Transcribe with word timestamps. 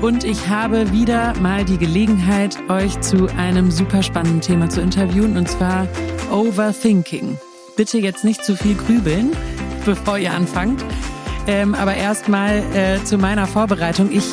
Und 0.00 0.22
ich 0.22 0.48
habe 0.48 0.92
wieder 0.92 1.34
mal 1.40 1.64
die 1.64 1.76
Gelegenheit, 1.76 2.56
euch 2.68 3.00
zu 3.00 3.26
einem 3.36 3.72
super 3.72 4.04
spannenden 4.04 4.42
Thema 4.42 4.68
zu 4.68 4.80
interviewen, 4.80 5.36
und 5.36 5.50
zwar 5.50 5.88
Overthinking. 6.30 7.36
Bitte 7.74 7.98
jetzt 7.98 8.22
nicht 8.22 8.44
zu 8.44 8.54
viel 8.54 8.76
grübeln, 8.76 9.32
bevor 9.84 10.18
ihr 10.18 10.32
anfangt. 10.32 10.84
Ähm, 11.46 11.74
aber 11.74 11.94
erstmal 11.94 12.58
äh, 12.74 13.02
zu 13.04 13.18
meiner 13.18 13.46
Vorbereitung. 13.46 14.10
Ich, 14.10 14.24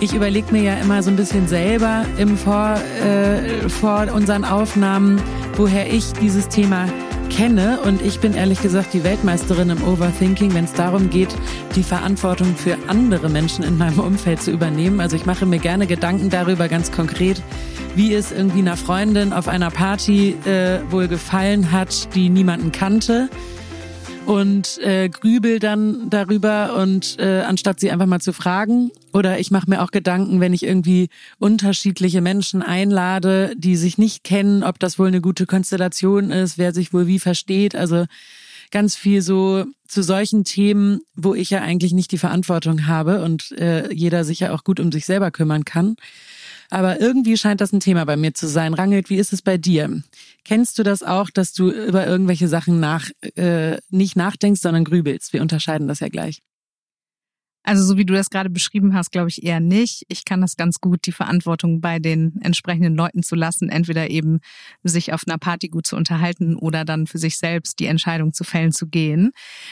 ich 0.00 0.14
überlege 0.14 0.50
mir 0.52 0.62
ja 0.62 0.74
immer 0.74 1.02
so 1.02 1.10
ein 1.10 1.16
bisschen 1.16 1.46
selber 1.46 2.04
im 2.18 2.36
vor, 2.36 2.76
äh, 3.04 3.68
vor 3.68 4.08
unseren 4.12 4.44
Aufnahmen, 4.44 5.20
woher 5.56 5.92
ich 5.92 6.12
dieses 6.14 6.48
Thema 6.48 6.86
kenne. 7.30 7.78
Und 7.80 8.02
ich 8.02 8.20
bin 8.20 8.34
ehrlich 8.34 8.60
gesagt 8.60 8.92
die 8.92 9.04
Weltmeisterin 9.04 9.70
im 9.70 9.82
Overthinking, 9.84 10.52
wenn 10.54 10.64
es 10.64 10.72
darum 10.72 11.10
geht, 11.10 11.34
die 11.76 11.82
Verantwortung 11.82 12.56
für 12.56 12.76
andere 12.88 13.28
Menschen 13.28 13.64
in 13.64 13.78
meinem 13.78 14.00
Umfeld 14.00 14.42
zu 14.42 14.50
übernehmen. 14.50 15.00
Also 15.00 15.16
ich 15.16 15.26
mache 15.26 15.46
mir 15.46 15.58
gerne 15.58 15.86
Gedanken 15.86 16.28
darüber 16.28 16.68
ganz 16.68 16.90
konkret, 16.90 17.40
wie 17.94 18.14
es 18.14 18.32
irgendwie 18.32 18.60
einer 18.60 18.76
Freundin 18.76 19.32
auf 19.32 19.48
einer 19.48 19.70
Party 19.70 20.36
äh, 20.44 20.80
wohl 20.90 21.08
gefallen 21.08 21.72
hat, 21.72 22.14
die 22.14 22.28
niemanden 22.28 22.72
kannte 22.72 23.30
und 24.26 24.78
äh, 24.78 25.08
grübel 25.08 25.58
dann 25.58 26.08
darüber 26.10 26.76
und 26.76 27.18
äh, 27.18 27.40
anstatt 27.40 27.80
sie 27.80 27.90
einfach 27.90 28.06
mal 28.06 28.20
zu 28.20 28.32
fragen 28.32 28.90
oder 29.12 29.38
ich 29.38 29.50
mache 29.50 29.68
mir 29.68 29.82
auch 29.82 29.90
Gedanken, 29.90 30.40
wenn 30.40 30.52
ich 30.52 30.62
irgendwie 30.62 31.08
unterschiedliche 31.38 32.20
Menschen 32.20 32.62
einlade, 32.62 33.54
die 33.56 33.76
sich 33.76 33.98
nicht 33.98 34.24
kennen, 34.24 34.62
ob 34.62 34.78
das 34.78 34.98
wohl 34.98 35.08
eine 35.08 35.20
gute 35.20 35.46
Konstellation 35.46 36.30
ist, 36.30 36.58
wer 36.58 36.72
sich 36.72 36.92
wohl 36.92 37.06
wie 37.06 37.18
versteht, 37.18 37.74
also 37.74 38.06
ganz 38.70 38.96
viel 38.96 39.22
so 39.22 39.66
zu 39.86 40.02
solchen 40.02 40.44
Themen, 40.44 41.00
wo 41.14 41.34
ich 41.34 41.50
ja 41.50 41.60
eigentlich 41.60 41.92
nicht 41.92 42.10
die 42.10 42.18
Verantwortung 42.18 42.86
habe 42.86 43.22
und 43.22 43.52
äh, 43.52 43.92
jeder 43.92 44.24
sich 44.24 44.40
ja 44.40 44.52
auch 44.52 44.64
gut 44.64 44.80
um 44.80 44.90
sich 44.90 45.04
selber 45.04 45.30
kümmern 45.30 45.64
kann. 45.64 45.96
Aber 46.72 47.02
irgendwie 47.02 47.36
scheint 47.36 47.60
das 47.60 47.74
ein 47.74 47.80
Thema 47.80 48.06
bei 48.06 48.16
mir 48.16 48.32
zu 48.32 48.48
sein. 48.48 48.72
Rangelt, 48.72 49.10
wie 49.10 49.18
ist 49.18 49.34
es 49.34 49.42
bei 49.42 49.58
dir? 49.58 50.02
Kennst 50.42 50.78
du 50.78 50.82
das 50.82 51.02
auch, 51.02 51.28
dass 51.28 51.52
du 51.52 51.70
über 51.70 52.06
irgendwelche 52.06 52.48
Sachen 52.48 52.80
nach, 52.80 53.10
äh, 53.34 53.76
nicht 53.90 54.16
nachdenkst, 54.16 54.62
sondern 54.62 54.84
grübelst? 54.84 55.34
Wir 55.34 55.42
unterscheiden 55.42 55.86
das 55.86 56.00
ja 56.00 56.08
gleich. 56.08 56.40
Also 57.64 57.84
so 57.84 57.96
wie 57.96 58.04
du 58.04 58.12
das 58.12 58.30
gerade 58.30 58.50
beschrieben 58.50 58.92
hast, 58.94 59.12
glaube 59.12 59.28
ich 59.28 59.44
eher 59.44 59.60
nicht. 59.60 60.04
Ich 60.08 60.24
kann 60.24 60.40
das 60.40 60.56
ganz 60.56 60.80
gut, 60.80 61.06
die 61.06 61.12
Verantwortung 61.12 61.80
bei 61.80 62.00
den 62.00 62.40
entsprechenden 62.42 62.96
Leuten 62.96 63.22
zu 63.22 63.36
lassen, 63.36 63.68
entweder 63.68 64.10
eben 64.10 64.40
sich 64.82 65.12
auf 65.12 65.22
einer 65.26 65.38
Party 65.38 65.68
gut 65.68 65.86
zu 65.86 65.94
unterhalten 65.94 66.56
oder 66.56 66.84
dann 66.84 67.06
für 67.06 67.18
sich 67.18 67.38
selbst 67.38 67.78
die 67.78 67.86
Entscheidung 67.86 68.32
zu 68.32 68.42
fällen 68.42 68.72
zu 68.72 68.88
gehen. 68.88 69.30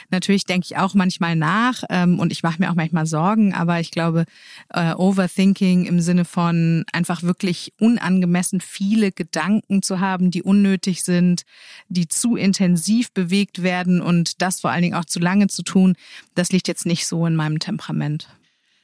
Natürlich 0.09 0.45
denke 0.45 0.67
ich 0.71 0.77
auch 0.77 0.95
manchmal 0.95 1.35
nach 1.35 1.83
ähm, 1.91 2.21
und 2.21 2.31
ich 2.31 2.45
mache 2.45 2.61
mir 2.61 2.71
auch 2.71 2.77
manchmal 2.77 3.07
Sorgen, 3.07 3.55
aber 3.55 3.81
ich 3.81 3.91
glaube, 3.91 4.25
äh, 4.69 4.95
Overthinking 4.95 5.85
im 5.87 6.01
Sinne 6.01 6.25
von 6.25 6.85
einfach 6.93 7.25
wirklich 7.25 7.73
unangemessen 7.81 8.61
viele 8.61 9.11
Gedanken 9.11 9.83
zu 9.83 9.99
haben, 9.99 10.31
die 10.31 10.45
unnötig 10.45 11.03
sind, 11.03 11.43
die 11.89 12.07
zu 12.07 12.37
intensiv 12.37 13.11
bewegt 13.13 13.65
werden 13.65 14.01
und 14.01 14.41
das 14.43 14.61
vor 14.61 14.71
allen 14.71 14.83
Dingen 14.83 14.95
auch 14.95 15.05
zu 15.05 15.19
lange 15.19 15.49
zu 15.49 15.65
tun, 15.65 15.97
das 16.37 16.53
liegt 16.53 16.69
jetzt 16.69 16.87
nicht 16.87 17.09
so 17.09 17.27
in 17.27 17.35
meinem 17.35 17.59
Tempo. 17.59 17.80
Temperament. 17.81 18.29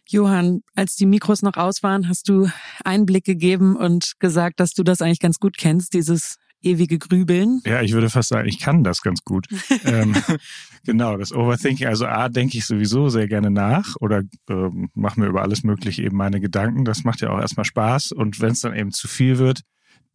Johann, 0.08 0.60
als 0.74 0.94
die 0.94 1.06
Mikros 1.06 1.42
noch 1.42 1.56
aus 1.56 1.82
waren, 1.82 2.08
hast 2.08 2.28
du 2.28 2.48
Einblick 2.84 3.24
gegeben 3.24 3.76
und 3.76 4.12
gesagt, 4.20 4.60
dass 4.60 4.72
du 4.72 4.84
das 4.84 5.02
eigentlich 5.02 5.20
ganz 5.20 5.38
gut 5.38 5.58
kennst, 5.58 5.94
dieses 5.94 6.36
ewige 6.62 6.98
Grübeln. 6.98 7.60
Ja, 7.64 7.82
ich 7.82 7.92
würde 7.92 8.08
fast 8.08 8.28
sagen, 8.28 8.48
ich 8.48 8.60
kann 8.60 8.84
das 8.84 9.02
ganz 9.02 9.22
gut. 9.24 9.46
ähm, 9.84 10.14
genau, 10.84 11.16
das 11.16 11.32
Overthinking. 11.32 11.86
Also 11.86 12.06
A, 12.06 12.28
denke 12.28 12.56
ich 12.56 12.66
sowieso 12.66 13.08
sehr 13.08 13.26
gerne 13.26 13.50
nach 13.50 13.96
oder 14.00 14.22
ähm, 14.48 14.88
mache 14.94 15.20
mir 15.20 15.26
über 15.26 15.42
alles 15.42 15.64
Mögliche 15.64 16.02
eben 16.02 16.16
meine 16.16 16.40
Gedanken. 16.40 16.84
Das 16.84 17.04
macht 17.04 17.20
ja 17.20 17.30
auch 17.30 17.40
erstmal 17.40 17.64
Spaß. 17.64 18.12
Und 18.12 18.40
wenn 18.40 18.52
es 18.52 18.60
dann 18.60 18.74
eben 18.74 18.92
zu 18.92 19.08
viel 19.08 19.38
wird, 19.38 19.62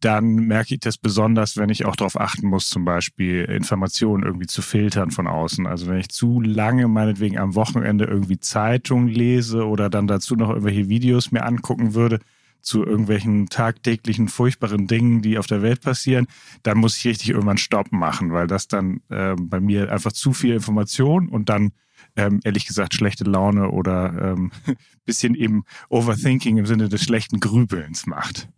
dann 0.04 0.34
merke 0.34 0.74
ich 0.74 0.80
das 0.80 0.98
besonders, 0.98 1.56
wenn 1.56 1.70
ich 1.70 1.84
auch 1.84 1.96
darauf 1.96 2.20
achten 2.20 2.46
muss, 2.48 2.68
zum 2.68 2.84
Beispiel 2.84 3.44
Informationen 3.44 4.24
irgendwie 4.24 4.46
zu 4.46 4.60
filtern 4.60 5.10
von 5.10 5.26
außen. 5.26 5.66
Also 5.66 5.86
wenn 5.86 5.98
ich 5.98 6.08
zu 6.08 6.40
lange 6.40 6.88
meinetwegen 6.88 7.38
am 7.38 7.54
Wochenende 7.54 8.04
irgendwie 8.04 8.40
Zeitung 8.40 9.06
lese 9.06 9.66
oder 9.66 9.88
dann 9.90 10.06
dazu 10.06 10.34
noch 10.34 10.50
irgendwelche 10.50 10.88
Videos 10.88 11.30
mir 11.30 11.44
angucken 11.44 11.94
würde 11.94 12.18
zu 12.60 12.84
irgendwelchen 12.84 13.48
tagtäglichen 13.48 14.28
furchtbaren 14.28 14.86
Dingen, 14.86 15.20
die 15.22 15.38
auf 15.38 15.46
der 15.46 15.62
Welt 15.62 15.80
passieren, 15.80 16.26
dann 16.62 16.78
muss 16.78 16.96
ich 16.96 17.06
richtig 17.06 17.30
irgendwann 17.30 17.58
Stopp 17.58 17.92
machen, 17.92 18.32
weil 18.32 18.46
das 18.46 18.68
dann 18.68 19.00
äh, 19.08 19.34
bei 19.38 19.60
mir 19.60 19.92
einfach 19.92 20.12
zu 20.12 20.32
viel 20.32 20.54
Information 20.54 21.28
und 21.28 21.48
dann 21.48 21.72
ähm, 22.16 22.40
ehrlich 22.44 22.66
gesagt 22.66 22.94
schlechte 22.94 23.24
Laune 23.24 23.70
oder 23.70 24.32
ähm, 24.32 24.52
bisschen 25.04 25.34
eben 25.34 25.64
Overthinking 25.88 26.56
im 26.56 26.66
Sinne 26.66 26.88
des 26.88 27.02
schlechten 27.02 27.40
Grübelns 27.40 28.06
macht. 28.06 28.48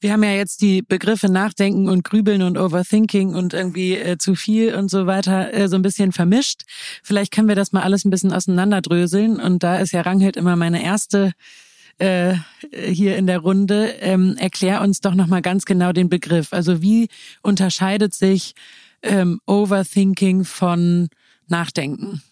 Wir 0.00 0.12
haben 0.12 0.22
ja 0.22 0.32
jetzt 0.32 0.60
die 0.60 0.82
Begriffe 0.82 1.30
Nachdenken 1.30 1.88
und 1.88 2.04
Grübeln 2.04 2.42
und 2.42 2.58
Overthinking 2.58 3.34
und 3.34 3.54
irgendwie 3.54 3.96
äh, 3.96 4.18
zu 4.18 4.34
viel 4.34 4.74
und 4.74 4.90
so 4.90 5.06
weiter 5.06 5.52
äh, 5.54 5.68
so 5.68 5.76
ein 5.76 5.82
bisschen 5.82 6.12
vermischt. 6.12 6.62
Vielleicht 7.02 7.32
können 7.32 7.48
wir 7.48 7.54
das 7.54 7.72
mal 7.72 7.82
alles 7.82 8.04
ein 8.04 8.10
bisschen 8.10 8.32
auseinanderdröseln. 8.32 9.40
Und 9.40 9.62
da 9.62 9.78
ist 9.78 9.92
ja 9.92 10.02
Ranghild 10.02 10.36
immer 10.36 10.56
meine 10.56 10.82
erste 10.82 11.32
äh, 11.98 12.34
hier 12.72 13.16
in 13.16 13.26
der 13.26 13.38
Runde. 13.38 13.94
Ähm, 14.00 14.36
erklär 14.38 14.82
uns 14.82 15.00
doch 15.00 15.14
nochmal 15.14 15.42
ganz 15.42 15.64
genau 15.64 15.92
den 15.92 16.08
Begriff. 16.08 16.52
Also 16.52 16.82
wie 16.82 17.08
unterscheidet 17.42 18.14
sich 18.14 18.54
ähm, 19.02 19.40
Overthinking 19.46 20.44
von 20.44 21.08
Nachdenken? 21.46 22.22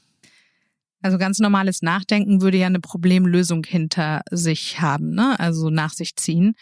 Also 1.03 1.19
ganz 1.19 1.41
normales 1.41 1.83
Nachdenken 1.83 2.41
würde 2.43 2.59
ja 2.59 2.69
eine 2.69 2.79
Problemlösung 2.79 3.65
hinter 3.65 4.23
sich 4.31 4.81
haben, 4.81 5.11
ne? 5.11 5.39
also 5.39 5.69
nach 5.69 5.93
sich 5.93 6.15
ziehen. 6.15 6.55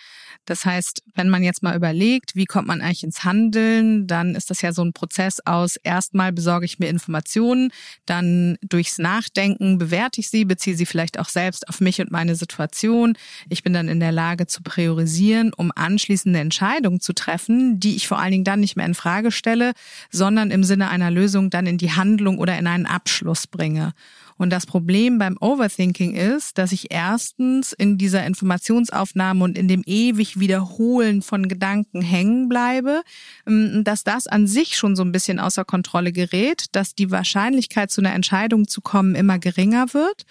Das 0.47 0.65
heißt, 0.65 1.03
wenn 1.15 1.29
man 1.29 1.43
jetzt 1.43 1.63
mal 1.63 1.77
überlegt, 1.77 2.35
wie 2.35 2.47
kommt 2.47 2.67
man 2.67 2.81
eigentlich 2.81 3.05
ins 3.05 3.23
Handeln, 3.23 4.07
dann 4.07 4.35
ist 4.35 4.49
das 4.49 4.63
ja 4.63 4.73
so 4.73 4.83
ein 4.83 4.95
Prozess 4.95 5.41
aus, 5.45 5.77
erstmal 5.77 6.33
besorge 6.33 6.65
ich 6.65 6.79
mir 6.79 6.89
Informationen, 6.89 7.71
dann 8.07 8.57
durchs 8.63 8.99
Nachdenken 8.99 9.77
bewerte 9.77 10.21
ich 10.21 10.31
sie, 10.31 10.47
beziehe 10.47 10.75
sie 10.75 10.87
vielleicht 10.87 11.19
auch 11.19 11.29
selbst 11.29 11.69
auf 11.69 11.81
mich 11.81 12.01
und 12.01 12.11
meine 12.11 12.35
Situation. 12.35 13.19
Ich 13.51 13.63
bin 13.63 13.75
dann 13.75 13.89
in 13.89 14.01
der 14.01 14.13
Lage 14.13 14.47
zu 14.47 14.63
priorisieren, 14.63 15.53
um 15.55 15.71
anschließende 15.75 16.39
Entscheidungen 16.39 17.01
zu 17.01 17.13
treffen, 17.13 17.79
die 17.79 17.95
ich 17.95 18.09
vor 18.09 18.19
allen 18.19 18.33
Dingen 18.33 18.45
dann 18.45 18.61
nicht 18.61 18.77
mehr 18.77 18.87
in 18.87 18.95
Frage 18.95 19.31
stelle, 19.31 19.73
sondern 20.11 20.51
im 20.51 20.65
Sinne 20.65 20.89
einer 20.89 21.11
Lösung 21.11 21.51
dann 21.51 21.67
in 21.67 21.77
die 21.77 21.93
Handlung 21.93 22.39
oder 22.39 22.59
in 22.59 22.67
einen 22.67 22.87
Abschluss 22.87 23.47
bringe. 23.47 23.93
Und 24.41 24.49
das 24.49 24.65
Problem 24.65 25.19
beim 25.19 25.37
Overthinking 25.39 26.15
ist, 26.15 26.57
dass 26.57 26.73
ich 26.73 26.91
erstens 26.91 27.75
in 27.75 27.99
dieser 27.99 28.25
Informationsaufnahme 28.25 29.45
und 29.45 29.59
in 29.59 29.69
dem 29.69 29.83
ewig 29.85 30.41
Wiederholen 30.41 31.21
von 31.21 31.47
Gedanken 31.47 32.01
hängen 32.01 32.49
bleibe, 32.49 33.03
ähm, 33.47 33.85
dass 33.85 34.03
das 34.03 34.27
an 34.27 34.47
sich 34.47 34.79
schon 34.79 34.97
so 34.97 35.03
ein 35.03 35.13
bisschen 35.13 35.39
außer 35.39 35.67
Kontrolle 35.67 36.11
gerät, 36.11 36.69
dass 36.73 36.95
die 36.95 37.11
Wahrscheinlichkeit 37.11 37.91
zu 37.91 38.01
einer 38.01 38.15
Entscheidung 38.15 38.67
zu 38.67 38.81
kommen 38.81 39.15
immer 39.15 39.39
geringer 39.39 39.93
wird. 39.93 40.25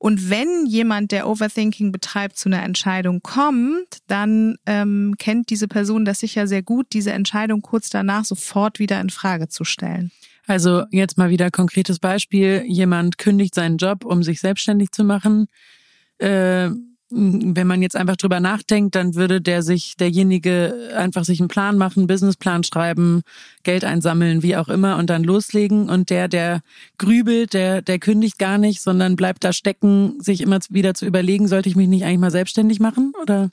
Und 0.00 0.28
wenn 0.28 0.66
jemand, 0.66 1.12
der 1.12 1.28
Overthinking 1.28 1.92
betreibt, 1.92 2.36
zu 2.36 2.48
einer 2.48 2.64
Entscheidung 2.64 3.22
kommt, 3.22 3.98
dann 4.08 4.56
ähm, 4.66 5.14
kennt 5.20 5.50
diese 5.50 5.68
Person 5.68 6.04
das 6.04 6.18
sicher 6.18 6.48
sehr 6.48 6.64
gut, 6.64 6.88
diese 6.92 7.12
Entscheidung 7.12 7.62
kurz 7.62 7.90
danach 7.90 8.24
sofort 8.24 8.80
wieder 8.80 9.00
in 9.00 9.10
Frage 9.10 9.46
zu 9.46 9.62
stellen. 9.62 10.10
Also 10.46 10.84
jetzt 10.90 11.18
mal 11.18 11.30
wieder 11.30 11.50
konkretes 11.50 11.98
Beispiel. 11.98 12.64
Jemand 12.66 13.18
kündigt 13.18 13.54
seinen 13.54 13.76
Job, 13.76 14.04
um 14.04 14.22
sich 14.22 14.40
selbstständig 14.40 14.90
zu 14.92 15.04
machen. 15.04 15.46
Äh, 16.18 16.70
Wenn 17.10 17.66
man 17.66 17.82
jetzt 17.82 17.94
einfach 17.94 18.16
drüber 18.16 18.40
nachdenkt, 18.40 18.94
dann 18.94 19.14
würde 19.14 19.40
der 19.42 19.62
sich, 19.62 19.96
derjenige 19.98 20.90
einfach 20.96 21.24
sich 21.24 21.40
einen 21.40 21.48
Plan 21.48 21.76
machen, 21.76 22.06
Businessplan 22.06 22.64
schreiben, 22.64 23.20
Geld 23.64 23.84
einsammeln, 23.84 24.42
wie 24.42 24.56
auch 24.56 24.68
immer 24.68 24.96
und 24.96 25.10
dann 25.10 25.22
loslegen. 25.22 25.90
Und 25.90 26.08
der, 26.08 26.26
der 26.28 26.62
grübelt, 26.98 27.52
der, 27.52 27.82
der 27.82 27.98
kündigt 27.98 28.38
gar 28.38 28.56
nicht, 28.58 28.80
sondern 28.80 29.16
bleibt 29.16 29.44
da 29.44 29.52
stecken, 29.52 30.20
sich 30.20 30.40
immer 30.40 30.58
wieder 30.70 30.94
zu 30.94 31.04
überlegen, 31.06 31.48
sollte 31.48 31.68
ich 31.68 31.76
mich 31.76 31.88
nicht 31.88 32.04
eigentlich 32.04 32.18
mal 32.20 32.30
selbstständig 32.30 32.80
machen 32.80 33.12
oder? 33.20 33.50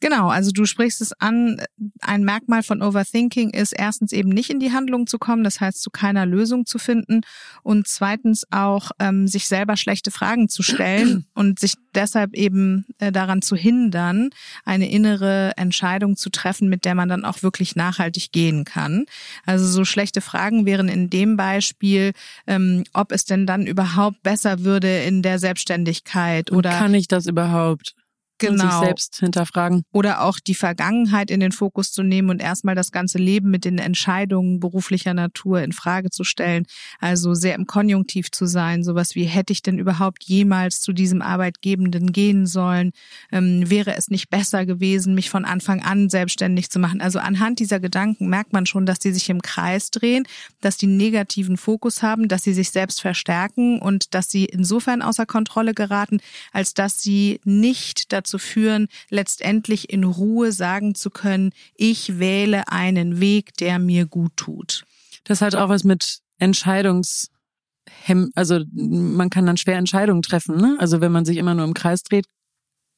Genau, 0.00 0.28
also 0.28 0.50
du 0.50 0.66
sprichst 0.66 1.00
es 1.00 1.12
an. 1.14 1.60
Ein 2.00 2.24
Merkmal 2.24 2.62
von 2.62 2.82
Overthinking 2.82 3.50
ist 3.50 3.72
erstens 3.72 4.12
eben 4.12 4.28
nicht 4.28 4.50
in 4.50 4.60
die 4.60 4.72
Handlung 4.72 5.06
zu 5.06 5.18
kommen, 5.18 5.42
das 5.42 5.60
heißt 5.60 5.80
zu 5.80 5.90
keiner 5.90 6.26
Lösung 6.26 6.66
zu 6.66 6.78
finden 6.78 7.22
und 7.62 7.88
zweitens 7.88 8.44
auch 8.50 8.90
ähm, 8.98 9.26
sich 9.26 9.48
selber 9.48 9.76
schlechte 9.76 10.10
Fragen 10.10 10.48
zu 10.48 10.62
stellen 10.62 11.26
und 11.34 11.58
sich 11.58 11.74
deshalb 11.94 12.34
eben 12.34 12.84
äh, 12.98 13.10
daran 13.10 13.40
zu 13.40 13.56
hindern, 13.56 14.30
eine 14.64 14.90
innere 14.90 15.52
Entscheidung 15.56 16.16
zu 16.16 16.28
treffen, 16.28 16.68
mit 16.68 16.84
der 16.84 16.94
man 16.94 17.08
dann 17.08 17.24
auch 17.24 17.42
wirklich 17.42 17.74
nachhaltig 17.74 18.32
gehen 18.32 18.64
kann. 18.64 19.06
Also 19.46 19.66
so 19.66 19.84
schlechte 19.86 20.20
Fragen 20.20 20.66
wären 20.66 20.88
in 20.88 21.08
dem 21.08 21.38
Beispiel, 21.38 22.12
ähm, 22.46 22.84
ob 22.92 23.12
es 23.12 23.24
denn 23.24 23.46
dann 23.46 23.66
überhaupt 23.66 24.22
besser 24.22 24.60
würde 24.60 25.04
in 25.04 25.22
der 25.22 25.38
Selbstständigkeit 25.38 26.52
oder 26.52 26.70
kann 26.70 26.94
ich 26.94 27.08
das 27.08 27.26
überhaupt? 27.26 27.94
Genau. 28.38 28.64
und 28.64 28.70
sich 28.70 28.80
selbst 28.80 29.16
hinterfragen. 29.18 29.84
Oder 29.92 30.22
auch 30.22 30.38
die 30.38 30.54
Vergangenheit 30.54 31.30
in 31.30 31.40
den 31.40 31.52
Fokus 31.52 31.92
zu 31.92 32.02
nehmen 32.02 32.30
und 32.30 32.40
erstmal 32.40 32.74
das 32.74 32.92
ganze 32.92 33.18
Leben 33.18 33.50
mit 33.50 33.64
den 33.64 33.78
Entscheidungen 33.78 34.60
beruflicher 34.60 35.14
Natur 35.14 35.62
in 35.62 35.72
Frage 35.72 36.10
zu 36.10 36.24
stellen. 36.24 36.66
Also 37.00 37.34
sehr 37.34 37.54
im 37.54 37.66
Konjunktiv 37.66 38.30
zu 38.30 38.46
sein. 38.46 38.84
Sowas 38.84 39.14
wie, 39.14 39.24
hätte 39.24 39.52
ich 39.52 39.62
denn 39.62 39.78
überhaupt 39.78 40.24
jemals 40.24 40.80
zu 40.80 40.92
diesem 40.92 41.22
Arbeitgebenden 41.22 42.12
gehen 42.12 42.46
sollen? 42.46 42.92
Ähm, 43.32 43.68
wäre 43.68 43.96
es 43.96 44.08
nicht 44.08 44.30
besser 44.30 44.66
gewesen, 44.66 45.14
mich 45.14 45.30
von 45.30 45.44
Anfang 45.44 45.82
an 45.82 46.08
selbstständig 46.08 46.70
zu 46.70 46.78
machen? 46.78 47.00
Also 47.00 47.18
anhand 47.18 47.58
dieser 47.58 47.80
Gedanken 47.80 48.28
merkt 48.28 48.52
man 48.52 48.66
schon, 48.66 48.86
dass 48.86 48.98
die 48.98 49.12
sich 49.12 49.28
im 49.30 49.42
Kreis 49.42 49.90
drehen, 49.90 50.26
dass 50.60 50.76
die 50.76 50.86
negativen 50.86 51.56
Fokus 51.56 52.02
haben, 52.02 52.28
dass 52.28 52.42
sie 52.42 52.54
sich 52.54 52.70
selbst 52.70 53.00
verstärken 53.00 53.80
und 53.80 54.14
dass 54.14 54.30
sie 54.30 54.44
insofern 54.44 55.02
außer 55.02 55.26
Kontrolle 55.26 55.74
geraten, 55.74 56.18
als 56.52 56.74
dass 56.74 57.00
sie 57.00 57.40
nicht 57.44 58.12
dazu 58.12 58.25
dazu 58.26 58.38
führen, 58.38 58.88
letztendlich 59.08 59.90
in 59.90 60.04
Ruhe 60.04 60.52
sagen 60.52 60.94
zu 60.94 61.10
können, 61.10 61.52
ich 61.74 62.18
wähle 62.18 62.68
einen 62.68 63.20
Weg, 63.20 63.56
der 63.58 63.78
mir 63.78 64.06
gut 64.06 64.36
tut. 64.36 64.84
Das 65.24 65.40
hat 65.40 65.54
auch 65.54 65.68
was 65.68 65.84
mit 65.84 66.18
Entscheidungs 66.38 67.30
also 68.34 68.60
man 68.72 69.30
kann 69.30 69.46
dann 69.46 69.56
schwer 69.56 69.78
Entscheidungen 69.78 70.22
treffen, 70.22 70.56
ne? 70.56 70.76
Also 70.78 71.00
wenn 71.00 71.12
man 71.12 71.24
sich 71.24 71.36
immer 71.36 71.54
nur 71.54 71.64
im 71.64 71.74
Kreis 71.74 72.02
dreht, 72.02 72.26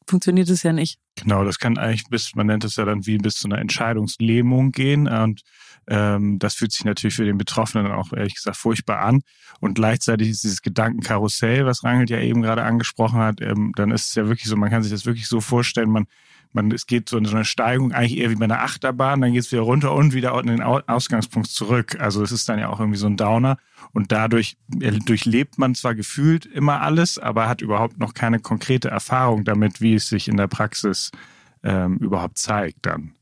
funktioniert 0.07 0.49
es 0.49 0.63
ja 0.63 0.73
nicht. 0.73 0.99
Genau, 1.17 1.45
das 1.45 1.59
kann 1.59 1.79
eigentlich 1.79 2.05
bis, 2.09 2.35
man 2.35 2.47
nennt 2.47 2.65
es 2.65 2.77
ja 2.77 2.85
dann 2.85 3.07
wie 3.07 3.19
bis 3.19 3.37
zu 3.37 3.49
einer 3.49 3.59
Entscheidungslähmung 3.59 4.73
gehen. 4.73 5.07
Und 5.07 5.43
ähm, 5.89 6.39
das 6.39 6.55
fühlt 6.55 6.73
sich 6.73 6.85
natürlich 6.85 7.17
für 7.17 7.25
den 7.25 7.39
Betroffenen 7.39 7.91
auch 7.91 8.13
ehrlich 8.13 8.35
gesagt 8.35 8.57
furchtbar 8.57 9.01
an. 9.01 9.23
Und 9.61 9.75
gleichzeitig 9.75 10.29
ist 10.29 10.45
dieses 10.45 10.63
Gedankenkarussell, 10.63 11.67
was 11.67 11.83
Rangelt 11.85 12.11
ja 12.11 12.21
eben 12.21 12.43
gerade 12.43 12.63
angesprochen 12.63 13.19
hat, 13.19 13.41
ähm, 13.41 13.73
dann 13.77 13.91
ist 13.91 14.09
es 14.09 14.15
ja 14.15 14.29
wirklich 14.29 14.47
so, 14.47 14.57
man 14.57 14.71
kann 14.71 14.83
sich 14.83 14.93
das 14.93 15.07
wirklich 15.07 15.27
so 15.27 15.41
vorstellen, 15.41 15.91
man 15.91 16.07
man, 16.53 16.73
es 16.73 16.87
geht 16.87 17.09
so 17.09 17.19
in 17.19 17.25
so 17.25 17.35
eine 17.35 17.45
Steigung 17.45 17.93
eigentlich 17.93 18.19
eher 18.19 18.31
wie 18.31 18.37
bei 18.37 18.45
einer 18.45 18.63
Achterbahn, 18.63 19.21
dann 19.21 19.33
geht 19.33 19.43
es 19.43 19.53
wieder 19.53 19.63
runter 19.63 19.95
und 19.95 20.15
wieder 20.15 20.39
in 20.41 20.47
den 20.47 20.63
Ausgangspunkt 20.63 21.49
zurück. 21.49 21.97
Also 22.01 22.23
es 22.23 22.33
ist 22.33 22.49
dann 22.49 22.59
ja 22.59 22.69
auch 22.69 22.81
irgendwie 22.81 22.99
so 22.99 23.07
ein 23.07 23.17
Downer 23.17 23.59
und 23.93 24.13
dadurch 24.13 24.57
durchlebt 24.69 25.59
man 25.59 25.75
zwar 25.75 25.95
gefühlt 25.95 26.47
immer 26.47 26.81
alles, 26.81 27.19
aber 27.19 27.49
hat 27.49 27.61
überhaupt 27.61 27.99
noch 27.99 28.15
keine 28.15 28.41
konkrete 28.41 28.89
Erfahrung 28.89 29.45
damit, 29.45 29.81
wie 29.81 29.95
es 29.95 30.09
sich 30.09 30.29
in 30.29 30.37
der 30.37 30.49
Praxis 30.49 31.11
ähm, 31.63 31.97
überhaupt 31.99 32.39
zeigt 32.39 32.87
dann. 32.87 33.13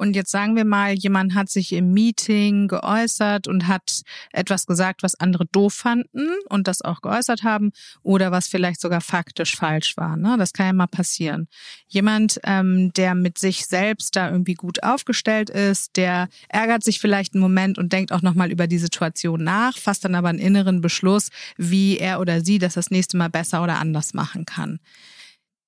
Und 0.00 0.16
jetzt 0.16 0.30
sagen 0.30 0.56
wir 0.56 0.64
mal, 0.64 0.94
jemand 0.94 1.34
hat 1.34 1.50
sich 1.50 1.74
im 1.74 1.92
Meeting 1.92 2.68
geäußert 2.68 3.46
und 3.46 3.68
hat 3.68 4.00
etwas 4.32 4.64
gesagt, 4.64 5.02
was 5.02 5.14
andere 5.20 5.44
doof 5.52 5.74
fanden 5.74 6.26
und 6.48 6.68
das 6.68 6.80
auch 6.80 7.02
geäußert 7.02 7.42
haben 7.42 7.70
oder 8.02 8.32
was 8.32 8.48
vielleicht 8.48 8.80
sogar 8.80 9.02
faktisch 9.02 9.54
falsch 9.54 9.98
war. 9.98 10.16
Ne? 10.16 10.36
Das 10.38 10.54
kann 10.54 10.64
ja 10.64 10.72
mal 10.72 10.86
passieren. 10.86 11.48
Jemand, 11.86 12.40
ähm, 12.44 12.94
der 12.94 13.14
mit 13.14 13.36
sich 13.36 13.66
selbst 13.66 14.16
da 14.16 14.30
irgendwie 14.30 14.54
gut 14.54 14.82
aufgestellt 14.82 15.50
ist, 15.50 15.98
der 15.98 16.30
ärgert 16.48 16.82
sich 16.82 16.98
vielleicht 16.98 17.34
einen 17.34 17.42
Moment 17.42 17.76
und 17.76 17.92
denkt 17.92 18.10
auch 18.10 18.22
nochmal 18.22 18.50
über 18.50 18.66
die 18.66 18.78
Situation 18.78 19.44
nach, 19.44 19.76
fasst 19.76 20.06
dann 20.06 20.14
aber 20.14 20.30
einen 20.30 20.38
inneren 20.38 20.80
Beschluss, 20.80 21.28
wie 21.58 21.98
er 21.98 22.20
oder 22.20 22.42
sie 22.42 22.58
das 22.58 22.72
das 22.72 22.90
nächste 22.90 23.18
Mal 23.18 23.28
besser 23.28 23.62
oder 23.62 23.78
anders 23.78 24.14
machen 24.14 24.46
kann. 24.46 24.80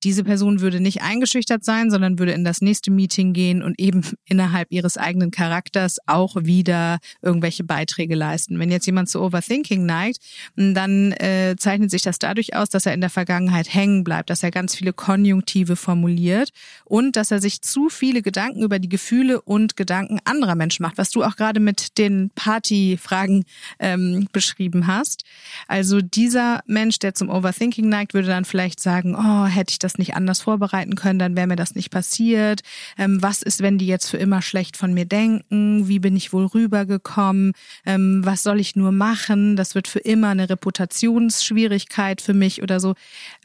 Diese 0.05 0.25
Person 0.25 0.61
würde 0.61 0.81
nicht 0.81 1.03
eingeschüchtert 1.03 1.65
sein, 1.65 1.91
sondern 1.91 2.19
würde 2.19 2.33
in 2.33 2.45
das 2.45 2.61
nächste 2.61 2.91
Meeting 2.91 3.33
gehen 3.33 3.63
und 3.63 3.79
eben 3.79 4.03
innerhalb 4.25 4.71
ihres 4.71 4.97
eigenen 4.97 5.31
Charakters 5.31 5.99
auch 6.07 6.37
wieder 6.37 6.99
irgendwelche 7.21 7.65
Beiträge 7.65 8.15
leisten. 8.15 8.59
Wenn 8.59 8.71
jetzt 8.71 8.87
jemand 8.87 9.09
zu 9.09 9.21
Overthinking 9.21 9.87
neigt, 9.87 10.19
dann 10.57 11.13
äh, 11.13 11.57
zeichnet 11.59 11.91
sich 11.91 12.03
das 12.03 12.19
dadurch 12.19 12.57
aus, 12.57 12.69
dass 12.69 12.87
er 12.87 12.95
in 12.95 13.01
der 13.01 13.11
Vergangenheit 13.11 13.73
hängen 13.73 14.05
bleibt, 14.05 14.31
dass 14.31 14.43
er 14.43 14.51
ganz 14.51 14.75
viele 14.75 14.93
Konjunktive 14.93 15.77
formuliert 15.77 16.51
und 16.85 17.17
dass 17.17 17.31
er 17.31 17.41
sich 17.41 17.63
zu 17.63 17.89
viele 17.89 18.23
Gedanken 18.23 18.63
über 18.63 18.79
die 18.79 18.89
Gefühle 18.89 19.41
und 19.41 19.77
Gedanken 19.77 20.19
anderer 20.25 20.55
Menschen 20.55 20.83
macht, 20.83 20.99
was 20.99 21.11
du 21.11 21.23
auch 21.23 21.37
gerade 21.37 21.61
mit 21.61 21.99
den 21.99 22.31
Partyfragen 22.35 23.45
ähm, 23.79 24.29
beschrieben 24.33 24.87
hast. 24.87 25.25
Also 25.69 26.01
dieser 26.01 26.61
Mensch, 26.67 26.99
der 26.99 27.15
zum 27.15 27.29
Overthinking 27.29 27.89
neigt, 27.89 28.15
würde 28.15 28.29
dann 28.29 28.45
vielleicht 28.45 28.81
sagen, 28.81 29.15
oh, 29.15 29.47
hätte 29.47 29.73
ich 29.73 29.79
das 29.79 29.92
das 29.93 29.99
nicht 29.99 30.15
anders 30.15 30.41
vorbereiten 30.41 30.95
können, 30.95 31.19
dann 31.19 31.37
wäre 31.37 31.47
mir 31.47 31.57
das 31.57 31.75
nicht 31.75 31.91
passiert. 31.91 32.63
Ähm, 32.99 33.23
was 33.23 33.43
ist, 33.43 33.63
wenn 33.63 33.79
die 33.79 33.87
jetzt 33.87 34.09
für 34.09 34.17
immer 34.17 34.43
schlecht 34.43 34.77
von 34.77 34.95
mir 34.95 35.05
denken? 35.05 35.89
Wie 35.89 35.99
bin 35.99 36.17
ich 36.17 36.33
wohl 36.33 36.47
rübergekommen? 36.47 37.53
Ähm, 37.85 38.23
was 38.25 38.43
soll 38.43 38.61
ich 38.61 38.77
nur 38.77 38.93
machen? 38.93 39.57
Das 39.57 39.75
wird 39.75 39.89
für 39.89 39.99
immer 39.99 40.31
eine 40.31 40.49
Reputationsschwierigkeit 40.49 42.21
für 42.21 42.35
mich 42.35 42.63
oder 42.63 42.81
so. 42.81 42.95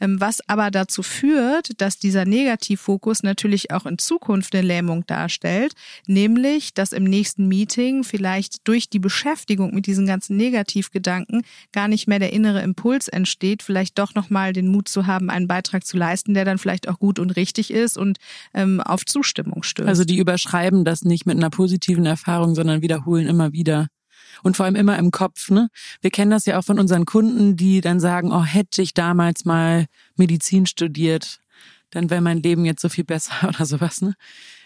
Ähm, 0.00 0.20
was 0.20 0.40
aber 0.48 0.70
dazu 0.70 1.02
führt, 1.02 1.80
dass 1.80 1.98
dieser 1.98 2.24
Negativfokus 2.24 3.22
natürlich 3.22 3.70
auch 3.70 3.86
in 3.86 3.98
Zukunft 3.98 4.54
eine 4.54 4.66
Lähmung 4.66 5.06
darstellt, 5.06 5.74
nämlich, 6.06 6.72
dass 6.74 6.92
im 6.92 7.04
nächsten 7.04 7.48
Meeting 7.48 8.04
vielleicht 8.04 8.66
durch 8.66 8.88
die 8.88 8.98
Beschäftigung 8.98 9.74
mit 9.74 9.86
diesen 9.86 10.06
ganzen 10.06 10.36
Negativgedanken 10.36 11.42
gar 11.72 11.88
nicht 11.88 12.08
mehr 12.08 12.18
der 12.18 12.32
innere 12.32 12.62
Impuls 12.62 13.08
entsteht, 13.08 13.62
vielleicht 13.62 13.98
doch 13.98 14.14
nochmal 14.14 14.52
den 14.52 14.68
Mut 14.68 14.88
zu 14.88 15.06
haben, 15.06 15.30
einen 15.30 15.48
Beitrag 15.48 15.84
zu 15.84 15.96
leisten, 15.96 16.34
der 16.38 16.44
dann 16.44 16.58
vielleicht 16.58 16.88
auch 16.88 17.00
gut 17.00 17.18
und 17.18 17.30
richtig 17.32 17.72
ist 17.72 17.98
und 17.98 18.18
ähm, 18.54 18.80
auf 18.80 19.04
Zustimmung 19.04 19.64
stößt. 19.64 19.88
Also 19.88 20.04
die 20.04 20.18
überschreiben 20.18 20.84
das 20.84 21.02
nicht 21.02 21.26
mit 21.26 21.36
einer 21.36 21.50
positiven 21.50 22.06
Erfahrung, 22.06 22.54
sondern 22.54 22.80
wiederholen 22.80 23.26
immer 23.26 23.52
wieder. 23.52 23.88
Und 24.44 24.56
vor 24.56 24.66
allem 24.66 24.76
immer 24.76 24.96
im 24.98 25.10
Kopf, 25.10 25.50
ne? 25.50 25.68
Wir 26.00 26.10
kennen 26.10 26.30
das 26.30 26.46
ja 26.46 26.60
auch 26.60 26.64
von 26.64 26.78
unseren 26.78 27.06
Kunden, 27.06 27.56
die 27.56 27.80
dann 27.80 27.98
sagen, 27.98 28.30
oh, 28.30 28.44
hätte 28.44 28.82
ich 28.82 28.94
damals 28.94 29.44
mal 29.44 29.86
Medizin 30.14 30.66
studiert, 30.66 31.40
dann 31.90 32.08
wäre 32.08 32.20
mein 32.20 32.40
Leben 32.40 32.64
jetzt 32.64 32.82
so 32.82 32.88
viel 32.88 33.04
besser 33.04 33.32
oder 33.48 33.66
sowas, 33.66 34.00
ne? 34.00 34.14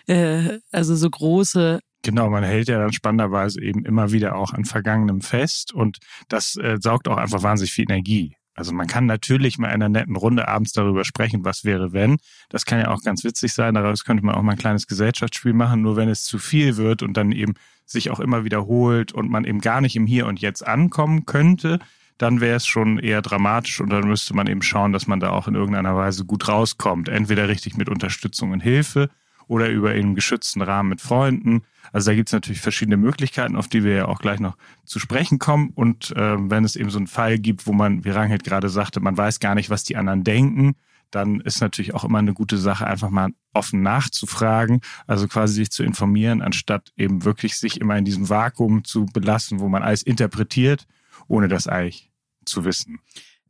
Äh, 0.07 0.59
also 0.73 0.95
so 0.95 1.09
große 1.09 1.81
Genau, 2.05 2.29
man 2.29 2.43
hält 2.43 2.69
ja 2.69 2.79
dann 2.79 2.93
spannenderweise 2.93 3.63
eben 3.63 3.85
immer 3.85 4.11
wieder 4.11 4.35
auch 4.35 4.53
an 4.53 4.65
Vergangenem 4.65 5.21
fest 5.21 5.73
und 5.73 5.99
das 6.29 6.57
äh, 6.57 6.79
saugt 6.81 7.07
auch 7.07 7.17
einfach 7.17 7.45
wahnsinnig 7.45 7.73
viel 7.73 7.85
Energie. 7.85 8.35
Also 8.55 8.73
man 8.73 8.87
kann 8.87 9.07
natürlich 9.07 9.59
mal 9.59 9.69
in 9.69 9.75
einer 9.75 9.89
netten 9.89 10.17
Runde 10.17 10.47
abends 10.47 10.73
darüber 10.73 11.05
sprechen, 11.05 11.45
was 11.45 11.65
wäre 11.65 11.93
wenn. 11.93 12.19
Das 12.51 12.67
kann 12.67 12.81
ja 12.81 12.89
auch 12.89 13.03
ganz 13.03 13.25
witzig 13.25 13.55
sein. 13.55 13.75
Daraus 13.75 14.05
könnte 14.05 14.25
man 14.25 14.35
auch 14.35 14.43
mal 14.43 14.53
ein 14.53 14.59
kleines 14.59 14.87
Gesellschaftsspiel 14.87 15.55
machen. 15.55 15.81
Nur 15.83 15.97
wenn 15.97 16.09
es 16.09 16.25
zu 16.25 16.39
viel 16.39 16.77
wird 16.77 17.03
und 17.03 17.17
dann 17.17 17.33
eben 17.33 17.55
sich 17.87 18.11
auch 18.11 18.21
immer 18.21 18.45
wiederholt 18.45 19.13
und 19.13 19.31
man 19.31 19.45
eben 19.45 19.61
gar 19.61 19.81
nicht 19.81 19.97
im 19.97 20.07
Hier 20.07 20.27
und 20.27 20.41
Jetzt 20.41 20.67
ankommen 20.67 21.25
könnte, 21.25 21.79
dann 22.19 22.41
wäre 22.41 22.57
es 22.57 22.67
schon 22.67 22.99
eher 22.99 23.23
dramatisch 23.23 23.81
und 23.81 23.91
dann 23.91 24.07
müsste 24.07 24.35
man 24.35 24.47
eben 24.47 24.63
schauen, 24.63 24.93
dass 24.93 25.07
man 25.07 25.19
da 25.19 25.31
auch 25.31 25.49
in 25.49 25.55
irgendeiner 25.55 25.97
Weise 25.97 26.25
gut 26.25 26.47
rauskommt. 26.47 27.09
Entweder 27.09 27.49
richtig 27.49 27.77
mit 27.77 27.89
Unterstützung 27.89 28.53
und 28.53 28.61
Hilfe 28.61 29.09
oder 29.49 29.69
über 29.69 29.91
einen 29.91 30.15
geschützten 30.15 30.63
Rahmen 30.63 30.91
mit 30.91 31.01
Freunden. 31.01 31.63
Also 31.93 32.11
da 32.11 32.15
gibt 32.15 32.29
es 32.29 32.33
natürlich 32.33 32.61
verschiedene 32.61 32.97
Möglichkeiten, 32.97 33.57
auf 33.57 33.69
die 33.69 33.85
wir 33.85 33.95
ja 33.95 34.09
auch 34.09 34.19
gleich 34.19 34.41
noch 34.41 34.57
zu 34.85 34.99
sprechen 34.99 35.39
kommen. 35.39 35.71
Und 35.75 36.11
äh, 36.17 36.37
wenn 36.39 36.65
es 36.65 36.77
eben 36.77 36.91
so 36.91 36.99
einen 36.99 37.07
Fall 37.07 37.39
gibt, 37.39 37.67
wo 37.67 37.73
man, 37.73 38.05
wie 38.05 38.11
Ranghild 38.11 38.45
gerade 38.45 38.69
sagte, 38.69 39.01
man 39.01 39.17
weiß 39.17 39.41
gar 39.41 39.55
nicht, 39.55 39.71
was 39.71 39.85
die 39.85 39.97
anderen 39.97 40.25
denken, 40.25 40.75
dann 41.11 41.41
ist 41.41 41.61
natürlich 41.61 41.95
auch 41.95 42.05
immer 42.05 42.19
eine 42.19 42.33
gute 42.33 42.57
Sache, 42.57 42.87
einfach 42.87 43.11
mal 43.11 43.31
offen 43.53 43.83
nachzufragen, 43.83 44.81
also 45.07 45.29
quasi 45.29 45.55
sich 45.55 45.71
zu 45.71 45.83
informieren, 45.83 46.43
anstatt 46.43 46.91
eben 46.97 47.25
wirklich 47.25 47.57
sich 47.57 47.81
immer 47.81 47.97
in 47.97 48.05
diesem 48.05 48.29
Vakuum 48.29 48.85
zu 48.85 49.05
belassen, 49.07 49.61
wo 49.61 49.69
man 49.69 49.83
alles 49.83 50.03
interpretiert, 50.03 50.87
ohne 51.29 51.49
das 51.49 51.67
eigentlich 51.69 52.11
zu 52.47 52.65
wissen. 52.65 52.99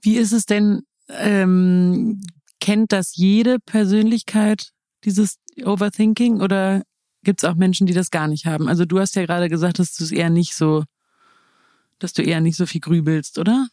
Wie 0.00 0.16
ist 0.16 0.32
es 0.32 0.44
denn, 0.44 0.82
ähm, 1.08 2.20
kennt 2.60 2.92
das 2.92 3.16
jede 3.16 3.58
Persönlichkeit, 3.60 4.72
dieses 5.04 5.38
Overthinking, 5.64 6.40
oder 6.40 6.82
gibt 7.24 7.42
es 7.42 7.48
auch 7.48 7.54
Menschen, 7.54 7.86
die 7.86 7.94
das 7.94 8.10
gar 8.10 8.28
nicht 8.28 8.46
haben? 8.46 8.68
Also 8.68 8.84
du 8.84 8.98
hast 8.98 9.16
ja 9.16 9.24
gerade 9.24 9.48
gesagt, 9.48 9.78
dass 9.78 9.94
du 9.94 10.04
es 10.04 10.12
eher 10.12 10.30
nicht 10.30 10.54
so, 10.54 10.84
dass 11.98 12.12
du 12.12 12.22
eher 12.22 12.40
nicht 12.40 12.56
so 12.56 12.66
viel 12.66 12.80
grübelst, 12.80 13.38
oder? 13.38 13.68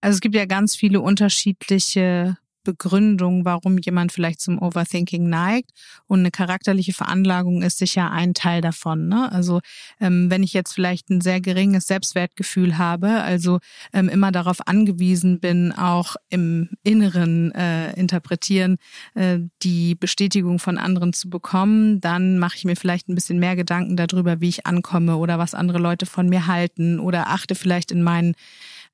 Also 0.00 0.16
es 0.16 0.20
gibt 0.20 0.34
ja 0.34 0.46
ganz 0.46 0.76
viele 0.76 1.00
unterschiedliche 1.00 2.36
Begründung, 2.64 3.44
warum 3.44 3.78
jemand 3.78 4.12
vielleicht 4.12 4.40
zum 4.40 4.60
Overthinking 4.60 5.28
neigt. 5.28 5.70
Und 6.06 6.20
eine 6.20 6.30
charakterliche 6.30 6.92
Veranlagung 6.92 7.62
ist 7.62 7.78
sicher 7.78 8.10
ein 8.10 8.34
Teil 8.34 8.60
davon. 8.60 9.08
Ne? 9.08 9.30
Also 9.30 9.60
ähm, 10.00 10.30
wenn 10.30 10.42
ich 10.42 10.52
jetzt 10.52 10.72
vielleicht 10.72 11.10
ein 11.10 11.20
sehr 11.20 11.40
geringes 11.40 11.86
Selbstwertgefühl 11.86 12.78
habe, 12.78 13.22
also 13.22 13.58
ähm, 13.92 14.08
immer 14.08 14.32
darauf 14.32 14.66
angewiesen 14.66 15.40
bin, 15.40 15.72
auch 15.72 16.16
im 16.30 16.70
Inneren 16.82 17.52
äh, 17.52 17.92
interpretieren, 17.92 18.78
äh, 19.14 19.38
die 19.62 19.94
Bestätigung 19.94 20.58
von 20.58 20.78
anderen 20.78 21.12
zu 21.12 21.30
bekommen, 21.30 22.00
dann 22.00 22.38
mache 22.38 22.56
ich 22.56 22.64
mir 22.64 22.76
vielleicht 22.76 23.08
ein 23.08 23.14
bisschen 23.14 23.38
mehr 23.38 23.56
Gedanken 23.56 23.96
darüber, 23.96 24.40
wie 24.40 24.48
ich 24.48 24.66
ankomme 24.66 25.16
oder 25.16 25.38
was 25.38 25.54
andere 25.54 25.78
Leute 25.78 26.06
von 26.06 26.28
mir 26.28 26.46
halten 26.46 26.98
oder 26.98 27.28
achte 27.28 27.54
vielleicht 27.54 27.92
in 27.92 28.02
meinen 28.02 28.34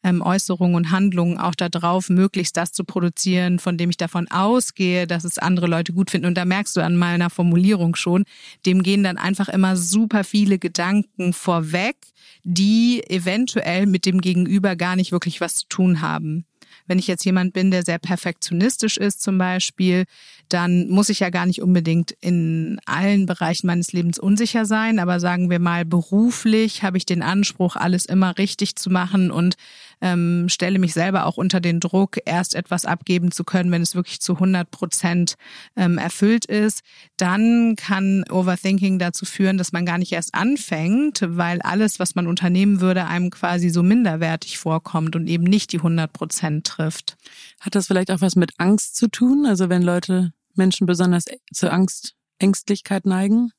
ähm, 0.03 0.23
Äußerungen 0.23 0.75
und 0.75 0.91
Handlungen 0.91 1.39
auch 1.39 1.55
darauf, 1.55 2.09
möglichst 2.09 2.57
das 2.57 2.73
zu 2.73 2.85
produzieren, 2.85 3.59
von 3.59 3.77
dem 3.77 3.91
ich 3.91 3.97
davon 3.97 4.29
ausgehe, 4.31 5.07
dass 5.07 5.25
es 5.25 5.39
andere 5.39 5.67
Leute 5.67 5.93
gut 5.93 6.11
finden. 6.11 6.27
Und 6.27 6.37
da 6.37 6.45
merkst 6.45 6.77
du 6.77 6.81
an 6.81 6.97
meiner 6.97 7.31
Formulierung 7.31 7.97
schon, 7.97 8.25
dem 8.67 8.83
gehen 8.83 9.03
dann 9.03 9.19
einfach 9.19 9.49
immer 9.49 9.77
super 9.77 10.25
viele 10.25 10.59
Gedanken 10.59 11.33
vorweg, 11.33 11.97
die 12.45 13.03
eventuell 13.09 13.87
mit 13.87 14.07
dem 14.07 14.21
Gegenüber 14.21 14.77
gar 14.77 14.97
nicht 14.97 15.13
wirklich 15.13 15.41
was 15.41 15.57
zu 15.57 15.69
tun 15.69 16.01
haben. 16.01 16.47
Wenn 16.87 16.99
ich 16.99 17.07
jetzt 17.07 17.25
jemand 17.25 17.53
bin, 17.53 17.71
der 17.71 17.85
sehr 17.85 17.99
perfektionistisch 17.99 18.97
ist 18.97 19.23
zum 19.23 19.39
Beispiel, 19.39 20.07
dann 20.49 20.89
muss 20.89 21.09
ich 21.09 21.21
ja 21.21 21.31
gar 21.31 21.47
nicht 21.47 21.63
unbedingt 21.63 22.13
in 22.21 22.81
allen 22.85 23.27
Bereichen 23.27 23.69
meines 23.69 23.93
Lebens 23.93 24.19
unsicher 24.19 24.67
sein. 24.67 24.99
Aber 24.99 25.21
sagen 25.21 25.51
wir 25.51 25.61
mal, 25.61 25.85
beruflich 25.85 26.83
habe 26.83 26.97
ich 26.97 27.07
den 27.07 27.23
Anspruch, 27.23 27.77
alles 27.77 28.07
immer 28.07 28.39
richtig 28.39 28.77
zu 28.77 28.91
machen 28.91 29.31
und 29.31 29.55
ähm, 30.01 30.49
stelle 30.49 30.79
mich 30.79 30.93
selber 30.93 31.27
auch 31.27 31.37
unter 31.37 31.61
den 31.61 31.81
Druck, 31.81 32.19
erst 32.25 32.55
etwas 32.55 32.85
abgeben 32.85 33.31
zu 33.33 33.45
können, 33.45 33.71
wenn 33.71 33.83
es 33.83 33.95
wirklich 33.95 34.21
zu 34.21 34.35
100 34.35 34.71
Prozent 34.71 35.35
ähm, 35.77 35.99
erfüllt 35.99 36.45
ist. 36.47 36.83
Dann 37.17 37.77
kann 37.77 38.25
Overthinking 38.31 38.99
dazu 38.99 39.25
führen, 39.25 39.59
dass 39.59 39.73
man 39.73 39.87
gar 39.87 39.99
nicht 39.99 40.13
erst 40.13 40.35
anfängt, 40.35 41.21
weil 41.27 41.61
alles, 41.63 41.99
was 41.99 42.15
man 42.15 42.27
unternehmen 42.27 42.81
würde, 42.81 43.07
einem 43.07 43.31
quasi 43.31 43.71
so 43.71 43.83
minderwertig 43.83 44.59
vorkommt 44.59 45.17
und 45.17 45.27
eben 45.27 45.45
nicht 45.45 45.73
die 45.73 45.79
100 45.79 46.13
Prozent 46.13 46.67
trifft. 46.67 47.17
Hat 47.61 47.75
das 47.75 47.87
vielleicht 47.87 48.11
auch 48.11 48.21
was 48.21 48.37
mit 48.37 48.53
Angst 48.59 48.97
zu 48.97 49.09
tun? 49.09 49.47
Also 49.47 49.69
wenn 49.69 49.83
Leute, 49.83 50.33
Menschen 50.55 50.87
besonders 50.87 51.25
zur 51.53 51.73
Angst, 51.73 52.15
Ängstlichkeit 52.39 53.07
neigen? 53.07 53.53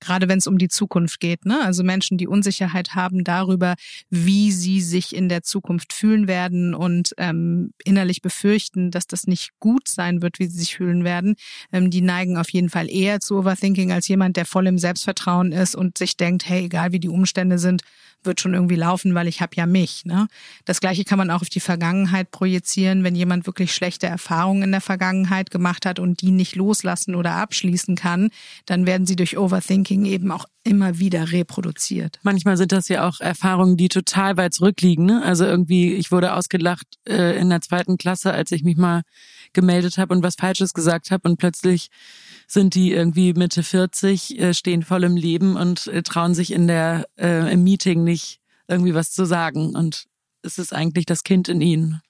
Gerade 0.00 0.28
wenn 0.28 0.38
es 0.38 0.46
um 0.46 0.58
die 0.58 0.68
Zukunft 0.68 1.20
geht. 1.20 1.44
Ne? 1.44 1.60
Also 1.62 1.82
Menschen, 1.82 2.18
die 2.18 2.26
Unsicherheit 2.26 2.94
haben 2.94 3.24
darüber, 3.24 3.74
wie 4.10 4.52
sie 4.52 4.80
sich 4.80 5.14
in 5.14 5.28
der 5.28 5.42
Zukunft 5.42 5.92
fühlen 5.92 6.28
werden 6.28 6.74
und 6.74 7.14
ähm, 7.18 7.72
innerlich 7.84 8.22
befürchten, 8.22 8.90
dass 8.90 9.06
das 9.06 9.26
nicht 9.26 9.50
gut 9.60 9.88
sein 9.88 10.22
wird, 10.22 10.38
wie 10.38 10.46
sie 10.46 10.58
sich 10.58 10.76
fühlen 10.76 11.04
werden, 11.04 11.36
ähm, 11.72 11.90
die 11.90 12.00
neigen 12.00 12.36
auf 12.36 12.50
jeden 12.50 12.70
Fall 12.70 12.90
eher 12.90 13.20
zu 13.20 13.38
Overthinking 13.38 13.92
als 13.92 14.08
jemand, 14.08 14.36
der 14.36 14.46
voll 14.46 14.66
im 14.66 14.78
Selbstvertrauen 14.78 15.52
ist 15.52 15.74
und 15.74 15.98
sich 15.98 16.16
denkt, 16.16 16.48
hey, 16.48 16.64
egal 16.64 16.92
wie 16.92 17.00
die 17.00 17.08
Umstände 17.08 17.58
sind, 17.58 17.82
wird 18.24 18.40
schon 18.40 18.54
irgendwie 18.54 18.76
laufen, 18.76 19.14
weil 19.14 19.28
ich 19.28 19.40
habe 19.40 19.54
ja 19.54 19.66
mich. 19.66 20.04
Ne? 20.04 20.28
Das 20.64 20.80
gleiche 20.80 21.04
kann 21.04 21.18
man 21.18 21.30
auch 21.30 21.42
auf 21.42 21.48
die 21.48 21.60
Vergangenheit 21.60 22.30
projizieren, 22.30 23.04
wenn 23.04 23.14
jemand 23.14 23.46
wirklich 23.46 23.72
schlechte 23.72 24.06
Erfahrungen 24.06 24.62
in 24.64 24.72
der 24.72 24.80
Vergangenheit 24.80 25.50
gemacht 25.50 25.86
hat 25.86 25.98
und 25.98 26.20
die 26.20 26.30
nicht 26.30 26.56
loslassen 26.56 27.14
oder 27.14 27.32
abschließen 27.36 27.96
kann, 27.96 28.30
dann 28.66 28.86
werden 28.86 29.06
sie 29.06 29.16
durch 29.16 29.38
Overthinking 29.38 29.87
eben 29.90 30.30
auch 30.30 30.46
immer 30.64 30.98
wieder 30.98 31.32
reproduziert. 31.32 32.18
Manchmal 32.22 32.56
sind 32.56 32.72
das 32.72 32.88
ja 32.88 33.08
auch 33.08 33.20
Erfahrungen, 33.20 33.76
die 33.76 33.88
total 33.88 34.36
weit 34.36 34.54
zurückliegen. 34.54 35.06
Ne? 35.06 35.22
Also 35.22 35.44
irgendwie, 35.44 35.94
ich 35.94 36.10
wurde 36.12 36.34
ausgelacht 36.34 36.86
äh, 37.08 37.38
in 37.38 37.48
der 37.50 37.60
zweiten 37.60 37.96
Klasse, 37.96 38.32
als 38.32 38.52
ich 38.52 38.64
mich 38.64 38.76
mal 38.76 39.02
gemeldet 39.52 39.98
habe 39.98 40.14
und 40.14 40.22
was 40.22 40.34
Falsches 40.34 40.74
gesagt 40.74 41.10
habe 41.10 41.28
und 41.28 41.38
plötzlich 41.38 41.88
sind 42.46 42.74
die 42.74 42.92
irgendwie 42.92 43.34
Mitte 43.34 43.62
40, 43.62 44.38
äh, 44.38 44.54
stehen 44.54 44.82
voll 44.82 45.04
im 45.04 45.16
Leben 45.16 45.56
und 45.56 45.86
äh, 45.88 46.02
trauen 46.02 46.34
sich 46.34 46.52
in 46.52 46.66
der 46.66 47.06
äh, 47.18 47.52
im 47.52 47.62
Meeting 47.62 48.04
nicht 48.04 48.40
irgendwie 48.66 48.94
was 48.94 49.12
zu 49.12 49.24
sagen 49.24 49.74
und 49.74 50.06
es 50.42 50.58
ist 50.58 50.74
eigentlich 50.74 51.06
das 51.06 51.24
Kind 51.24 51.48
in 51.48 51.60
ihnen. 51.60 52.00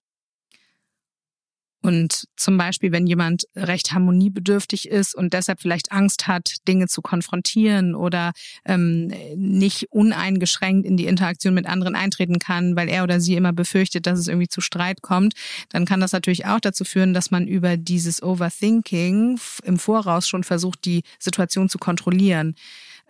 Und 1.80 2.24
zum 2.36 2.58
Beispiel, 2.58 2.90
wenn 2.90 3.06
jemand 3.06 3.44
recht 3.54 3.92
harmoniebedürftig 3.92 4.88
ist 4.88 5.14
und 5.14 5.32
deshalb 5.32 5.60
vielleicht 5.60 5.92
Angst 5.92 6.26
hat, 6.26 6.56
Dinge 6.66 6.88
zu 6.88 7.02
konfrontieren 7.02 7.94
oder 7.94 8.32
ähm, 8.64 9.12
nicht 9.36 9.86
uneingeschränkt 9.90 10.84
in 10.84 10.96
die 10.96 11.06
Interaktion 11.06 11.54
mit 11.54 11.66
anderen 11.66 11.94
eintreten 11.94 12.40
kann, 12.40 12.74
weil 12.74 12.88
er 12.88 13.04
oder 13.04 13.20
sie 13.20 13.34
immer 13.36 13.52
befürchtet, 13.52 14.06
dass 14.06 14.18
es 14.18 14.26
irgendwie 14.26 14.48
zu 14.48 14.60
Streit 14.60 15.02
kommt, 15.02 15.34
dann 15.68 15.84
kann 15.84 16.00
das 16.00 16.12
natürlich 16.12 16.46
auch 16.46 16.60
dazu 16.60 16.84
führen, 16.84 17.14
dass 17.14 17.30
man 17.30 17.46
über 17.46 17.76
dieses 17.76 18.22
Overthinking 18.22 19.38
im 19.62 19.78
Voraus 19.78 20.28
schon 20.28 20.42
versucht, 20.42 20.84
die 20.84 21.02
Situation 21.20 21.68
zu 21.68 21.78
kontrollieren. 21.78 22.56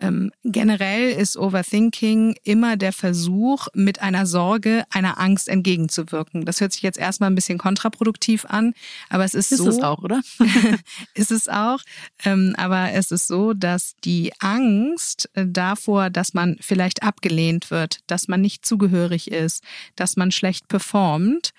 Ähm, 0.01 0.31
generell 0.45 1.11
ist 1.11 1.37
Overthinking 1.37 2.37
immer 2.45 2.77
der 2.77 2.93
Versuch, 2.93 3.67
mit 3.75 4.01
einer 4.01 4.27
Sorge 4.27 4.85
einer 4.91 5.19
Angst 5.19 5.49
entgegenzuwirken. 5.49 6.45
Das 6.45 6.61
hört 6.61 6.73
sich 6.73 6.83
jetzt 6.83 6.99
erstmal 6.99 7.31
ein 7.31 7.35
bisschen 7.35 7.59
kontraproduktiv 7.59 8.45
an, 8.45 8.75
aber 9.09 9.25
es 9.25 9.35
ist, 9.35 9.53
ist 9.53 9.59
so. 9.59 9.69
Ist 9.69 9.79
es 9.79 9.83
auch, 9.83 10.03
oder? 10.03 10.21
ist 11.15 11.33
es 11.33 11.49
auch. 11.49 11.81
Ähm, 12.25 12.55
aber 12.57 12.93
es 12.93 13.11
ist 13.11 13.27
so, 13.27 13.55
dass 13.55 13.95
die 14.05 14.33
Angst 14.39 15.29
äh, 15.35 15.47
davor, 15.47 16.11
dass 16.11 16.35
man 16.35 16.57
vielleicht 16.61 17.03
abgelehnt 17.03 17.71
wird, 17.71 17.99
dass 18.07 18.29
man 18.29 18.41
nicht 18.41 18.65
zugehörig 18.65 19.31
ist, 19.31 19.65
dass 19.97 20.17
man 20.17 20.31
schlecht 20.31 20.69
performt, 20.69 21.53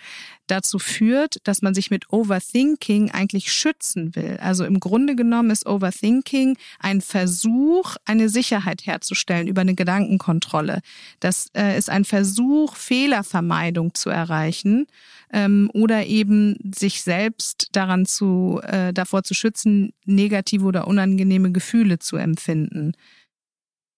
dazu 0.51 0.79
führt, 0.79 1.37
dass 1.43 1.61
man 1.61 1.73
sich 1.73 1.91
mit 1.91 2.11
Overthinking 2.11 3.11
eigentlich 3.11 3.51
schützen 3.51 4.15
will. 4.15 4.37
Also 4.41 4.65
im 4.65 4.79
Grunde 4.79 5.15
genommen 5.15 5.51
ist 5.51 5.65
Overthinking 5.65 6.57
ein 6.79 7.01
Versuch, 7.01 7.95
eine 8.05 8.29
Sicherheit 8.29 8.85
herzustellen 8.85 9.47
über 9.47 9.61
eine 9.61 9.75
Gedankenkontrolle. 9.75 10.81
Das 11.19 11.49
äh, 11.55 11.77
ist 11.77 11.89
ein 11.89 12.05
Versuch, 12.05 12.75
Fehlervermeidung 12.75 13.93
zu 13.93 14.09
erreichen 14.09 14.87
ähm, 15.31 15.69
oder 15.73 16.05
eben 16.05 16.57
sich 16.75 17.01
selbst 17.01 17.69
daran 17.73 18.05
zu, 18.05 18.59
äh, 18.63 18.93
davor 18.93 19.23
zu 19.23 19.33
schützen, 19.33 19.93
negative 20.05 20.65
oder 20.65 20.87
unangenehme 20.87 21.51
Gefühle 21.51 21.99
zu 21.99 22.17
empfinden. 22.17 22.93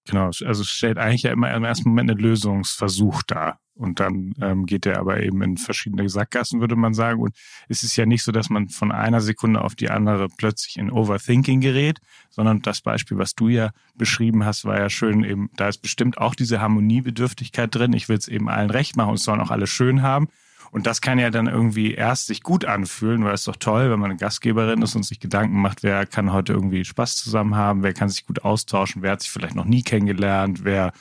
Genau, 0.06 0.26
also 0.26 0.62
es 0.62 0.68
stellt 0.68 0.98
eigentlich 0.98 1.24
ja 1.24 1.32
immer 1.32 1.54
im 1.54 1.64
ersten 1.64 1.90
Moment 1.90 2.10
einen 2.10 2.20
Lösungsversuch 2.20 3.22
dar. 3.24 3.60
Und 3.82 4.00
dann 4.00 4.34
ähm, 4.40 4.68
geht 4.68 4.86
er 4.86 5.00
aber 5.00 5.24
eben 5.24 5.42
in 5.42 5.58
verschiedene 5.58 6.08
Sackgassen, 6.08 6.62
würde 6.62 6.76
man 6.76 6.94
sagen. 6.94 7.20
Und 7.20 7.36
es 7.68 7.82
ist 7.82 7.96
ja 7.96 8.06
nicht 8.06 8.24
so, 8.24 8.32
dass 8.32 8.52
man 8.52 8.70
von 8.70 8.92
einer 8.92 9.22
Sekunde 9.22 9.62
auf 9.62 9.74
die 9.74 9.90
andere 9.90 10.28
plötzlich 10.30 10.78
in 10.78 10.92
Overthinking 10.92 11.62
gerät, 11.62 12.00
sondern 12.30 12.62
das 12.62 12.82
Beispiel, 12.82 13.18
was 13.18 13.34
du 13.34 13.48
ja 13.50 13.72
beschrieben 13.96 14.46
hast, 14.46 14.66
war 14.66 14.78
ja 14.78 14.90
schön 14.92 15.24
eben, 15.24 15.50
da 15.56 15.68
ist 15.68 15.80
bestimmt 15.80 16.20
auch 16.20 16.36
diese 16.36 16.62
Harmoniebedürftigkeit 16.62 17.74
drin. 17.74 17.94
Ich 17.94 18.08
will 18.08 18.18
es 18.18 18.28
eben 18.28 18.50
allen 18.50 18.70
recht 18.70 18.96
machen 18.96 19.10
und 19.10 19.16
es 19.16 19.24
sollen 19.24 19.42
auch 19.42 19.50
alle 19.50 19.66
schön 19.66 20.04
haben. 20.04 20.28
Und 20.70 20.86
das 20.86 21.02
kann 21.02 21.18
ja 21.18 21.32
dann 21.32 21.48
irgendwie 21.48 21.96
erst 21.96 22.28
sich 22.28 22.44
gut 22.44 22.66
anfühlen, 22.66 23.26
weil 23.26 23.34
es 23.34 23.46
doch 23.46 23.56
toll, 23.56 23.90
wenn 23.90 24.00
man 24.00 24.12
eine 24.12 24.20
Gastgeberin 24.20 24.84
ist 24.84 24.96
und 24.96 25.04
sich 25.04 25.20
Gedanken 25.20 25.60
macht, 25.60 25.82
wer 25.82 26.06
kann 26.06 26.32
heute 26.32 26.54
irgendwie 26.54 26.86
Spaß 26.86 27.16
zusammen 27.16 27.56
haben, 27.56 27.82
wer 27.82 27.94
kann 27.94 28.10
sich 28.10 28.28
gut 28.28 28.46
austauschen, 28.46 29.02
wer 29.02 29.14
hat 29.14 29.22
sich 29.22 29.32
vielleicht 29.32 29.56
noch 29.56 29.66
nie 29.66 29.82
kennengelernt, 29.82 30.64
wer, 30.64 30.94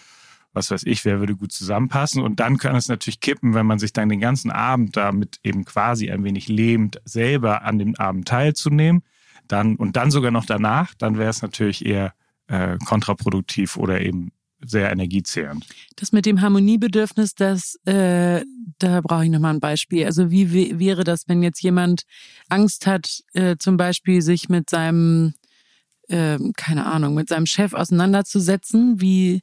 was 0.52 0.70
weiß 0.70 0.82
ich, 0.84 1.04
wer 1.04 1.20
würde 1.20 1.36
gut 1.36 1.52
zusammenpassen. 1.52 2.22
Und 2.22 2.40
dann 2.40 2.58
kann 2.58 2.74
es 2.76 2.88
natürlich 2.88 3.20
kippen, 3.20 3.54
wenn 3.54 3.66
man 3.66 3.78
sich 3.78 3.92
dann 3.92 4.08
den 4.08 4.20
ganzen 4.20 4.50
Abend 4.50 4.96
damit 4.96 5.38
eben 5.44 5.64
quasi 5.64 6.10
ein 6.10 6.24
wenig 6.24 6.48
lähmt, 6.48 7.00
selber 7.04 7.62
an 7.62 7.78
dem 7.78 7.94
Abend 7.96 8.26
teilzunehmen. 8.26 9.02
Dann, 9.46 9.76
und 9.76 9.96
dann 9.96 10.10
sogar 10.10 10.30
noch 10.30 10.46
danach, 10.46 10.94
dann 10.94 11.18
wäre 11.18 11.30
es 11.30 11.42
natürlich 11.42 11.84
eher 11.84 12.14
äh, 12.48 12.78
kontraproduktiv 12.84 13.76
oder 13.76 14.00
eben 14.00 14.32
sehr 14.64 14.90
energiezehrend. 14.92 15.64
Das 15.96 16.12
mit 16.12 16.26
dem 16.26 16.40
Harmoniebedürfnis, 16.40 17.34
das, 17.34 17.76
äh, 17.86 18.44
da 18.78 19.00
brauche 19.00 19.24
ich 19.24 19.30
nochmal 19.30 19.54
ein 19.54 19.60
Beispiel. 19.60 20.04
Also 20.04 20.30
wie 20.30 20.78
wäre 20.78 21.04
das, 21.04 21.28
wenn 21.28 21.42
jetzt 21.42 21.62
jemand 21.62 22.02
Angst 22.48 22.86
hat, 22.86 23.22
äh, 23.32 23.56
zum 23.58 23.76
Beispiel 23.76 24.20
sich 24.20 24.48
mit 24.48 24.68
seinem, 24.68 25.34
äh, 26.08 26.38
keine 26.56 26.86
Ahnung, 26.86 27.14
mit 27.14 27.28
seinem 27.28 27.46
Chef 27.46 27.72
auseinanderzusetzen, 27.72 29.00
wie 29.00 29.40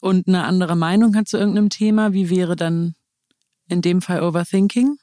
und 0.00 0.28
eine 0.28 0.44
andere 0.44 0.76
Meinung 0.76 1.16
hat 1.16 1.28
zu 1.28 1.36
irgendeinem 1.36 1.70
Thema, 1.70 2.12
wie 2.12 2.30
wäre 2.30 2.56
dann 2.56 2.94
in 3.68 3.82
dem 3.82 4.02
Fall 4.02 4.22
Overthinking? 4.22 4.96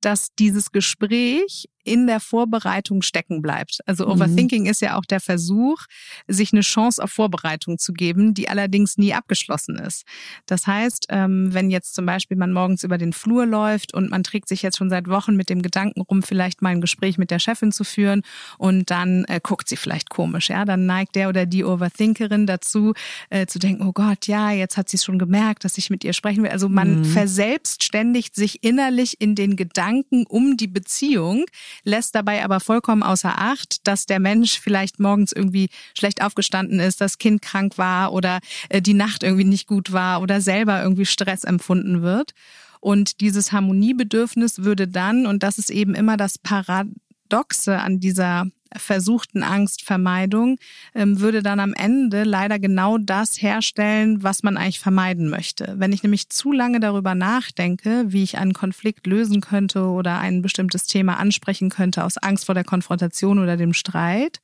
Dass 0.00 0.28
dieses 0.38 0.72
Gespräch 0.72 1.66
in 1.84 2.06
der 2.06 2.20
Vorbereitung 2.20 3.02
stecken 3.02 3.42
bleibt. 3.42 3.80
Also 3.86 4.06
mhm. 4.06 4.12
Overthinking 4.12 4.62
mhm. 4.64 4.70
ist 4.70 4.80
ja 4.80 4.96
auch 4.96 5.04
der 5.04 5.20
Versuch, 5.20 5.84
sich 6.26 6.52
eine 6.52 6.62
Chance 6.62 7.02
auf 7.02 7.10
Vorbereitung 7.10 7.78
zu 7.78 7.92
geben, 7.92 8.34
die 8.34 8.48
allerdings 8.48 8.98
nie 8.98 9.14
abgeschlossen 9.14 9.76
ist. 9.76 10.04
Das 10.46 10.66
heißt, 10.66 11.06
ähm, 11.10 11.52
wenn 11.52 11.70
jetzt 11.70 11.94
zum 11.94 12.06
Beispiel 12.06 12.36
man 12.36 12.52
morgens 12.52 12.82
über 12.82 12.98
den 12.98 13.12
Flur 13.12 13.46
läuft 13.46 13.94
und 13.94 14.10
man 14.10 14.22
trägt 14.24 14.48
sich 14.48 14.62
jetzt 14.62 14.78
schon 14.78 14.90
seit 14.90 15.08
Wochen 15.08 15.36
mit 15.36 15.50
dem 15.50 15.62
Gedanken 15.62 16.00
rum, 16.00 16.22
vielleicht 16.22 16.62
mal 16.62 16.70
ein 16.70 16.80
Gespräch 16.80 17.18
mit 17.18 17.30
der 17.30 17.38
Chefin 17.38 17.72
zu 17.72 17.84
führen 17.84 18.22
und 18.58 18.90
dann 18.90 19.24
äh, 19.24 19.40
guckt 19.42 19.68
sie 19.68 19.76
vielleicht 19.76 20.10
komisch, 20.10 20.50
ja, 20.50 20.64
dann 20.64 20.86
neigt 20.86 21.14
der 21.14 21.28
oder 21.28 21.46
die 21.46 21.64
Overthinkerin 21.64 22.46
dazu, 22.46 22.94
äh, 23.30 23.46
zu 23.46 23.58
denken, 23.58 23.86
oh 23.86 23.92
Gott, 23.92 24.26
ja, 24.26 24.50
jetzt 24.50 24.76
hat 24.76 24.88
sie 24.88 24.96
es 24.96 25.04
schon 25.04 25.18
gemerkt, 25.18 25.64
dass 25.64 25.78
ich 25.78 25.90
mit 25.90 26.04
ihr 26.04 26.12
sprechen 26.12 26.42
will. 26.42 26.50
Also 26.50 26.68
man 26.68 27.00
mhm. 27.00 27.04
verselbstständigt 27.04 28.34
sich 28.34 28.62
innerlich 28.62 29.20
in 29.20 29.34
den 29.34 29.56
Gedanken 29.56 30.24
um 30.26 30.56
die 30.56 30.66
Beziehung, 30.66 31.44
lässt 31.82 32.14
dabei 32.14 32.44
aber 32.44 32.60
vollkommen 32.60 33.02
außer 33.02 33.34
Acht, 33.36 33.86
dass 33.86 34.06
der 34.06 34.20
Mensch 34.20 34.60
vielleicht 34.60 35.00
morgens 35.00 35.32
irgendwie 35.32 35.68
schlecht 35.96 36.22
aufgestanden 36.22 36.80
ist, 36.80 37.00
das 37.00 37.18
Kind 37.18 37.42
krank 37.42 37.78
war 37.78 38.12
oder 38.12 38.40
äh, 38.68 38.80
die 38.80 38.94
Nacht 38.94 39.22
irgendwie 39.22 39.44
nicht 39.44 39.66
gut 39.66 39.92
war 39.92 40.22
oder 40.22 40.40
selber 40.40 40.82
irgendwie 40.82 41.06
Stress 41.06 41.44
empfunden 41.44 42.02
wird. 42.02 42.32
Und 42.80 43.20
dieses 43.22 43.52
Harmoniebedürfnis 43.52 44.62
würde 44.62 44.86
dann, 44.86 45.26
und 45.26 45.42
das 45.42 45.58
ist 45.58 45.70
eben 45.70 45.94
immer 45.94 46.18
das 46.18 46.36
Paradoxe 46.38 47.78
an 47.78 47.98
dieser 47.98 48.46
versuchten 48.76 49.42
Angstvermeidung, 49.42 50.58
ähm, 50.94 51.20
würde 51.20 51.42
dann 51.42 51.60
am 51.60 51.74
Ende 51.74 52.24
leider 52.24 52.58
genau 52.58 52.98
das 52.98 53.40
herstellen, 53.40 54.22
was 54.22 54.42
man 54.42 54.56
eigentlich 54.56 54.80
vermeiden 54.80 55.28
möchte. 55.28 55.74
Wenn 55.76 55.92
ich 55.92 56.02
nämlich 56.02 56.28
zu 56.28 56.52
lange 56.52 56.80
darüber 56.80 57.14
nachdenke, 57.14 58.04
wie 58.08 58.22
ich 58.22 58.38
einen 58.38 58.52
Konflikt 58.52 59.06
lösen 59.06 59.40
könnte 59.40 59.86
oder 59.86 60.18
ein 60.18 60.42
bestimmtes 60.42 60.84
Thema 60.84 61.18
ansprechen 61.18 61.70
könnte 61.70 62.04
aus 62.04 62.18
Angst 62.18 62.46
vor 62.46 62.54
der 62.54 62.64
Konfrontation 62.64 63.38
oder 63.38 63.56
dem 63.56 63.72
Streit, 63.72 64.40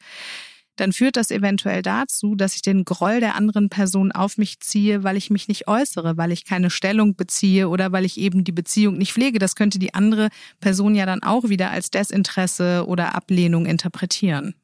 dann 0.76 0.92
führt 0.92 1.16
das 1.16 1.30
eventuell 1.30 1.82
dazu, 1.82 2.34
dass 2.34 2.54
ich 2.54 2.62
den 2.62 2.84
Groll 2.84 3.20
der 3.20 3.34
anderen 3.34 3.68
Person 3.68 4.12
auf 4.12 4.38
mich 4.38 4.60
ziehe, 4.60 5.04
weil 5.04 5.16
ich 5.16 5.30
mich 5.30 5.48
nicht 5.48 5.68
äußere, 5.68 6.16
weil 6.16 6.32
ich 6.32 6.44
keine 6.44 6.70
Stellung 6.70 7.16
beziehe 7.16 7.68
oder 7.68 7.92
weil 7.92 8.04
ich 8.04 8.18
eben 8.18 8.44
die 8.44 8.52
Beziehung 8.52 8.96
nicht 8.96 9.12
pflege. 9.12 9.38
Das 9.38 9.56
könnte 9.56 9.78
die 9.78 9.94
andere 9.94 10.28
Person 10.60 10.94
ja 10.94 11.06
dann 11.06 11.22
auch 11.22 11.48
wieder 11.48 11.70
als 11.70 11.90
Desinteresse 11.90 12.84
oder 12.86 13.14
Ablehnung 13.14 13.66
interpretieren. 13.66 14.54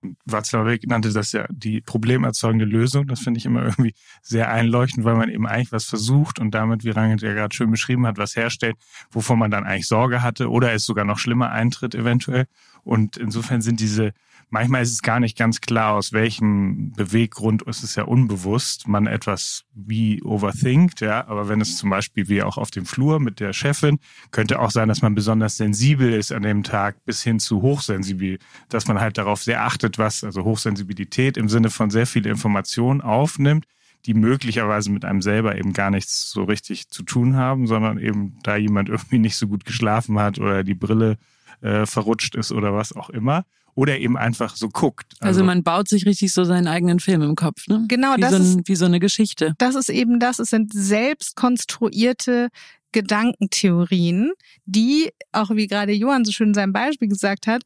Weg 0.00 0.86
nannte 0.86 1.12
das 1.12 1.32
ja 1.32 1.46
die 1.50 1.80
problemerzeugende 1.80 2.64
Lösung. 2.64 3.08
Das 3.08 3.20
finde 3.20 3.38
ich 3.38 3.46
immer 3.46 3.62
irgendwie 3.64 3.94
sehr 4.22 4.50
einleuchtend, 4.50 5.04
weil 5.04 5.16
man 5.16 5.28
eben 5.28 5.46
eigentlich 5.46 5.72
was 5.72 5.86
versucht 5.86 6.38
und 6.38 6.52
damit, 6.52 6.84
wie 6.84 6.90
Rangit 6.90 7.20
ja 7.22 7.32
gerade 7.32 7.54
schön 7.54 7.70
beschrieben 7.70 8.06
hat, 8.06 8.16
was 8.16 8.36
herstellt, 8.36 8.76
wovon 9.10 9.38
man 9.38 9.50
dann 9.50 9.64
eigentlich 9.64 9.88
Sorge 9.88 10.22
hatte 10.22 10.50
oder 10.50 10.72
es 10.72 10.84
sogar 10.84 11.04
noch 11.04 11.18
schlimmer 11.18 11.50
eintritt 11.50 11.94
eventuell. 11.94 12.46
Und 12.84 13.16
insofern 13.16 13.60
sind 13.60 13.80
diese 13.80 14.12
manchmal 14.50 14.82
ist 14.82 14.92
es 14.92 15.02
gar 15.02 15.20
nicht 15.20 15.36
ganz 15.36 15.60
klar, 15.60 15.94
aus 15.94 16.12
welchem 16.12 16.92
Beweggrund 16.92 17.62
ist 17.62 17.82
es 17.82 17.94
ja 17.94 18.04
unbewusst, 18.04 18.88
man 18.88 19.06
etwas 19.06 19.64
wie 19.74 20.22
overthinkt, 20.22 21.00
ja. 21.00 21.26
Aber 21.26 21.48
wenn 21.48 21.60
es 21.60 21.76
zum 21.76 21.90
Beispiel 21.90 22.28
wie 22.28 22.42
auch 22.42 22.58
auf 22.58 22.70
dem 22.70 22.86
Flur 22.86 23.20
mit 23.20 23.40
der 23.40 23.52
Chefin, 23.52 23.98
könnte 24.30 24.60
auch 24.60 24.70
sein, 24.70 24.88
dass 24.88 25.02
man 25.02 25.14
besonders 25.14 25.56
sensibel 25.56 26.12
ist 26.12 26.32
an 26.32 26.42
dem 26.42 26.62
Tag 26.62 27.04
bis 27.04 27.22
hin 27.22 27.40
zu 27.40 27.62
hochsensibel, 27.62 28.38
dass 28.68 28.88
man 28.88 29.00
halt 29.00 29.18
darauf 29.18 29.42
sehr 29.42 29.64
achtet, 29.64 29.98
was, 29.98 30.24
also 30.24 30.44
Hochsensibilität 30.44 31.36
im 31.36 31.48
Sinne 31.48 31.70
von 31.70 31.90
sehr 31.90 32.06
viel 32.06 32.26
Information 32.26 33.00
aufnimmt 33.00 33.66
die 34.06 34.14
möglicherweise 34.14 34.92
mit 34.92 35.04
einem 35.04 35.20
selber 35.20 35.58
eben 35.58 35.72
gar 35.72 35.90
nichts 35.90 36.30
so 36.30 36.44
richtig 36.44 36.88
zu 36.88 37.02
tun 37.02 37.36
haben, 37.36 37.66
sondern 37.66 37.98
eben 37.98 38.38
da 38.44 38.56
jemand 38.56 38.88
irgendwie 38.88 39.18
nicht 39.18 39.36
so 39.36 39.48
gut 39.48 39.64
geschlafen 39.64 40.18
hat 40.18 40.38
oder 40.38 40.62
die 40.64 40.76
Brille 40.76 41.18
äh, 41.60 41.84
verrutscht 41.84 42.36
ist 42.36 42.52
oder 42.52 42.72
was 42.72 42.94
auch 42.94 43.10
immer 43.10 43.44
oder 43.78 44.00
eben 44.00 44.16
einfach 44.16 44.56
so 44.56 44.68
guckt. 44.68 45.14
Also, 45.20 45.26
also, 45.28 45.44
man 45.44 45.62
baut 45.62 45.86
sich 45.86 46.04
richtig 46.04 46.32
so 46.32 46.42
seinen 46.42 46.66
eigenen 46.66 46.98
Film 46.98 47.22
im 47.22 47.36
Kopf, 47.36 47.68
ne? 47.68 47.84
Genau, 47.86 48.16
wie 48.16 48.20
das 48.22 48.30
so 48.32 48.36
ein, 48.36 48.42
ist, 48.42 48.60
wie 48.68 48.74
so 48.74 48.86
eine 48.86 48.98
Geschichte. 48.98 49.54
Das 49.58 49.76
ist 49.76 49.88
eben 49.88 50.18
das. 50.18 50.40
Es 50.40 50.50
sind 50.50 50.72
selbst 50.72 51.36
konstruierte 51.36 52.48
Gedankentheorien, 52.90 54.32
die, 54.64 55.10
auch 55.30 55.50
wie 55.50 55.68
gerade 55.68 55.92
Johann 55.92 56.24
so 56.24 56.32
schön 56.32 56.48
in 56.48 56.54
seinem 56.54 56.72
Beispiel 56.72 57.06
gesagt 57.06 57.46
hat, 57.46 57.62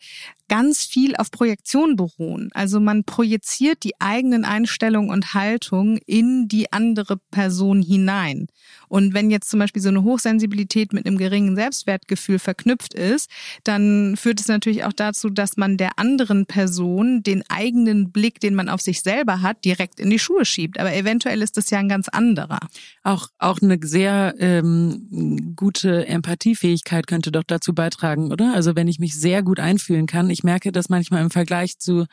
ganz 0.49 0.85
viel 0.85 1.17
auf 1.17 1.31
Projektion 1.31 1.97
beruhen. 1.97 2.51
Also 2.53 2.79
man 2.79 3.05
projiziert 3.05 3.83
die 3.83 3.99
eigenen 3.99 4.45
Einstellungen 4.45 5.09
und 5.09 5.33
Haltungen 5.33 5.99
in 6.05 6.47
die 6.47 6.71
andere 6.75 7.17
Person 7.31 7.81
hinein. 7.81 8.49
Und 8.93 9.15
wenn 9.15 9.31
jetzt 9.31 9.49
zum 9.49 9.59
Beispiel 9.59 9.81
so 9.81 9.89
eine 9.89 10.03
Hochsensibilität 10.03 10.93
mit 10.93 11.07
einem 11.07 11.17
geringen 11.17 11.57
Selbstwertgefühl 11.57 12.39
verknüpft 12.39 12.93
ist, 12.93 13.31
dann 13.65 14.19
führt 14.19 14.39
es 14.39 14.49
natürlich 14.49 14.85
auch 14.85 14.93
dazu, 14.93 15.31
dass 15.31 15.57
man 15.57 15.79
der 15.79 15.99
anderen 15.99 16.45
Person 16.45 17.23
den 17.23 17.43
eigenen 17.49 18.13
Blick, 18.13 18.39
den 18.39 18.55
man 18.55 18.69
auf 18.69 18.83
sich 18.83 19.01
selber 19.01 19.41
hat, 19.41 19.65
direkt 19.65 19.99
in 19.99 20.11
die 20.11 20.19
Schuhe 20.19 20.45
schiebt. 20.45 20.79
Aber 20.79 20.95
eventuell 20.95 21.41
ist 21.41 21.57
das 21.57 21.71
ja 21.71 21.79
ein 21.79 21.89
ganz 21.89 22.11
anderer. 22.11 22.59
Auch, 23.03 23.29
auch 23.39 23.63
eine 23.63 23.79
sehr 23.83 24.35
ähm, 24.39 25.55
gute 25.57 26.07
Empathiefähigkeit 26.07 27.07
könnte 27.07 27.33
doch 27.33 27.45
dazu 27.47 27.73
beitragen, 27.73 28.31
oder? 28.31 28.53
Also 28.53 28.77
wenn 28.77 28.89
ich 28.89 28.99
mich 28.99 29.19
sehr 29.19 29.43
gut 29.43 29.59
einfühlen 29.59 30.07
kann, 30.07 30.29
ich 30.29 30.45
merke 30.45 30.71
das 30.71 30.91
manchmal 30.91 31.23
im 31.23 31.31
Vergleich 31.31 31.79
zu 31.79 32.05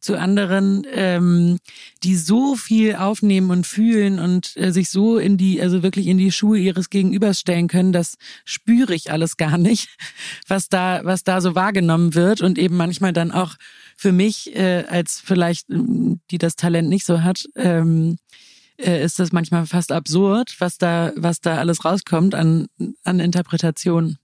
zu 0.00 0.18
anderen, 0.18 0.86
ähm, 0.92 1.58
die 2.02 2.16
so 2.16 2.56
viel 2.56 2.96
aufnehmen 2.96 3.50
und 3.50 3.66
fühlen 3.66 4.18
und 4.18 4.56
äh, 4.56 4.72
sich 4.72 4.88
so 4.90 5.18
in 5.18 5.36
die, 5.36 5.60
also 5.60 5.82
wirklich 5.82 6.06
in 6.06 6.18
die 6.18 6.32
Schuhe 6.32 6.58
ihres 6.58 6.90
Gegenübers 6.90 7.40
stellen 7.40 7.68
können, 7.68 7.92
das 7.92 8.16
spüre 8.44 8.94
ich 8.94 9.10
alles 9.12 9.36
gar 9.36 9.58
nicht, 9.58 9.88
was 10.48 10.68
da, 10.68 11.00
was 11.04 11.22
da 11.22 11.40
so 11.40 11.54
wahrgenommen 11.54 12.14
wird 12.14 12.40
und 12.40 12.58
eben 12.58 12.76
manchmal 12.76 13.12
dann 13.12 13.30
auch 13.30 13.56
für 13.96 14.12
mich 14.12 14.56
äh, 14.56 14.84
als 14.88 15.20
vielleicht, 15.22 15.66
die 15.68 16.38
das 16.38 16.56
Talent 16.56 16.88
nicht 16.88 17.04
so 17.04 17.22
hat, 17.22 17.44
ähm, 17.56 18.16
äh, 18.78 19.04
ist 19.04 19.18
das 19.18 19.32
manchmal 19.32 19.66
fast 19.66 19.92
absurd, 19.92 20.56
was 20.58 20.78
da, 20.78 21.12
was 21.16 21.40
da 21.40 21.58
alles 21.58 21.84
rauskommt 21.84 22.34
an, 22.34 22.66
an 23.04 23.20
Interpretation. 23.20 24.16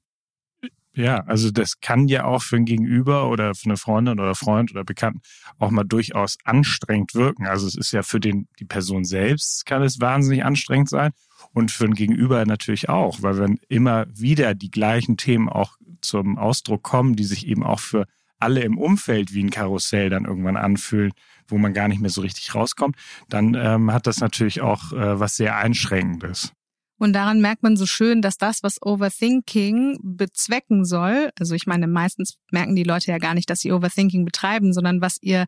Ja, 0.96 1.18
also 1.26 1.50
das 1.50 1.80
kann 1.80 2.09
ja 2.09 2.24
auch 2.24 2.42
für 2.42 2.56
ein 2.56 2.64
Gegenüber 2.64 3.28
oder 3.28 3.54
für 3.54 3.66
eine 3.66 3.76
Freundin 3.76 4.18
oder 4.18 4.35
Freund 4.35 4.70
oder 4.70 4.82
Bekannten 4.82 5.20
auch 5.59 5.70
mal 5.70 5.85
durchaus 5.85 6.38
anstrengend 6.44 7.14
wirken. 7.14 7.46
Also 7.46 7.66
es 7.66 7.74
ist 7.74 7.92
ja 7.92 8.02
für 8.02 8.18
den, 8.18 8.48
die 8.59 8.64
Person 8.64 9.04
selbst 9.04 9.66
kann 9.66 9.82
es 9.82 10.00
wahnsinnig 10.00 10.42
anstrengend 10.42 10.88
sein 10.88 11.12
und 11.52 11.70
für 11.70 11.85
ein 11.85 11.92
Gegenüber 11.92 12.46
natürlich 12.46 12.88
auch, 12.88 13.20
weil 13.20 13.37
wenn 13.37 13.59
immer 13.68 14.06
wieder 14.09 14.54
die 14.54 14.70
gleichen 14.70 15.18
Themen 15.18 15.50
auch 15.50 15.76
zum 16.00 16.38
Ausdruck 16.38 16.82
kommen, 16.82 17.14
die 17.14 17.24
sich 17.24 17.46
eben 17.46 17.62
auch 17.62 17.80
für 17.80 18.06
alle 18.38 18.62
im 18.62 18.78
Umfeld 18.78 19.35
wie 19.35 19.44
ein 19.44 19.50
Karussell 19.50 20.09
dann 20.09 20.24
irgendwann 20.24 20.56
anfühlen, 20.56 21.12
wo 21.46 21.59
man 21.59 21.74
gar 21.74 21.88
nicht 21.88 22.00
mehr 22.00 22.11
so 22.11 22.22
richtig 22.22 22.54
rauskommt, 22.54 22.96
dann 23.28 23.54
ähm, 23.54 23.92
hat 23.92 24.06
das 24.06 24.20
natürlich 24.20 24.62
auch 24.62 24.92
äh, 24.92 25.20
was 25.20 25.37
sehr 25.37 25.56
Einschränkendes. 25.56 26.52
Und 26.98 27.12
daran 27.12 27.40
merkt 27.40 27.62
man 27.62 27.76
so 27.76 27.87
schön, 27.87 28.22
dass 28.22 28.38
das, 28.38 28.62
was 28.62 28.80
Overthinking 28.82 29.98
bezwecken 30.02 30.85
soll, 30.85 31.30
also 31.38 31.54
ich 31.54 31.66
meine, 31.66 31.87
meistens 31.87 32.38
merken 32.50 32.74
die 32.74 32.85
Leute 32.85 33.11
ja 33.11 33.18
gar 33.18 33.35
nicht, 33.35 33.50
dass 33.50 33.61
sie 33.61 33.72
Overthinking 33.72 34.24
betreiben, 34.24 34.72
sondern 34.72 35.00
was 35.00 35.18
ihr 35.20 35.44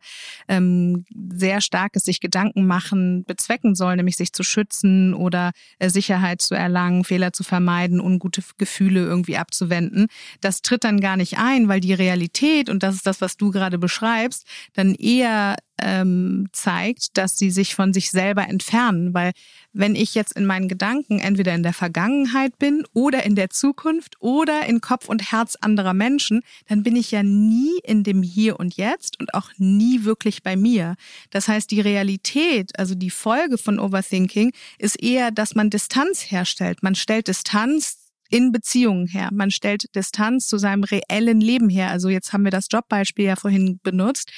ähm, 0.47 1.05
sehr 1.31 1.61
starkes 1.61 2.03
sich 2.03 2.19
Gedanken 2.19 2.67
machen 2.67 3.23
bezwecken 3.25 3.75
soll, 3.75 3.95
nämlich 3.95 4.17
sich 4.17 4.33
zu 4.33 4.43
schützen 4.43 5.13
oder 5.13 5.51
äh, 5.79 5.89
Sicherheit 5.89 6.41
zu 6.41 6.55
erlangen, 6.55 7.03
Fehler 7.03 7.33
zu 7.33 7.43
vermeiden, 7.43 7.99
ungute 7.99 8.43
Gefühle 8.57 9.01
irgendwie 9.01 9.37
abzuwenden. 9.37 10.07
Das 10.41 10.61
tritt 10.61 10.83
dann 10.83 10.99
gar 10.99 11.17
nicht 11.17 11.37
ein, 11.37 11.67
weil 11.67 11.79
die 11.79 11.93
Realität, 11.93 12.69
und 12.69 12.83
das 12.83 12.95
ist 12.95 13.07
das, 13.07 13.21
was 13.21 13.37
du 13.37 13.51
gerade 13.51 13.77
beschreibst, 13.79 14.45
dann 14.73 14.93
eher 14.93 15.55
ähm, 15.81 16.47
zeigt, 16.51 17.17
dass 17.17 17.37
sie 17.37 17.51
sich 17.51 17.75
von 17.75 17.93
sich 17.93 18.11
selber 18.11 18.47
entfernen. 18.47 19.13
Weil 19.13 19.31
wenn 19.73 19.95
ich 19.95 20.15
jetzt 20.15 20.33
in 20.33 20.45
meinen 20.45 20.67
Gedanken 20.67 21.19
entweder 21.19 21.53
in 21.53 21.63
der 21.63 21.73
Vergangenheit 21.73 22.57
bin 22.57 22.83
oder 22.93 23.23
in 23.23 23.35
der 23.35 23.49
Zukunft 23.49 24.15
oder 24.19 24.65
in 24.65 24.81
Kopf 24.81 25.09
und 25.09 25.31
Herz 25.31 25.55
anderer 25.59 25.93
Menschen, 25.93 26.41
dann 26.67 26.83
bin 26.83 26.95
ich 26.95 27.11
ja 27.11 27.23
nie 27.23 27.79
in 27.83 28.03
dem 28.03 28.23
Hier 28.23 28.59
und 28.59 28.77
Jetzt 28.77 29.19
und 29.19 29.33
auch 29.33 29.51
nie 29.57 30.03
wirklich 30.03 30.43
bei 30.43 30.55
mir. 30.55 30.95
Das 31.29 31.47
heißt, 31.47 31.69
die 31.71 31.81
Realität, 31.81 32.77
also 32.77 32.95
die 32.95 33.09
Folge 33.09 33.57
von 33.57 33.79
Overthinking, 33.79 34.51
ist 34.77 35.01
eher, 35.01 35.31
dass 35.31 35.55
man 35.55 35.69
Distanz 35.69 36.31
herstellt. 36.31 36.83
Man 36.83 36.95
stellt 36.95 37.27
Distanz 37.27 37.98
in 38.29 38.51
Beziehungen 38.51 39.07
her. 39.07 39.29
Man 39.31 39.51
stellt 39.51 39.93
Distanz 39.95 40.47
zu 40.47 40.57
seinem 40.57 40.83
reellen 40.83 41.41
Leben 41.41 41.69
her. 41.69 41.89
Also 41.89 42.09
jetzt 42.09 42.31
haben 42.31 42.43
wir 42.43 42.51
das 42.51 42.67
Jobbeispiel 42.71 43.25
ja 43.25 43.35
vorhin 43.35 43.79
benutzt. 43.83 44.31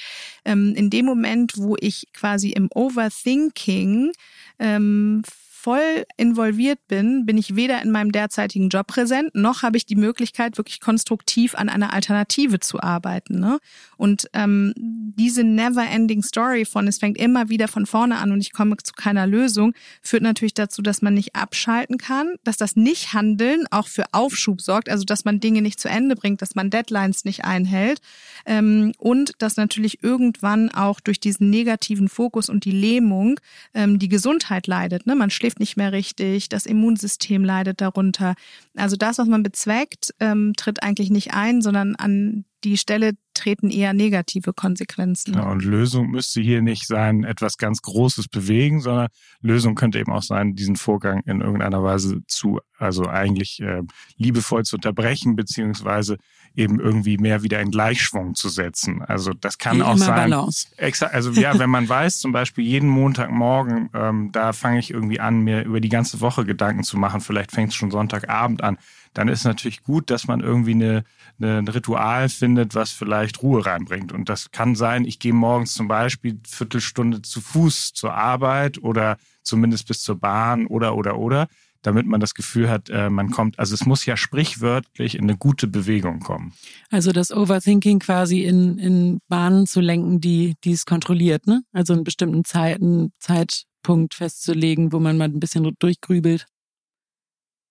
Ähm, 0.44 0.74
in 0.74 0.90
dem 0.90 1.06
Moment, 1.06 1.52
wo 1.56 1.76
ich 1.78 2.06
quasi 2.12 2.50
im 2.50 2.68
Overthinking 2.74 4.12
ähm, 4.58 5.22
voll 5.62 6.04
involviert 6.16 6.80
bin, 6.88 7.24
bin 7.24 7.38
ich 7.38 7.54
weder 7.54 7.80
in 7.82 7.92
meinem 7.92 8.10
derzeitigen 8.10 8.68
Job 8.68 8.88
präsent, 8.88 9.30
noch 9.34 9.62
habe 9.62 9.76
ich 9.76 9.86
die 9.86 9.94
Möglichkeit, 9.94 10.58
wirklich 10.58 10.80
konstruktiv 10.80 11.54
an 11.54 11.68
einer 11.68 11.92
Alternative 11.92 12.58
zu 12.58 12.80
arbeiten. 12.80 13.38
Ne? 13.38 13.58
Und 13.96 14.28
ähm, 14.32 14.74
diese 14.76 15.44
never-ending 15.44 16.22
Story 16.22 16.64
von 16.64 16.88
es 16.88 16.98
fängt 16.98 17.16
immer 17.16 17.48
wieder 17.48 17.68
von 17.68 17.86
vorne 17.86 18.16
an 18.16 18.32
und 18.32 18.40
ich 18.40 18.52
komme 18.52 18.76
zu 18.82 18.92
keiner 18.92 19.28
Lösung, 19.28 19.72
führt 20.02 20.24
natürlich 20.24 20.54
dazu, 20.54 20.82
dass 20.82 21.00
man 21.00 21.14
nicht 21.14 21.36
abschalten 21.36 21.96
kann, 21.96 22.34
dass 22.42 22.56
das 22.56 22.74
Nicht-Handeln 22.74 23.66
auch 23.70 23.86
für 23.86 24.06
Aufschub 24.10 24.60
sorgt, 24.60 24.88
also 24.88 25.04
dass 25.04 25.24
man 25.24 25.38
Dinge 25.38 25.62
nicht 25.62 25.78
zu 25.78 25.88
Ende 25.88 26.16
bringt, 26.16 26.42
dass 26.42 26.56
man 26.56 26.70
Deadlines 26.70 27.24
nicht 27.24 27.44
einhält 27.44 28.00
ähm, 28.46 28.92
und 28.98 29.34
dass 29.38 29.56
natürlich 29.56 30.02
irgendwann 30.02 30.70
auch 30.70 30.98
durch 30.98 31.20
diesen 31.20 31.50
negativen 31.50 32.08
Fokus 32.08 32.48
und 32.48 32.64
die 32.64 32.72
Lähmung 32.72 33.38
ähm, 33.74 34.00
die 34.00 34.08
Gesundheit 34.08 34.66
leidet. 34.66 35.06
Ne? 35.06 35.14
Man 35.14 35.30
schläft 35.30 35.51
schläft 35.52 35.60
nicht 35.60 35.76
mehr 35.76 35.92
richtig, 35.92 36.48
das 36.48 36.66
Immunsystem 36.66 37.44
leidet 37.44 37.80
darunter. 37.80 38.34
Also 38.76 38.96
das, 38.96 39.18
was 39.18 39.28
man 39.28 39.42
bezweckt, 39.42 40.14
ähm, 40.20 40.52
tritt 40.56 40.82
eigentlich 40.82 41.10
nicht 41.10 41.34
ein, 41.34 41.62
sondern 41.62 41.96
an 41.96 42.44
die 42.64 42.78
Stelle 42.78 43.12
treten 43.34 43.70
eher 43.70 43.92
negative 43.92 44.52
Konsequenzen. 44.52 45.32
Genau, 45.32 45.50
und 45.50 45.64
Lösung 45.64 46.10
müsste 46.10 46.40
hier 46.40 46.62
nicht 46.62 46.86
sein, 46.86 47.24
etwas 47.24 47.58
ganz 47.58 47.82
Großes 47.82 48.28
bewegen, 48.28 48.80
sondern 48.80 49.08
Lösung 49.40 49.74
könnte 49.74 49.98
eben 49.98 50.12
auch 50.12 50.22
sein, 50.22 50.54
diesen 50.54 50.76
Vorgang 50.76 51.22
in 51.26 51.40
irgendeiner 51.40 51.82
Weise 51.82 52.20
zu, 52.26 52.60
also 52.78 53.06
eigentlich 53.06 53.60
äh, 53.60 53.82
liebevoll 54.16 54.64
zu 54.64 54.76
unterbrechen, 54.76 55.36
beziehungsweise 55.36 56.18
eben 56.54 56.80
irgendwie 56.80 57.16
mehr 57.16 57.42
wieder 57.42 57.60
in 57.60 57.70
Gleichschwung 57.70 58.34
zu 58.34 58.48
setzen. 58.48 59.02
Also 59.02 59.32
das 59.32 59.58
kann 59.58 59.78
Wie 59.78 59.82
auch 59.82 59.96
sein. 59.96 60.14
Balance. 60.14 60.68
Exakt, 60.76 61.14
also 61.14 61.30
ja, 61.32 61.58
wenn 61.58 61.70
man 61.70 61.88
weiß, 61.88 62.18
zum 62.18 62.32
Beispiel 62.32 62.64
jeden 62.64 62.88
Montagmorgen, 62.88 63.90
ähm, 63.94 64.30
da 64.32 64.52
fange 64.52 64.78
ich 64.78 64.90
irgendwie 64.90 65.20
an, 65.20 65.40
mir 65.40 65.64
über 65.64 65.80
die 65.80 65.88
ganze 65.88 66.20
Woche 66.20 66.44
Gedanken 66.44 66.82
zu 66.82 66.98
machen. 66.98 67.20
Vielleicht 67.20 67.52
fängt 67.52 67.70
es 67.70 67.74
schon 67.74 67.90
Sonntagabend 67.90 68.62
an. 68.62 68.78
Dann 69.14 69.28
ist 69.28 69.44
natürlich 69.44 69.82
gut, 69.82 70.10
dass 70.10 70.26
man 70.26 70.40
irgendwie 70.40 70.72
eine, 70.72 71.04
eine, 71.38 71.58
ein 71.58 71.68
Ritual 71.68 72.28
findet, 72.28 72.74
was 72.74 72.90
vielleicht 72.92 73.21
Ruhe 73.42 73.64
reinbringt. 73.64 74.12
Und 74.12 74.28
das 74.28 74.50
kann 74.50 74.74
sein, 74.74 75.04
ich 75.04 75.18
gehe 75.18 75.32
morgens 75.32 75.74
zum 75.74 75.88
Beispiel 75.88 76.40
Viertelstunde 76.46 77.22
zu 77.22 77.40
Fuß 77.40 77.92
zur 77.92 78.14
Arbeit 78.14 78.82
oder 78.82 79.16
zumindest 79.42 79.88
bis 79.88 80.02
zur 80.02 80.18
Bahn 80.18 80.66
oder 80.66 80.96
oder 80.96 81.18
oder 81.18 81.48
damit 81.82 82.06
man 82.06 82.20
das 82.20 82.34
Gefühl 82.34 82.70
hat, 82.70 82.88
äh, 82.90 83.10
man 83.10 83.30
kommt, 83.30 83.58
also 83.58 83.74
es 83.74 83.84
muss 83.84 84.06
ja 84.06 84.16
sprichwörtlich 84.16 85.16
in 85.16 85.24
eine 85.24 85.36
gute 85.36 85.66
Bewegung 85.66 86.20
kommen. 86.20 86.52
Also 86.90 87.12
das 87.12 87.32
Overthinking 87.32 87.98
quasi 87.98 88.42
in, 88.42 88.78
in 88.78 89.18
Bahnen 89.28 89.66
zu 89.66 89.80
lenken, 89.80 90.20
die, 90.20 90.54
die 90.64 90.72
es 90.72 90.86
kontrolliert, 90.86 91.46
ne? 91.46 91.62
Also 91.72 91.92
einen 91.92 92.04
bestimmten 92.04 92.44
Zeiten, 92.44 93.12
Zeitpunkt 93.18 94.14
festzulegen, 94.14 94.92
wo 94.92 95.00
man 95.00 95.18
mal 95.18 95.24
ein 95.24 95.40
bisschen 95.40 95.74
durchgrübelt. 95.78 96.46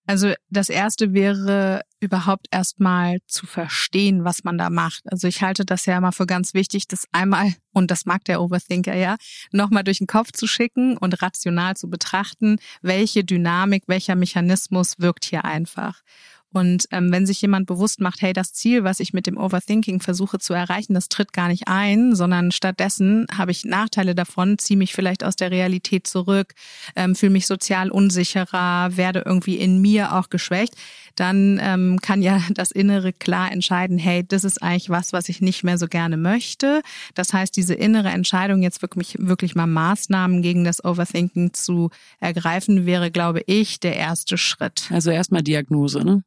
Also 0.08 0.34
das 0.50 0.70
erste 0.70 1.14
wäre 1.14 1.82
überhaupt 2.00 2.48
erstmal 2.52 3.20
zu 3.28 3.46
verstehen, 3.46 4.26
was 4.26 4.44
man 4.44 4.58
da 4.58 4.70
macht. 4.70 5.04
Also 5.06 5.28
ich 5.28 5.44
halte 5.44 5.64
das 5.64 5.86
ja 5.86 5.98
immer 5.98 6.12
für 6.12 6.26
ganz 6.26 6.54
wichtig, 6.54 6.88
das 6.88 7.06
einmal, 7.12 7.54
und 7.74 7.92
das 7.92 8.06
mag 8.06 8.26
der 8.26 8.42
Overthinker 8.42 8.96
ja, 8.96 9.16
nochmal 9.52 9.84
durch 9.84 10.00
den 10.00 10.08
Kopf 10.08 10.32
zu 10.32 10.48
schicken 10.48 10.98
und 10.98 11.22
rational 11.22 11.76
zu 11.76 11.90
betrachten, 11.90 12.58
welche 12.82 13.24
Dynamik, 13.24 13.84
welcher 13.88 14.16
Mechanismus 14.16 14.96
wirkt 14.98 15.26
hier 15.26 15.46
einfach. 15.46 16.02
Und 16.54 16.88
ähm, 16.92 17.12
wenn 17.12 17.26
sich 17.26 17.42
jemand 17.42 17.66
bewusst 17.66 18.02
macht, 18.02 18.22
hey, 18.22 18.34
das 18.34 18.54
Ziel, 18.54 18.84
was 18.84 19.00
ich 19.00 19.14
mit 19.14 19.26
dem 19.26 19.38
Overthinking 19.38 20.02
versuche 20.02 20.38
zu 20.40 20.54
erreichen, 20.54 20.94
das 20.94 21.08
tritt 21.08 21.32
gar 21.32 21.48
nicht 21.48 21.68
ein, 21.68 22.16
sondern 22.16 22.52
stattdessen 22.52 23.26
habe 23.36 23.52
ich 23.52 23.64
Nachteile 23.64 24.16
davon, 24.16 24.58
ziehe 24.58 24.78
mich 24.78 24.94
vielleicht 24.94 25.24
aus 25.24 25.36
der 25.38 25.52
Realität 25.52 26.08
zurück, 26.08 26.54
ähm, 26.96 27.16
fühle 27.16 27.32
mich 27.32 27.48
sozial 27.48 27.90
unsicherer, 27.90 28.98
werde 28.98 29.24
irgendwie 29.26 29.56
in 29.56 29.82
mir 29.82 30.14
auch 30.14 30.30
geschwächt, 30.30 30.76
dann 31.16 31.60
ähm, 31.62 32.00
kann 32.02 32.22
ja 32.22 32.42
das 32.54 32.72
Innere 32.72 33.14
klar 33.14 33.52
entscheiden, 33.52 33.98
hey, 33.98 34.26
das 34.28 34.44
ist 34.44 34.62
eigentlich 34.62 34.90
was, 34.90 35.14
was 35.14 35.30
ich 35.30 35.42
nicht 35.42 35.64
mehr 35.64 35.78
so 35.78 35.88
gerne 35.88 36.18
möchte. 36.18 36.82
Das 37.14 37.34
heißt, 37.34 37.56
diese 37.56 37.76
innere 37.76 38.10
Entscheidung, 38.10 38.62
jetzt 38.62 38.82
wirklich, 38.82 39.16
wirklich 39.20 39.56
mal 39.56 39.68
Maßnahmen 39.68 40.42
gegen 40.42 40.64
das 40.64 40.84
Overthinking 40.84 41.54
zu 41.54 41.92
ergreifen, 42.20 42.86
wäre, 42.86 43.10
glaube 43.10 43.42
ich, 43.46 43.80
der 43.80 43.96
erste 43.96 44.38
Schritt. 44.38 44.90
Also 44.92 45.12
erstmal 45.12 45.44
Diagnose, 45.44 46.04
ne? 46.04 46.24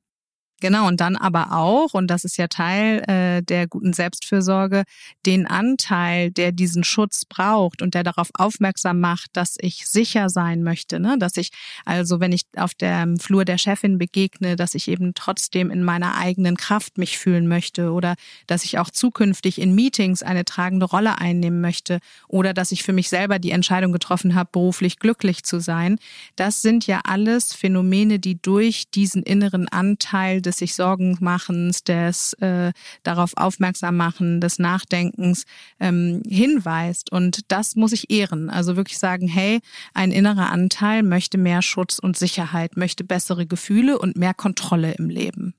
Genau, 0.65 0.89
und 0.89 1.03
dann 1.03 1.17
aber 1.17 1.53
auch, 1.53 1.93
und 1.93 2.07
das 2.07 2.25
ist 2.25 2.39
ja 2.39 2.49
Teil 2.49 3.03
äh, 3.07 3.43
der 3.43 3.67
guten 3.67 3.93
Selbstfürsorge, 3.93 4.85
den 5.27 5.47
Anteil, 5.47 6.31
der 6.31 6.53
diesen 6.53 6.85
Schutz 6.85 7.27
braucht 7.27 7.83
und 7.83 7.93
der 7.93 8.03
darauf 8.03 8.31
aufmerksam 8.33 8.99
macht, 8.99 9.29
dass 9.35 9.57
ich 9.61 9.87
sicher 9.87 10.31
sein 10.31 10.63
möchte, 10.63 11.01
ne? 11.01 11.19
dass 11.19 11.37
ich 11.37 11.51
also, 11.85 12.19
wenn 12.19 12.33
ich 12.33 12.45
auf 12.57 12.73
dem 12.73 13.19
Flur 13.19 13.45
der 13.45 13.59
Chefin 13.59 13.99
begegne, 13.99 14.57
dass 14.57 14.75
ich 14.75 14.89
eben 14.89 15.13
trotzdem 15.13 15.71
in 15.71 15.85
meiner 15.85 16.17
eigenen 16.17 16.57
Kraft 16.57 16.97
mich 16.97 17.19
fühlen 17.19 17.47
möchte 17.47 17.93
oder 17.93 18.15
dass 18.47 18.65
ich 18.65 18.79
auch 18.79 18.89
zukünftig 18.89 19.61
in 19.61 19.75
Meetings 19.75 20.23
eine 20.23 20.47
tragende 20.47 20.87
Rolle 20.87 21.19
einnehmen 21.19 21.61
möchte 21.61 21.99
oder 22.27 22.55
dass 22.55 22.73
ich 22.73 22.85
für 22.85 22.95
mich 22.95 23.11
selber 23.11 23.39
die 23.39 23.51
Entscheidung 23.51 23.93
getroffen 23.93 24.35
habe, 24.35 24.49
beruflich 24.51 24.99
glücklich 24.99 25.43
zu 25.43 25.61
sein. 25.61 25.99
Das 26.37 26.63
sind 26.63 26.87
ja 26.87 27.03
alles 27.05 27.53
Phänomene, 27.53 28.19
die 28.19 28.41
durch 28.41 28.85
diesen 28.91 29.23
inneren 29.23 29.69
Anteil 29.69 30.41
des 30.41 30.54
des 30.55 30.59
sich 30.59 30.75
Sorgen 30.75 31.17
machens, 31.21 31.85
des 31.85 32.33
äh, 32.35 32.73
darauf 33.03 33.37
aufmerksam 33.37 33.97
machen, 33.97 34.41
des 34.41 34.59
Nachdenkens 34.59 35.45
ähm, 35.81 36.23
hinweist. 36.27 37.11
Und 37.13 37.51
das 37.51 37.77
muss 37.77 37.93
ich 37.93 38.11
ehren. 38.11 38.51
Also 38.51 38.77
wirklich 38.77 38.99
sagen, 38.99 39.29
hey, 39.29 39.61
ein 39.95 40.11
innerer 40.11 40.51
Anteil 40.51 41.03
möchte 41.03 41.39
mehr 41.39 41.63
Schutz 41.63 41.99
und 41.99 42.17
Sicherheit, 42.17 42.77
möchte 42.77 43.05
bessere 43.05 43.47
Gefühle 43.47 43.99
und 43.99 44.17
mehr 44.17 44.35
Kontrolle 44.35 44.93
im 44.93 45.09
Leben. 45.09 45.55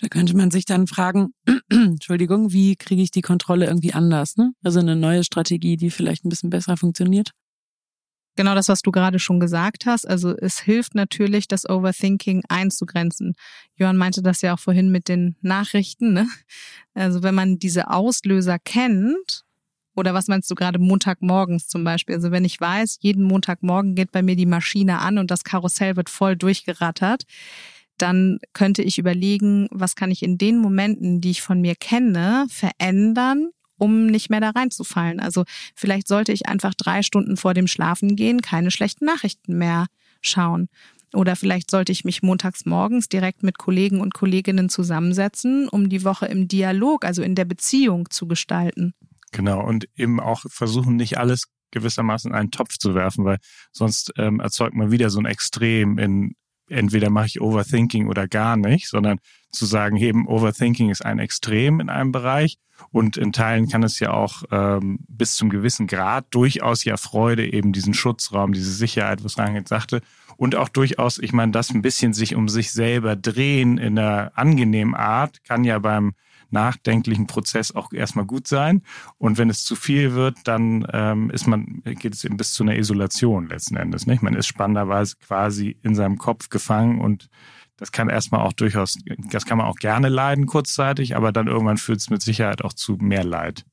Da 0.00 0.08
könnte 0.08 0.36
man 0.36 0.50
sich 0.50 0.64
dann 0.64 0.86
fragen, 0.86 1.32
Entschuldigung, 1.70 2.52
wie 2.52 2.76
kriege 2.76 3.02
ich 3.02 3.10
die 3.10 3.22
Kontrolle 3.22 3.66
irgendwie 3.66 3.92
anders? 3.92 4.36
Ne? 4.36 4.52
Also 4.62 4.80
eine 4.80 4.96
neue 4.96 5.24
Strategie, 5.24 5.76
die 5.76 5.90
vielleicht 5.90 6.24
ein 6.24 6.28
bisschen 6.28 6.50
besser 6.50 6.76
funktioniert. 6.76 7.32
Genau 8.38 8.54
das, 8.54 8.68
was 8.68 8.82
du 8.82 8.92
gerade 8.92 9.18
schon 9.18 9.40
gesagt 9.40 9.84
hast. 9.84 10.08
Also 10.08 10.32
es 10.36 10.60
hilft 10.60 10.94
natürlich, 10.94 11.48
das 11.48 11.68
Overthinking 11.68 12.44
einzugrenzen. 12.48 13.34
Johann 13.74 13.96
meinte 13.96 14.22
das 14.22 14.42
ja 14.42 14.54
auch 14.54 14.60
vorhin 14.60 14.92
mit 14.92 15.08
den 15.08 15.34
Nachrichten. 15.40 16.12
Ne? 16.12 16.28
Also 16.94 17.24
wenn 17.24 17.34
man 17.34 17.58
diese 17.58 17.90
Auslöser 17.90 18.60
kennt, 18.60 19.42
oder 19.96 20.14
was 20.14 20.28
meinst 20.28 20.48
du 20.52 20.54
gerade 20.54 20.78
Montagmorgens 20.78 21.66
zum 21.66 21.82
Beispiel? 21.82 22.14
Also 22.14 22.30
wenn 22.30 22.44
ich 22.44 22.60
weiß, 22.60 22.98
jeden 23.00 23.24
Montagmorgen 23.24 23.96
geht 23.96 24.12
bei 24.12 24.22
mir 24.22 24.36
die 24.36 24.46
Maschine 24.46 25.00
an 25.00 25.18
und 25.18 25.32
das 25.32 25.42
Karussell 25.42 25.96
wird 25.96 26.08
voll 26.08 26.36
durchgerattert, 26.36 27.24
dann 27.96 28.38
könnte 28.52 28.82
ich 28.84 28.98
überlegen, 28.98 29.66
was 29.72 29.96
kann 29.96 30.12
ich 30.12 30.22
in 30.22 30.38
den 30.38 30.58
Momenten, 30.58 31.20
die 31.20 31.32
ich 31.32 31.42
von 31.42 31.60
mir 31.60 31.74
kenne, 31.74 32.46
verändern, 32.48 33.50
um 33.78 34.06
nicht 34.06 34.30
mehr 34.30 34.40
da 34.40 34.50
reinzufallen. 34.50 35.20
Also 35.20 35.44
vielleicht 35.74 36.08
sollte 36.08 36.32
ich 36.32 36.48
einfach 36.48 36.74
drei 36.74 37.02
Stunden 37.02 37.36
vor 37.36 37.54
dem 37.54 37.66
Schlafen 37.66 38.16
gehen 38.16 38.42
keine 38.42 38.70
schlechten 38.70 39.04
Nachrichten 39.04 39.56
mehr 39.56 39.86
schauen. 40.20 40.68
Oder 41.14 41.36
vielleicht 41.36 41.70
sollte 41.70 41.90
ich 41.92 42.04
mich 42.04 42.22
montags 42.22 42.66
morgens 42.66 43.08
direkt 43.08 43.42
mit 43.42 43.56
Kollegen 43.56 44.00
und 44.00 44.12
Kolleginnen 44.12 44.68
zusammensetzen, 44.68 45.68
um 45.68 45.88
die 45.88 46.04
Woche 46.04 46.26
im 46.26 46.48
Dialog, 46.48 47.04
also 47.04 47.22
in 47.22 47.34
der 47.34 47.46
Beziehung 47.46 48.10
zu 48.10 48.26
gestalten. 48.26 48.92
Genau, 49.32 49.64
und 49.64 49.88
eben 49.96 50.20
auch 50.20 50.42
versuchen, 50.48 50.96
nicht 50.96 51.18
alles 51.18 51.44
gewissermaßen 51.70 52.30
in 52.30 52.36
einen 52.36 52.50
Topf 52.50 52.78
zu 52.78 52.94
werfen, 52.94 53.24
weil 53.24 53.38
sonst 53.72 54.12
ähm, 54.16 54.40
erzeugt 54.40 54.74
man 54.74 54.90
wieder 54.90 55.10
so 55.10 55.18
ein 55.18 55.26
Extrem 55.26 55.98
in 55.98 56.34
entweder 56.68 57.10
mache 57.10 57.26
ich 57.26 57.40
Overthinking 57.40 58.08
oder 58.08 58.28
gar 58.28 58.56
nicht, 58.56 58.88
sondern 58.88 59.18
zu 59.50 59.66
sagen, 59.66 59.96
eben 59.96 60.26
Overthinking 60.26 60.90
ist 60.90 61.04
ein 61.04 61.18
Extrem 61.18 61.80
in 61.80 61.88
einem 61.88 62.12
Bereich 62.12 62.58
und 62.90 63.16
in 63.16 63.32
Teilen 63.32 63.68
kann 63.68 63.82
es 63.82 63.98
ja 63.98 64.12
auch 64.12 64.42
ähm, 64.50 65.00
bis 65.08 65.34
zum 65.34 65.50
gewissen 65.50 65.86
Grad 65.86 66.26
durchaus 66.30 66.84
ja 66.84 66.96
Freude, 66.96 67.50
eben 67.52 67.72
diesen 67.72 67.94
Schutzraum, 67.94 68.52
diese 68.52 68.72
Sicherheit, 68.72 69.24
was 69.24 69.38
Rangit 69.38 69.68
sagte, 69.68 70.00
und 70.36 70.54
auch 70.54 70.68
durchaus, 70.68 71.18
ich 71.18 71.32
meine, 71.32 71.50
das 71.50 71.70
ein 71.70 71.82
bisschen 71.82 72.12
sich 72.12 72.36
um 72.36 72.48
sich 72.48 72.70
selber 72.70 73.16
drehen 73.16 73.76
in 73.76 73.98
einer 73.98 74.32
angenehmen 74.36 74.94
Art, 74.94 75.42
kann 75.44 75.64
ja 75.64 75.78
beim 75.80 76.12
nachdenklichen 76.50 77.26
Prozess 77.26 77.74
auch 77.74 77.92
erstmal 77.92 78.24
gut 78.24 78.46
sein. 78.46 78.82
Und 79.18 79.38
wenn 79.38 79.50
es 79.50 79.64
zu 79.64 79.76
viel 79.76 80.14
wird, 80.14 80.36
dann 80.44 80.86
ähm, 80.92 81.30
ist 81.30 81.46
man, 81.46 81.82
geht 81.84 82.14
es 82.14 82.24
eben 82.24 82.36
bis 82.36 82.52
zu 82.52 82.62
einer 82.62 82.76
Isolation 82.76 83.48
letzten 83.48 83.76
Endes. 83.76 84.06
Nicht? 84.06 84.22
Man 84.22 84.34
ist 84.34 84.46
spannenderweise 84.46 85.16
quasi 85.16 85.78
in 85.82 85.94
seinem 85.94 86.18
Kopf 86.18 86.48
gefangen 86.48 87.00
und 87.00 87.28
das 87.76 87.92
kann 87.92 88.08
erstmal 88.08 88.40
auch 88.40 88.52
durchaus, 88.52 88.98
das 89.30 89.46
kann 89.46 89.58
man 89.58 89.66
auch 89.66 89.76
gerne 89.76 90.08
leiden 90.08 90.46
kurzzeitig, 90.46 91.14
aber 91.14 91.30
dann 91.30 91.46
irgendwann 91.46 91.78
führt 91.78 92.00
es 92.00 92.10
mit 92.10 92.22
Sicherheit 92.22 92.62
auch 92.62 92.72
zu 92.72 92.96
mehr 92.96 93.24
Leid. 93.24 93.64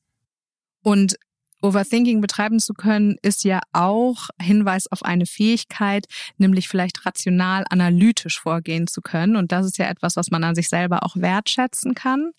Und 0.82 1.18
Overthinking 1.62 2.20
betreiben 2.20 2.60
zu 2.60 2.74
können, 2.74 3.16
ist 3.22 3.44
ja 3.44 3.60
auch 3.72 4.28
Hinweis 4.40 4.90
auf 4.90 5.02
eine 5.02 5.26
Fähigkeit, 5.26 6.06
nämlich 6.38 6.68
vielleicht 6.68 7.06
rational 7.06 7.64
analytisch 7.70 8.40
vorgehen 8.40 8.86
zu 8.86 9.00
können. 9.02 9.36
Und 9.36 9.52
das 9.52 9.66
ist 9.66 9.78
ja 9.78 9.86
etwas, 9.86 10.16
was 10.16 10.30
man 10.30 10.44
an 10.44 10.54
sich 10.54 10.68
selber 10.68 11.02
auch 11.02 11.16
wertschätzen 11.16 11.94
kann. 11.94 12.32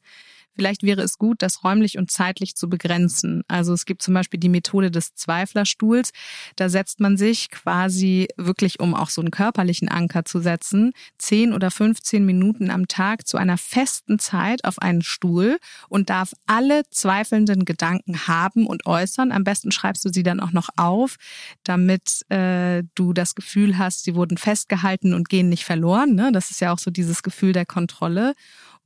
Vielleicht 0.58 0.82
wäre 0.82 1.02
es 1.02 1.20
gut, 1.20 1.44
das 1.44 1.64
räumlich 1.64 2.00
und 2.00 2.10
zeitlich 2.10 2.56
zu 2.56 2.68
begrenzen. 2.68 3.44
Also 3.48 3.74
es 3.74 3.86
gibt 3.86 4.02
zum 4.02 4.16
Beispiel 4.16 4.40
die 4.40 4.50
Methode 4.50 4.90
des 4.90 5.14
Zweiflerstuhls. 5.14 6.12
Da 6.56 6.68
setzt 6.68 7.00
man 7.00 7.16
sich 7.16 7.52
quasi 7.52 8.28
wirklich, 8.38 8.80
um 8.80 8.96
auch 8.96 9.12
so 9.12 9.22
einen 9.22 9.30
körperlichen 9.30 9.88
Anker 9.88 10.26
zu 10.26 10.40
setzen, 10.40 10.94
10 11.20 11.54
oder 11.54 11.70
15 11.70 12.26
Minuten 12.26 12.72
am 12.72 12.88
Tag 12.88 13.28
zu 13.28 13.38
einer 13.38 13.60
festen 13.60 14.18
Zeit 14.18 14.66
auf 14.66 14.80
einen 14.80 15.04
Stuhl 15.04 15.60
und 15.90 16.10
darf 16.10 16.34
alle 16.48 16.82
zweifelnden 16.90 17.64
Gedanken 17.64 18.28
haben 18.28 18.66
und 18.66 18.88
äußern. 18.88 19.32
Am 19.32 19.44
besten 19.44 19.72
schreibst 19.72 20.04
du 20.06 20.10
sie 20.10 20.24
dann 20.24 20.40
auch 20.40 20.54
noch 20.54 20.70
auf, 20.76 21.18
damit 21.64 22.26
äh, 22.32 22.82
du 22.96 23.14
das 23.14 23.36
Gefühl 23.36 23.78
hast, 23.78 24.06
sie 24.06 24.16
wurden 24.16 24.38
festgehalten 24.38 25.14
und 25.14 25.30
gehen 25.30 25.50
nicht 25.50 25.66
verloren. 25.66 26.16
Ne? 26.16 26.32
Das 26.32 26.50
ist 26.50 26.62
ja 26.62 26.74
auch 26.74 26.80
so 26.80 26.90
dieses 26.90 27.22
Gefühl 27.22 27.54
der 27.54 27.68
Kontrolle. 27.68 28.34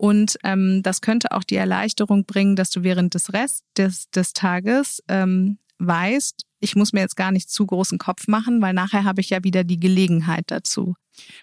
Und 0.01 0.39
ähm, 0.43 0.81
das 0.81 1.01
könnte 1.01 1.31
auch 1.31 1.43
die 1.43 1.57
Erleichterung 1.57 2.25
bringen, 2.25 2.55
dass 2.55 2.71
du 2.71 2.81
während 2.81 3.13
des 3.13 3.33
Rest 3.33 3.65
des, 3.77 4.09
des 4.09 4.33
Tages 4.33 5.03
ähm, 5.07 5.59
weißt, 5.77 6.43
ich 6.59 6.75
muss 6.75 6.91
mir 6.91 7.01
jetzt 7.01 7.15
gar 7.15 7.31
nicht 7.31 7.51
zu 7.51 7.67
großen 7.67 7.99
Kopf 7.99 8.27
machen, 8.27 8.63
weil 8.63 8.73
nachher 8.73 9.03
habe 9.03 9.21
ich 9.21 9.29
ja 9.29 9.43
wieder 9.43 9.63
die 9.63 9.79
Gelegenheit 9.79 10.45
dazu. 10.47 10.95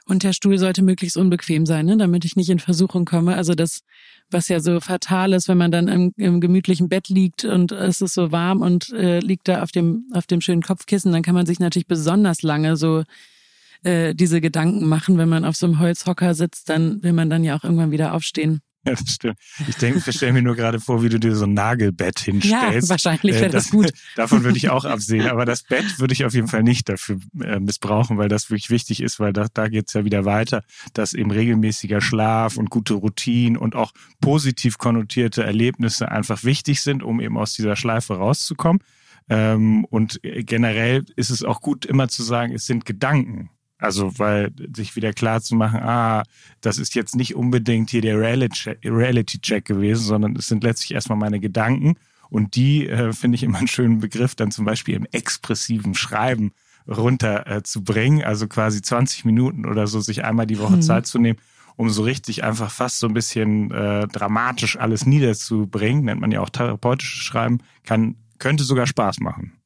Und 0.07 0.25
der 0.25 0.33
Stuhl 0.33 0.59
sollte 0.59 0.83
möglichst 0.83 1.17
unbequem 1.17 1.67
sein, 1.67 1.87
ne? 1.87 1.97
damit 1.99 2.25
ich 2.25 2.35
nicht 2.35 2.51
in 2.51 2.59
Versuchung 2.59 3.05
komme. 3.05 3.37
Also 3.37 3.55
das, 3.55 3.83
was 4.29 4.49
ja 4.49 4.59
so 4.59 4.81
fatal 4.81 5.35
ist, 5.35 5.47
wenn 5.47 5.59
man 5.59 5.71
dann 5.71 5.87
im, 5.87 6.13
im 6.17 6.41
gemütlichen 6.41 6.89
Bett 6.89 7.09
liegt 7.09 7.45
und 7.45 7.71
es 7.71 8.01
ist 8.01 8.15
so 8.15 8.33
warm 8.33 8.61
und 8.63 8.93
äh, 8.93 9.21
liegt 9.21 9.47
da 9.47 9.63
auf 9.63 9.71
dem, 9.71 10.11
auf 10.13 10.27
dem 10.27 10.41
schönen 10.41 10.63
Kopfkissen, 10.63 11.13
dann 11.13 11.23
kann 11.23 11.37
man 11.37 11.47
sich 11.47 11.61
natürlich 11.61 11.87
besonders 11.87 12.43
lange 12.43 12.77
so 12.77 13.05
äh, 13.83 14.15
diese 14.15 14.41
Gedanken 14.41 14.89
machen. 14.89 15.19
Wenn 15.19 15.29
man 15.29 15.45
auf 15.45 15.57
so 15.57 15.67
einem 15.67 15.79
Holzhocker 15.79 16.35
sitzt, 16.35 16.69
dann 16.69 17.03
will 17.03 17.13
man 17.13 17.31
dann 17.31 17.45
ja 17.45 17.57
auch 17.57 17.65
irgendwann 17.65 17.91
wieder 17.91 18.15
aufstehen. 18.15 18.61
Ja, 18.89 18.95
das 18.95 19.15
stimmt. 19.15 19.39
Ich 19.67 19.77
denke, 19.77 20.03
ich 20.07 20.17
stelle 20.17 20.33
mir 20.33 20.43
nur 20.43 20.55
gerade 20.55 20.81
vor, 20.81 21.03
wie 21.03 21.09
du 21.09 21.19
dir 21.19 21.35
so 21.35 21.45
ein 21.45 21.53
Nagelbett 21.53 22.21
hinstellst. 22.21 22.89
Ja, 22.89 22.91
wahrscheinlich 22.91 23.35
wäre 23.35 23.47
äh, 23.47 23.51
das, 23.51 23.65
das, 23.65 23.73
gut. 23.73 23.93
Davon 24.17 24.45
würde 24.45 24.57
ich 24.57 24.71
auch 24.71 24.85
absehen. 24.85 25.27
Aber 25.27 25.45
das 25.45 25.65
Bett 25.65 25.99
würde 25.99 26.13
ich 26.13 26.25
auf 26.25 26.33
jeden 26.33 26.49
Fall 26.49 26.63
nicht 26.63 26.89
dafür 26.89 27.19
äh, 27.43 27.59
missbrauchen, 27.59 28.19
weil 28.19 28.29
das 28.29 28.51
wirklich 28.51 28.71
wichtig 28.71 29.03
ist, 29.03 29.19
weil 29.21 29.33
da, 29.33 29.47
da 29.53 29.69
geht 29.69 29.89
es 29.89 29.95
ja 29.95 30.05
wieder 30.05 30.25
weiter, 30.25 30.63
dass 30.95 31.13
eben 31.13 31.31
regelmäßiger 31.31 32.01
Schlaf 32.01 32.57
und 32.57 32.71
gute 32.71 32.95
Routinen 32.95 33.57
und 33.57 33.75
auch 33.75 33.93
positiv 34.21 34.79
konnotierte 34.79 35.43
Erlebnisse 35.43 36.11
einfach 36.11 36.45
wichtig 36.45 36.81
sind, 36.81 37.03
um 37.03 37.21
eben 37.21 37.37
aus 37.37 37.55
dieser 37.55 37.77
Schleife 37.77 38.15
rauszukommen. 38.15 38.81
Ähm, 39.29 39.85
und 39.87 40.21
generell 40.23 41.05
ist 41.17 41.31
es 41.31 41.43
auch 41.43 41.61
gut, 41.61 41.85
immer 41.85 42.09
zu 42.09 42.23
sagen, 42.23 42.55
es 42.55 42.67
sind 42.67 42.85
Gedanken. 42.85 43.51
Also, 43.79 44.19
weil 44.19 44.53
sich 44.75 44.97
wieder 44.97 45.13
klar 45.13 45.41
zu 45.41 45.55
machen, 45.55 45.81
ah, 45.81 46.25
das 46.61 46.79
ist 46.79 46.97
jetzt 46.97 47.15
nicht 47.15 47.37
unbedingt 47.37 47.91
hier 47.91 48.01
der 48.01 48.19
Reality-Check 48.19 49.65
gewesen, 49.65 50.03
sondern 50.03 50.35
es 50.37 50.49
sind 50.49 50.65
letztlich 50.65 50.95
erstmal 50.95 51.19
meine 51.19 51.39
Gedanken. 51.39 51.95
Und 52.29 52.57
die 52.57 52.89
äh, 52.89 53.13
finde 53.13 53.37
ich 53.37 53.45
immer 53.45 53.59
einen 53.59 53.69
schönen 53.69 54.01
Begriff, 54.01 54.35
dann 54.35 54.51
zum 54.51 54.65
Beispiel 54.65 54.97
im 54.97 55.07
expressiven 55.13 55.95
Schreiben 55.95 56.53
runter 56.89 57.47
äh, 57.47 57.63
zu 57.63 57.85
bringen. 57.85 58.25
Also 58.25 58.49
quasi 58.49 58.83
20 58.83 59.25
Minuten 59.25 59.65
oder 59.65 59.87
so, 59.87 60.01
sich 60.01 60.25
einmal 60.25 60.47
die 60.47 60.59
Woche 60.59 60.77
mhm. 60.77 60.83
Zeit 60.83 61.07
zu 61.07 61.19
nehmen, 61.19 61.39
um 61.77 61.89
so 61.89 62.03
richtig 62.03 62.43
einfach 62.45 62.71
fast 62.71 62.99
so 62.99 63.07
ein 63.07 63.15
bisschen 63.15 63.71
äh, 63.71 64.09
dramatisch 64.09 64.77
alles 64.77 65.07
niederzubringen. 65.07 66.05
Nennt 66.05 66.21
man 66.21 66.33
ja 66.33 66.41
auch 66.41 66.51
therapeutisches 66.51 67.23
Schreiben, 67.23 67.59
kann, 67.85 68.17
könnte 68.39 68.65
sogar 68.65 68.87
Spaß 68.87 69.21
machen. 69.21 69.58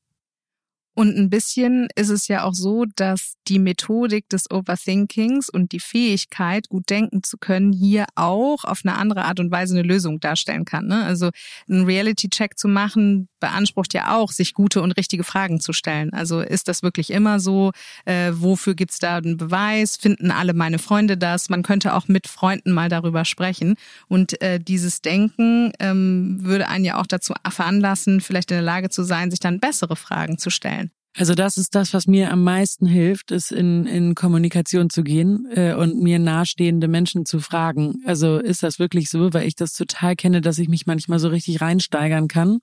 Und 0.94 1.16
ein 1.16 1.30
bisschen 1.30 1.88
ist 1.94 2.10
es 2.10 2.28
ja 2.28 2.44
auch 2.44 2.52
so, 2.52 2.84
dass 2.96 3.34
die 3.48 3.58
Methodik 3.58 4.28
des 4.28 4.50
Overthinkings 4.50 5.48
und 5.48 5.72
die 5.72 5.80
Fähigkeit, 5.80 6.68
gut 6.68 6.90
denken 6.90 7.22
zu 7.22 7.38
können, 7.38 7.72
hier 7.72 8.04
auch 8.14 8.64
auf 8.64 8.82
eine 8.84 8.96
andere 8.98 9.24
Art 9.24 9.40
und 9.40 9.50
Weise 9.50 9.74
eine 9.74 9.88
Lösung 9.88 10.20
darstellen 10.20 10.66
kann. 10.66 10.86
Ne? 10.86 11.02
Also 11.04 11.30
einen 11.68 11.86
Reality-Check 11.86 12.58
zu 12.58 12.68
machen, 12.68 13.28
beansprucht 13.42 13.92
ja 13.92 14.16
auch, 14.16 14.30
sich 14.30 14.54
gute 14.54 14.80
und 14.80 14.92
richtige 14.92 15.24
Fragen 15.24 15.60
zu 15.60 15.72
stellen. 15.72 16.12
Also 16.12 16.40
ist 16.40 16.68
das 16.68 16.82
wirklich 16.82 17.10
immer 17.10 17.40
so? 17.40 17.72
Äh, 18.06 18.30
wofür 18.34 18.74
gibt's 18.74 19.00
da 19.00 19.16
einen 19.16 19.36
Beweis? 19.36 19.96
Finden 19.96 20.30
alle 20.30 20.54
meine 20.54 20.78
Freunde 20.78 21.18
das? 21.18 21.50
Man 21.50 21.64
könnte 21.64 21.94
auch 21.94 22.06
mit 22.06 22.28
Freunden 22.28 22.70
mal 22.70 22.88
darüber 22.88 23.24
sprechen. 23.24 23.74
Und 24.08 24.40
äh, 24.40 24.60
dieses 24.60 25.02
Denken 25.02 25.72
ähm, 25.80 26.38
würde 26.42 26.68
einen 26.68 26.84
ja 26.84 27.00
auch 27.00 27.06
dazu 27.06 27.34
veranlassen, 27.50 28.20
vielleicht 28.20 28.52
in 28.52 28.58
der 28.58 28.64
Lage 28.64 28.88
zu 28.90 29.02
sein, 29.02 29.30
sich 29.30 29.40
dann 29.40 29.58
bessere 29.58 29.96
Fragen 29.96 30.38
zu 30.38 30.48
stellen. 30.48 30.92
Also 31.14 31.34
das 31.34 31.58
ist 31.58 31.74
das, 31.74 31.92
was 31.92 32.06
mir 32.06 32.30
am 32.32 32.42
meisten 32.42 32.86
hilft, 32.86 33.32
ist 33.32 33.52
in, 33.52 33.86
in 33.86 34.14
Kommunikation 34.14 34.88
zu 34.88 35.02
gehen 35.02 35.46
äh, 35.54 35.74
und 35.74 36.00
mir 36.00 36.18
nahestehende 36.18 36.88
Menschen 36.88 37.26
zu 37.26 37.40
fragen. 37.40 38.02
Also 38.06 38.38
ist 38.38 38.62
das 38.62 38.78
wirklich 38.78 39.10
so, 39.10 39.32
weil 39.34 39.46
ich 39.46 39.54
das 39.54 39.74
total 39.74 40.16
kenne, 40.16 40.40
dass 40.40 40.58
ich 40.58 40.68
mich 40.68 40.86
manchmal 40.86 41.18
so 41.18 41.28
richtig 41.28 41.60
reinsteigern 41.60 42.28
kann 42.28 42.60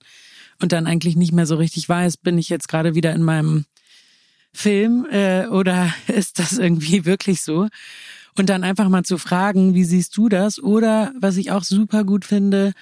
und 0.60 0.72
dann 0.72 0.88
eigentlich 0.88 1.16
nicht 1.16 1.32
mehr 1.32 1.46
so 1.46 1.58
richtig 1.58 1.88
weiß, 1.88 2.18
bin 2.18 2.40
ich 2.40 2.50
jetzt 2.50 2.68
gerade 2.68 2.96
wieder 2.96 3.14
in 3.14 3.22
meinem 3.22 3.66
Film 4.52 5.06
äh, 5.12 5.46
oder 5.48 5.94
ist 6.08 6.40
das 6.40 6.58
irgendwie 6.58 7.06
wirklich 7.06 7.42
so? 7.44 7.68
Und 8.36 8.50
dann 8.50 8.64
einfach 8.64 8.90
mal 8.90 9.04
zu 9.04 9.18
fragen, 9.20 9.76
wie 9.76 9.84
siehst 9.84 10.16
du 10.18 10.28
das? 10.28 10.60
Oder 10.60 11.14
was 11.20 11.38
ich 11.38 11.52
auch 11.52 11.64
super 11.64 12.04
gut 12.04 12.26
finde, 12.26 12.74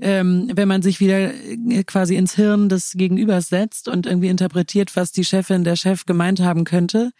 ähm, 0.00 0.50
wenn 0.54 0.68
man 0.68 0.82
sich 0.82 1.00
wieder 1.00 1.32
äh, 1.32 1.84
quasi 1.84 2.16
ins 2.16 2.34
Hirn 2.34 2.68
des 2.68 2.92
Gegenübers 2.92 3.48
setzt 3.48 3.88
und 3.88 4.06
irgendwie 4.06 4.28
interpretiert, 4.28 4.96
was 4.96 5.12
die 5.12 5.24
Chefin, 5.24 5.64
der 5.64 5.76
Chef 5.76 6.06
gemeint 6.06 6.40
haben 6.40 6.64
könnte. 6.64 7.10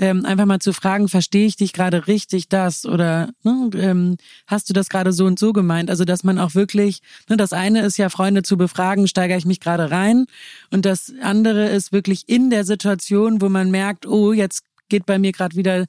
Ähm, 0.00 0.24
einfach 0.24 0.46
mal 0.46 0.60
zu 0.60 0.72
fragen, 0.72 1.08
verstehe 1.08 1.46
ich 1.46 1.56
dich 1.56 1.72
gerade 1.72 2.06
richtig 2.06 2.48
das 2.48 2.86
oder 2.86 3.30
ne, 3.42 3.68
ähm, 3.74 4.16
hast 4.46 4.68
du 4.68 4.72
das 4.72 4.88
gerade 4.88 5.12
so 5.12 5.24
und 5.24 5.40
so 5.40 5.52
gemeint? 5.52 5.90
Also 5.90 6.04
dass 6.04 6.22
man 6.22 6.38
auch 6.38 6.54
wirklich, 6.54 7.00
ne, 7.28 7.36
das 7.36 7.52
eine 7.52 7.80
ist 7.80 7.96
ja 7.96 8.08
Freunde 8.08 8.44
zu 8.44 8.56
befragen, 8.56 9.08
steigere 9.08 9.38
ich 9.38 9.44
mich 9.44 9.58
gerade 9.58 9.90
rein 9.90 10.26
und 10.70 10.84
das 10.84 11.12
andere 11.20 11.68
ist 11.70 11.90
wirklich 11.90 12.28
in 12.28 12.48
der 12.48 12.64
Situation, 12.64 13.40
wo 13.42 13.48
man 13.48 13.72
merkt, 13.72 14.06
oh, 14.06 14.32
jetzt 14.32 14.62
geht 14.88 15.04
bei 15.04 15.18
mir 15.18 15.32
gerade 15.32 15.56
wieder 15.56 15.86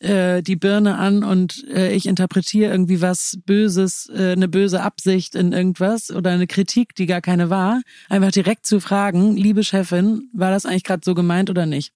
äh, 0.00 0.42
die 0.42 0.56
Birne 0.56 0.96
an 0.96 1.24
und 1.24 1.64
äh, 1.68 1.92
ich 1.92 2.06
interpretiere 2.06 2.70
irgendwie 2.70 3.00
was 3.00 3.38
Böses, 3.46 4.10
äh, 4.14 4.32
eine 4.32 4.48
böse 4.48 4.82
Absicht 4.82 5.34
in 5.34 5.52
irgendwas 5.52 6.10
oder 6.10 6.30
eine 6.30 6.46
Kritik, 6.46 6.94
die 6.94 7.06
gar 7.06 7.20
keine 7.20 7.50
war, 7.50 7.80
einfach 8.08 8.30
direkt 8.30 8.66
zu 8.66 8.80
fragen, 8.80 9.36
liebe 9.36 9.64
Chefin, 9.64 10.28
war 10.32 10.50
das 10.50 10.66
eigentlich 10.66 10.84
gerade 10.84 11.02
so 11.04 11.14
gemeint 11.14 11.50
oder 11.50 11.66
nicht? 11.66 11.92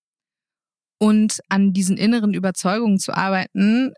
Und 0.99 1.41
an 1.49 1.73
diesen 1.73 1.97
inneren 1.97 2.35
Überzeugungen 2.35 2.99
zu 2.99 3.15
arbeiten, 3.15 3.93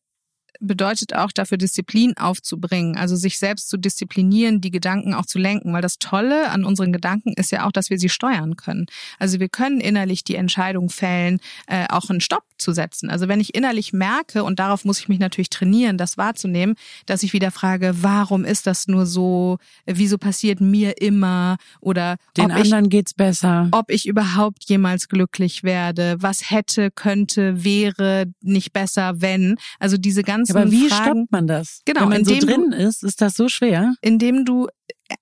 bedeutet 0.62 1.14
auch 1.14 1.32
dafür 1.32 1.58
Disziplin 1.58 2.16
aufzubringen, 2.16 2.96
also 2.96 3.16
sich 3.16 3.38
selbst 3.38 3.68
zu 3.68 3.76
disziplinieren, 3.76 4.60
die 4.60 4.70
Gedanken 4.70 5.14
auch 5.14 5.26
zu 5.26 5.38
lenken, 5.38 5.72
weil 5.72 5.82
das 5.82 5.98
Tolle 5.98 6.50
an 6.50 6.64
unseren 6.64 6.92
Gedanken 6.92 7.34
ist 7.34 7.50
ja 7.52 7.66
auch, 7.66 7.72
dass 7.72 7.90
wir 7.90 7.98
sie 7.98 8.08
steuern 8.08 8.56
können. 8.56 8.86
Also 9.18 9.40
wir 9.40 9.48
können 9.48 9.80
innerlich 9.80 10.24
die 10.24 10.36
Entscheidung 10.36 10.88
fällen, 10.88 11.40
äh, 11.66 11.86
auch 11.88 12.08
einen 12.08 12.20
Stopp 12.20 12.44
zu 12.56 12.72
setzen. 12.72 13.10
Also 13.10 13.28
wenn 13.28 13.40
ich 13.40 13.54
innerlich 13.54 13.92
merke, 13.92 14.44
und 14.44 14.58
darauf 14.58 14.84
muss 14.84 15.00
ich 15.00 15.08
mich 15.08 15.18
natürlich 15.18 15.50
trainieren, 15.50 15.98
das 15.98 16.16
wahrzunehmen, 16.16 16.76
dass 17.06 17.22
ich 17.22 17.32
wieder 17.32 17.50
frage, 17.50 17.92
warum 18.00 18.44
ist 18.44 18.66
das 18.66 18.86
nur 18.86 19.04
so, 19.04 19.58
wieso 19.84 20.16
passiert 20.16 20.60
mir 20.60 21.00
immer 21.02 21.56
oder 21.80 22.16
den 22.36 22.52
anderen 22.52 22.84
ich, 22.84 22.90
geht's 22.90 23.14
besser, 23.14 23.68
ob 23.72 23.90
ich 23.90 24.06
überhaupt 24.06 24.64
jemals 24.64 25.08
glücklich 25.08 25.64
werde, 25.64 26.16
was 26.20 26.50
hätte, 26.50 26.90
könnte, 26.90 27.64
wäre 27.64 28.26
nicht 28.40 28.72
besser, 28.72 29.20
wenn. 29.20 29.56
Also 29.80 29.96
diese 29.96 30.22
ganzen 30.22 30.51
aber 30.56 30.70
wie 30.70 30.88
Fragen, 30.88 31.04
stoppt 31.04 31.32
man 31.32 31.46
das? 31.46 31.82
Genau, 31.84 32.02
wenn 32.02 32.08
man 32.08 32.24
so 32.24 32.38
drin 32.38 32.72
ist, 32.72 33.02
ist 33.02 33.20
das 33.20 33.34
so 33.34 33.48
schwer. 33.48 33.94
Indem 34.00 34.44
du 34.44 34.68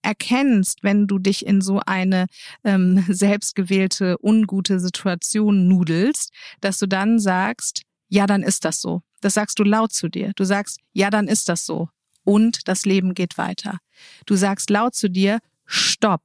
erkennst, 0.03 0.83
wenn 0.83 1.07
du 1.07 1.19
dich 1.19 1.47
in 1.47 1.61
so 1.61 1.81
eine 1.85 2.27
ähm, 2.65 3.05
selbstgewählte, 3.09 4.17
ungute 4.23 4.81
Situation 4.81 5.69
nudelst, 5.69 6.31
dass 6.61 6.79
du 6.79 6.87
dann 6.87 7.19
sagst, 7.19 7.83
ja, 8.09 8.27
dann 8.27 8.43
ist 8.43 8.65
das 8.65 8.81
so. 8.81 9.03
Das 9.21 9.35
sagst 9.35 9.59
du 9.59 9.65
laut 9.65 9.93
zu 9.93 10.09
dir. 10.09 10.33
Du 10.37 10.45
sagst, 10.45 10.79
ja, 10.93 11.11
dann 11.11 11.29
ist 11.29 11.49
das 11.49 11.67
so. 11.67 11.89
Und 12.25 12.69
das 12.69 12.85
Leben 12.85 13.15
geht 13.15 13.39
weiter. 13.39 13.79
Du 14.27 14.35
sagst 14.35 14.71
laut 14.71 14.95
zu 14.95 15.09
dir, 15.09 15.39
stopp. 15.67 16.23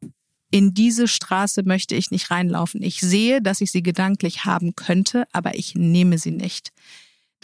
In 0.52 0.74
diese 0.74 1.08
Straße 1.08 1.64
möchte 1.64 1.96
ich 1.96 2.12
nicht 2.12 2.32
reinlaufen. 2.32 2.82
Ich 2.82 3.02
sehe, 3.02 3.42
dass 3.42 3.62
ich 3.62 3.72
sie 3.72 3.84
gedanklich 3.84 4.46
haben 4.46 4.76
könnte, 4.76 5.26
aber 5.32 5.56
ich 5.56 5.76
nehme 5.76 6.18
sie 6.18 6.32
nicht. 6.32 6.72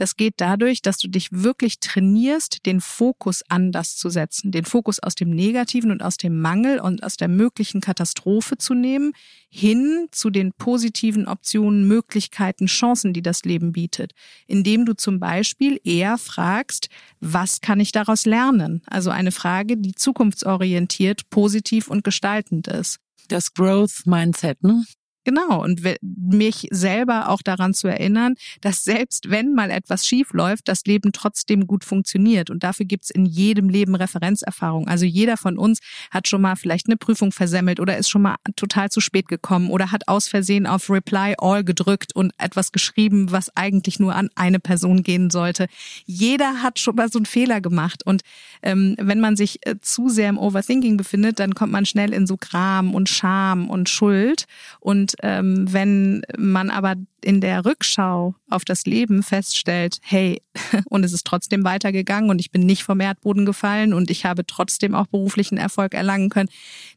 Das 0.01 0.15
geht 0.15 0.33
dadurch, 0.37 0.81
dass 0.81 0.97
du 0.97 1.07
dich 1.07 1.27
wirklich 1.31 1.79
trainierst, 1.79 2.65
den 2.65 2.81
Fokus 2.81 3.43
anders 3.49 3.97
zu 3.97 4.09
setzen, 4.09 4.51
den 4.51 4.65
Fokus 4.65 4.97
aus 4.97 5.13
dem 5.13 5.29
Negativen 5.29 5.91
und 5.91 6.01
aus 6.01 6.17
dem 6.17 6.41
Mangel 6.41 6.79
und 6.79 7.03
aus 7.03 7.17
der 7.17 7.27
möglichen 7.27 7.81
Katastrophe 7.81 8.57
zu 8.57 8.73
nehmen, 8.73 9.13
hin 9.47 10.07
zu 10.09 10.31
den 10.31 10.53
positiven 10.53 11.27
Optionen, 11.27 11.87
Möglichkeiten, 11.87 12.65
Chancen, 12.65 13.13
die 13.13 13.21
das 13.21 13.43
Leben 13.43 13.73
bietet, 13.73 14.13
indem 14.47 14.87
du 14.87 14.95
zum 14.95 15.19
Beispiel 15.19 15.79
eher 15.83 16.17
fragst, 16.17 16.89
was 17.19 17.61
kann 17.61 17.79
ich 17.79 17.91
daraus 17.91 18.25
lernen? 18.25 18.81
Also 18.87 19.11
eine 19.11 19.31
Frage, 19.31 19.77
die 19.77 19.93
zukunftsorientiert, 19.93 21.29
positiv 21.29 21.89
und 21.89 22.03
gestaltend 22.03 22.67
ist. 22.67 22.97
Das 23.27 23.53
Growth 23.53 24.07
Mindset, 24.07 24.63
ne? 24.63 24.83
Genau, 25.23 25.63
und 25.63 25.81
mich 26.01 26.67
selber 26.71 27.29
auch 27.29 27.43
daran 27.43 27.75
zu 27.75 27.87
erinnern, 27.87 28.33
dass 28.61 28.83
selbst 28.83 29.29
wenn 29.29 29.53
mal 29.53 29.69
etwas 29.69 30.07
schief 30.07 30.33
läuft, 30.33 30.67
das 30.67 30.83
Leben 30.85 31.11
trotzdem 31.11 31.67
gut 31.67 31.83
funktioniert. 31.83 32.49
Und 32.49 32.63
dafür 32.63 32.87
gibt's 32.87 33.11
in 33.11 33.27
jedem 33.27 33.69
Leben 33.69 33.93
Referenzerfahrung. 33.93 34.87
Also 34.87 35.05
jeder 35.05 35.37
von 35.37 35.59
uns 35.59 35.79
hat 36.09 36.27
schon 36.27 36.41
mal 36.41 36.55
vielleicht 36.55 36.87
eine 36.87 36.97
Prüfung 36.97 37.31
versemmelt 37.31 37.79
oder 37.79 37.97
ist 37.97 38.09
schon 38.09 38.23
mal 38.23 38.37
total 38.55 38.89
zu 38.89 38.99
spät 38.99 39.27
gekommen 39.27 39.69
oder 39.69 39.91
hat 39.91 40.07
aus 40.07 40.27
Versehen 40.27 40.65
auf 40.65 40.89
Reply 40.89 41.35
All 41.37 41.63
gedrückt 41.63 42.15
und 42.15 42.33
etwas 42.39 42.71
geschrieben, 42.71 43.31
was 43.31 43.55
eigentlich 43.55 43.99
nur 43.99 44.15
an 44.15 44.29
eine 44.35 44.59
Person 44.59 45.03
gehen 45.03 45.29
sollte. 45.29 45.67
Jeder 46.05 46.63
hat 46.63 46.79
schon 46.79 46.95
mal 46.95 47.11
so 47.11 47.19
einen 47.19 47.27
Fehler 47.27 47.61
gemacht. 47.61 48.03
Und 48.05 48.21
ähm, 48.63 48.95
wenn 48.99 49.19
man 49.19 49.35
sich 49.35 49.65
äh, 49.67 49.75
zu 49.81 50.09
sehr 50.09 50.29
im 50.29 50.39
Overthinking 50.39 50.97
befindet, 50.97 51.39
dann 51.39 51.53
kommt 51.53 51.71
man 51.71 51.85
schnell 51.85 52.11
in 52.11 52.25
so 52.25 52.37
Gram 52.37 52.95
und 52.95 53.07
Scham 53.07 53.69
und 53.69 53.87
Schuld. 53.87 54.45
Und 54.79 55.10
Und 55.11 55.15
ähm, 55.23 55.73
wenn 55.73 56.21
man 56.37 56.69
aber 56.69 56.95
in 57.23 57.41
der 57.41 57.65
Rückschau 57.65 58.35
auf 58.49 58.65
das 58.65 58.85
Leben 58.85 59.23
feststellt, 59.23 59.97
hey, 60.01 60.41
und 60.85 61.03
es 61.03 61.13
ist 61.13 61.25
trotzdem 61.25 61.63
weitergegangen 61.63 62.29
und 62.29 62.39
ich 62.39 62.51
bin 62.51 62.65
nicht 62.65 62.83
vom 62.83 62.99
Erdboden 62.99 63.45
gefallen 63.45 63.93
und 63.93 64.09
ich 64.09 64.25
habe 64.25 64.45
trotzdem 64.45 64.95
auch 64.95 65.07
beruflichen 65.07 65.57
Erfolg 65.57 65.93
erlangen 65.93 66.29
können, 66.29 66.49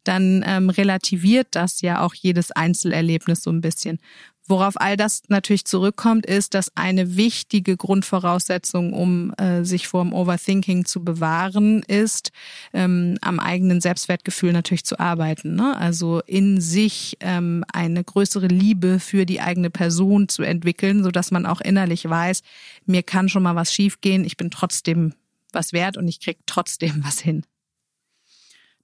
dann 0.05 0.45
ähm, 0.47 0.71
relativiert 0.71 1.49
das 1.53 1.81
ja 1.81 2.01
auch 2.01 2.15
jedes 2.15 2.53
Einzelerlebnis 2.53 3.43
so 3.43 3.51
ein 3.51 3.61
bisschen. 3.61 3.99
Worauf 4.47 4.75
all 4.79 4.99
das 4.99 5.23
natürlich 5.29 5.65
zurückkommt, 5.65 6.27
ist, 6.27 6.53
dass 6.53 6.77
eine 6.77 7.17
wichtige 7.17 7.79
Grundvoraussetzung, 7.79 8.93
um 8.93 9.33
äh, 9.39 9.65
sich 9.65 9.89
vor 9.89 10.05
dem 10.05 10.13
Overthinking 10.13 10.85
zu 10.85 11.03
bewahren, 11.03 11.83
ist, 11.85 12.31
ähm, 12.75 13.17
am 13.23 13.41
eigenen 13.41 13.81
Selbstwertgefühl 13.81 14.53
natürlich 14.53 14.85
zu 14.85 15.01
arbeiten. 15.01 15.55
Ne? 15.55 15.75
Also 15.79 16.21
in 16.27 16.61
sich 16.61 17.17
ähm, 17.21 17.65
eine 17.73 18.05
größere 18.05 18.49
Liebe 18.49 19.01
für 19.01 19.25
die 19.25 19.41
eigene 19.41 19.71
Person 19.71 20.29
zu 20.29 20.43
entwickeln, 20.43 21.03
so 21.03 21.11
dass 21.11 21.31
man 21.31 21.47
auch 21.47 21.63
innerlich 21.63 22.09
weiß, 22.09 22.43
mir 22.85 23.03
kann 23.03 23.31
schon 23.31 23.43
mal 23.43 23.57
was 23.57 23.73
schiefgehen, 23.73 24.25
ich 24.27 24.37
bin 24.37 24.51
trotzdem 24.51 25.15
was 25.53 25.73
wert 25.73 25.97
und 25.97 26.07
ich 26.07 26.21
krieg 26.21 26.39
trotzdem 26.45 27.03
was 27.03 27.19
hin. 27.19 27.45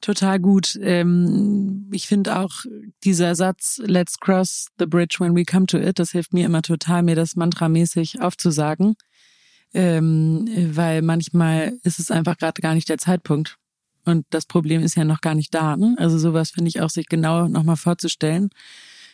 Total 0.01 0.41
gut. 0.41 0.79
Ähm, 0.83 1.91
ich 1.93 2.07
finde 2.07 2.39
auch 2.39 2.65
dieser 3.05 3.35
Satz, 3.35 3.81
let's 3.85 4.19
cross 4.19 4.69
the 4.79 4.87
bridge 4.87 5.17
when 5.19 5.37
we 5.37 5.45
come 5.45 5.67
to 5.67 5.79
it, 5.79 5.99
das 5.99 6.13
hilft 6.13 6.33
mir 6.33 6.47
immer 6.47 6.63
total, 6.63 7.03
mir 7.03 7.17
das 7.17 7.37
mantramäßig 7.37 8.21
aufzusagen. 8.23 8.97
Ähm, 9.73 10.49
weil 10.75 11.03
manchmal 11.03 11.75
ist 11.85 12.01
es 12.01 12.11
einfach 12.11 12.39
gerade 12.39 12.61
gar 12.61 12.75
nicht 12.75 12.89
der 12.89 12.99
Zeitpunkt. 12.99 13.57
Und 14.05 14.27
das 14.31 14.47
Problem 14.47 14.83
ist 14.83 14.97
ja 14.97 15.05
noch 15.05 15.21
gar 15.21 15.35
nicht 15.35 15.55
da. 15.55 15.77
Ne? 15.77 15.95
Also 15.99 16.19
sowas 16.19 16.51
finde 16.51 16.69
ich 16.69 16.81
auch, 16.81 16.91
sich 16.91 17.07
genau 17.07 17.47
nochmal 17.47 17.77
vorzustellen, 17.77 18.49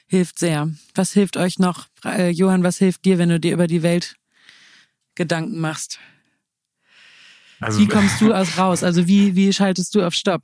hilft 0.07 0.39
sehr. 0.39 0.71
Was 0.95 1.13
hilft 1.13 1.37
euch 1.37 1.59
noch? 1.59 1.89
Äh, 2.05 2.31
Johann, 2.31 2.63
was 2.63 2.79
hilft 2.79 3.05
dir, 3.05 3.19
wenn 3.19 3.29
du 3.29 3.41
dir 3.41 3.53
über 3.53 3.67
die 3.67 3.83
Welt 3.83 4.15
Gedanken 5.17 5.59
machst? 5.59 5.99
Also, 7.61 7.81
wie 7.81 7.89
kommst 7.89 8.21
du 8.21 8.33
aus 8.33 8.57
raus? 8.57 8.85
Also 8.85 9.09
wie, 9.09 9.35
wie 9.35 9.53
schaltest 9.53 9.95
du 9.95 10.03
auf 10.03 10.15
Stopp? 10.15 10.43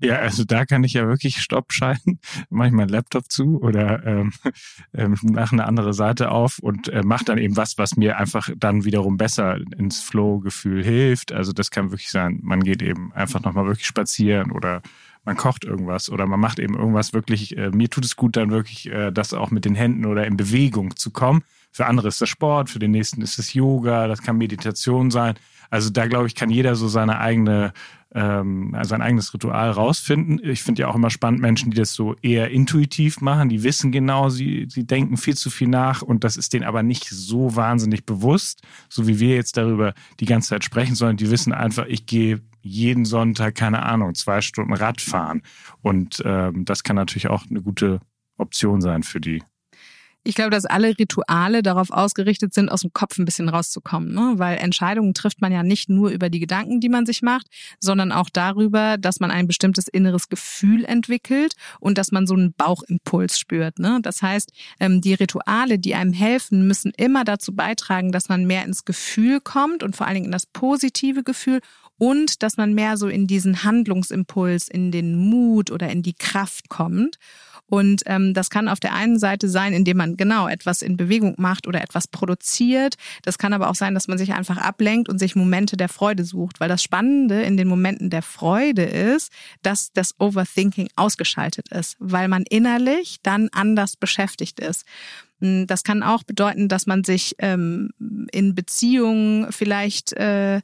Ja, 0.00 0.16
also 0.16 0.44
da 0.44 0.64
kann 0.64 0.84
ich 0.84 0.92
ja 0.92 1.08
wirklich 1.08 1.40
Stopp 1.40 1.72
schalten, 1.72 2.20
mache 2.50 2.68
ich 2.68 2.74
meinen 2.74 2.88
Laptop 2.88 3.30
zu 3.30 3.60
oder 3.60 4.04
ähm, 4.06 4.32
ähm, 4.94 5.16
mache 5.22 5.52
eine 5.52 5.66
andere 5.66 5.92
Seite 5.92 6.30
auf 6.30 6.58
und 6.60 6.88
äh, 6.88 7.02
mache 7.02 7.24
dann 7.24 7.38
eben 7.38 7.56
was, 7.56 7.78
was 7.78 7.96
mir 7.96 8.18
einfach 8.18 8.48
dann 8.56 8.84
wiederum 8.84 9.16
besser 9.16 9.58
ins 9.76 10.00
Flow-Gefühl 10.00 10.84
hilft. 10.84 11.32
Also 11.32 11.52
das 11.52 11.70
kann 11.70 11.90
wirklich 11.90 12.10
sein, 12.10 12.38
man 12.42 12.62
geht 12.62 12.80
eben 12.82 13.12
einfach 13.12 13.42
nochmal 13.42 13.66
wirklich 13.66 13.86
spazieren 13.86 14.52
oder 14.52 14.82
man 15.24 15.36
kocht 15.36 15.64
irgendwas 15.64 16.10
oder 16.10 16.26
man 16.26 16.40
macht 16.40 16.58
eben 16.60 16.74
irgendwas 16.74 17.12
wirklich, 17.12 17.56
äh, 17.56 17.70
mir 17.70 17.90
tut 17.90 18.04
es 18.04 18.16
gut, 18.16 18.36
dann 18.36 18.50
wirklich 18.50 18.90
äh, 18.90 19.10
das 19.10 19.34
auch 19.34 19.50
mit 19.50 19.64
den 19.64 19.74
Händen 19.74 20.06
oder 20.06 20.26
in 20.26 20.36
Bewegung 20.36 20.96
zu 20.96 21.10
kommen. 21.10 21.42
Für 21.70 21.86
andere 21.86 22.08
ist 22.08 22.20
das 22.20 22.28
Sport, 22.28 22.70
für 22.70 22.78
den 22.78 22.92
nächsten 22.92 23.20
ist 23.20 23.38
es 23.38 23.52
Yoga, 23.52 24.06
das 24.06 24.22
kann 24.22 24.38
Meditation 24.38 25.10
sein. 25.10 25.34
Also 25.70 25.90
da 25.90 26.06
glaube 26.06 26.28
ich, 26.28 26.34
kann 26.34 26.50
jeder 26.50 26.76
so 26.76 26.88
seine 26.88 27.18
eigene 27.18 27.72
ähm, 28.14 28.74
sein 28.82 29.02
eigenes 29.02 29.34
Ritual 29.34 29.70
rausfinden. 29.70 30.40
Ich 30.42 30.62
finde 30.62 30.82
ja 30.82 30.88
auch 30.88 30.94
immer 30.94 31.10
spannend 31.10 31.40
Menschen, 31.40 31.70
die 31.70 31.76
das 31.76 31.92
so 31.92 32.14
eher 32.22 32.50
intuitiv 32.50 33.20
machen, 33.20 33.48
die 33.48 33.62
wissen 33.62 33.92
genau, 33.92 34.28
sie, 34.30 34.66
sie 34.70 34.86
denken 34.86 35.16
viel 35.16 35.36
zu 35.36 35.50
viel 35.50 35.68
nach 35.68 36.02
und 36.02 36.24
das 36.24 36.36
ist 36.36 36.52
denen 36.52 36.64
aber 36.64 36.82
nicht 36.82 37.08
so 37.08 37.54
wahnsinnig 37.54 38.06
bewusst, 38.06 38.62
so 38.88 39.06
wie 39.06 39.20
wir 39.20 39.34
jetzt 39.34 39.56
darüber 39.56 39.94
die 40.20 40.26
ganze 40.26 40.50
Zeit 40.50 40.64
sprechen, 40.64 40.94
sondern 40.94 41.18
die 41.18 41.30
wissen 41.30 41.52
einfach, 41.52 41.86
ich 41.86 42.06
gehe 42.06 42.40
jeden 42.62 43.04
Sonntag, 43.04 43.54
keine 43.54 43.82
Ahnung, 43.82 44.14
zwei 44.14 44.40
Stunden 44.40 44.74
Rad 44.74 45.00
fahren. 45.00 45.42
Und 45.82 46.22
ähm, 46.24 46.64
das 46.64 46.82
kann 46.82 46.96
natürlich 46.96 47.28
auch 47.28 47.44
eine 47.48 47.62
gute 47.62 48.00
Option 48.36 48.80
sein 48.80 49.02
für 49.02 49.20
die. 49.20 49.42
Ich 50.24 50.34
glaube, 50.34 50.50
dass 50.50 50.66
alle 50.66 50.98
Rituale 50.98 51.62
darauf 51.62 51.90
ausgerichtet 51.90 52.52
sind, 52.52 52.68
aus 52.68 52.82
dem 52.82 52.92
Kopf 52.92 53.18
ein 53.18 53.24
bisschen 53.24 53.48
rauszukommen, 53.48 54.12
ne? 54.12 54.34
weil 54.36 54.58
Entscheidungen 54.58 55.14
trifft 55.14 55.40
man 55.40 55.52
ja 55.52 55.62
nicht 55.62 55.88
nur 55.88 56.10
über 56.10 56.28
die 56.28 56.40
Gedanken, 56.40 56.80
die 56.80 56.88
man 56.88 57.06
sich 57.06 57.22
macht, 57.22 57.46
sondern 57.80 58.12
auch 58.12 58.28
darüber, 58.30 58.98
dass 58.98 59.20
man 59.20 59.30
ein 59.30 59.46
bestimmtes 59.46 59.88
inneres 59.88 60.28
Gefühl 60.28 60.84
entwickelt 60.84 61.54
und 61.80 61.98
dass 61.98 62.12
man 62.12 62.26
so 62.26 62.34
einen 62.34 62.52
Bauchimpuls 62.52 63.38
spürt. 63.38 63.78
Ne? 63.78 64.00
Das 64.02 64.20
heißt, 64.20 64.52
ähm, 64.80 65.00
die 65.00 65.14
Rituale, 65.14 65.78
die 65.78 65.94
einem 65.94 66.12
helfen, 66.12 66.66
müssen 66.66 66.92
immer 66.96 67.24
dazu 67.24 67.54
beitragen, 67.54 68.12
dass 68.12 68.28
man 68.28 68.46
mehr 68.46 68.64
ins 68.64 68.84
Gefühl 68.84 69.40
kommt 69.40 69.82
und 69.82 69.96
vor 69.96 70.06
allen 70.06 70.14
Dingen 70.14 70.26
in 70.26 70.32
das 70.32 70.46
positive 70.46 71.22
Gefühl 71.22 71.60
und 71.98 72.42
dass 72.42 72.56
man 72.56 72.74
mehr 72.74 72.96
so 72.96 73.08
in 73.08 73.26
diesen 73.26 73.64
Handlungsimpuls, 73.64 74.68
in 74.68 74.90
den 74.90 75.16
Mut 75.16 75.70
oder 75.70 75.90
in 75.90 76.02
die 76.02 76.14
Kraft 76.14 76.68
kommt. 76.68 77.18
Und 77.68 78.02
ähm, 78.06 78.34
das 78.34 78.50
kann 78.50 78.68
auf 78.68 78.80
der 78.80 78.94
einen 78.94 79.18
Seite 79.18 79.48
sein, 79.48 79.72
indem 79.72 79.98
man 79.98 80.16
genau 80.16 80.48
etwas 80.48 80.82
in 80.82 80.96
Bewegung 80.96 81.34
macht 81.36 81.66
oder 81.66 81.82
etwas 81.82 82.08
produziert. 82.08 82.94
Das 83.22 83.38
kann 83.38 83.52
aber 83.52 83.68
auch 83.68 83.74
sein, 83.74 83.94
dass 83.94 84.08
man 84.08 84.18
sich 84.18 84.32
einfach 84.32 84.56
ablenkt 84.56 85.08
und 85.08 85.18
sich 85.18 85.36
Momente 85.36 85.76
der 85.76 85.88
Freude 85.88 86.24
sucht. 86.24 86.60
Weil 86.60 86.68
das 86.68 86.82
Spannende 86.82 87.42
in 87.42 87.56
den 87.56 87.68
Momenten 87.68 88.10
der 88.10 88.22
Freude 88.22 88.84
ist, 88.84 89.32
dass 89.62 89.92
das 89.92 90.14
Overthinking 90.18 90.88
ausgeschaltet 90.96 91.68
ist, 91.68 91.96
weil 91.98 92.28
man 92.28 92.44
innerlich 92.48 93.18
dann 93.22 93.48
anders 93.52 93.96
beschäftigt 93.96 94.60
ist. 94.60 94.84
Hm, 95.40 95.66
das 95.66 95.84
kann 95.84 96.02
auch 96.02 96.24
bedeuten, 96.24 96.68
dass 96.68 96.86
man 96.86 97.04
sich 97.04 97.36
ähm, 97.38 97.90
in 98.32 98.54
Beziehungen 98.54 99.52
vielleicht 99.52 100.12
äh, 100.14 100.56
äh, 100.56 100.60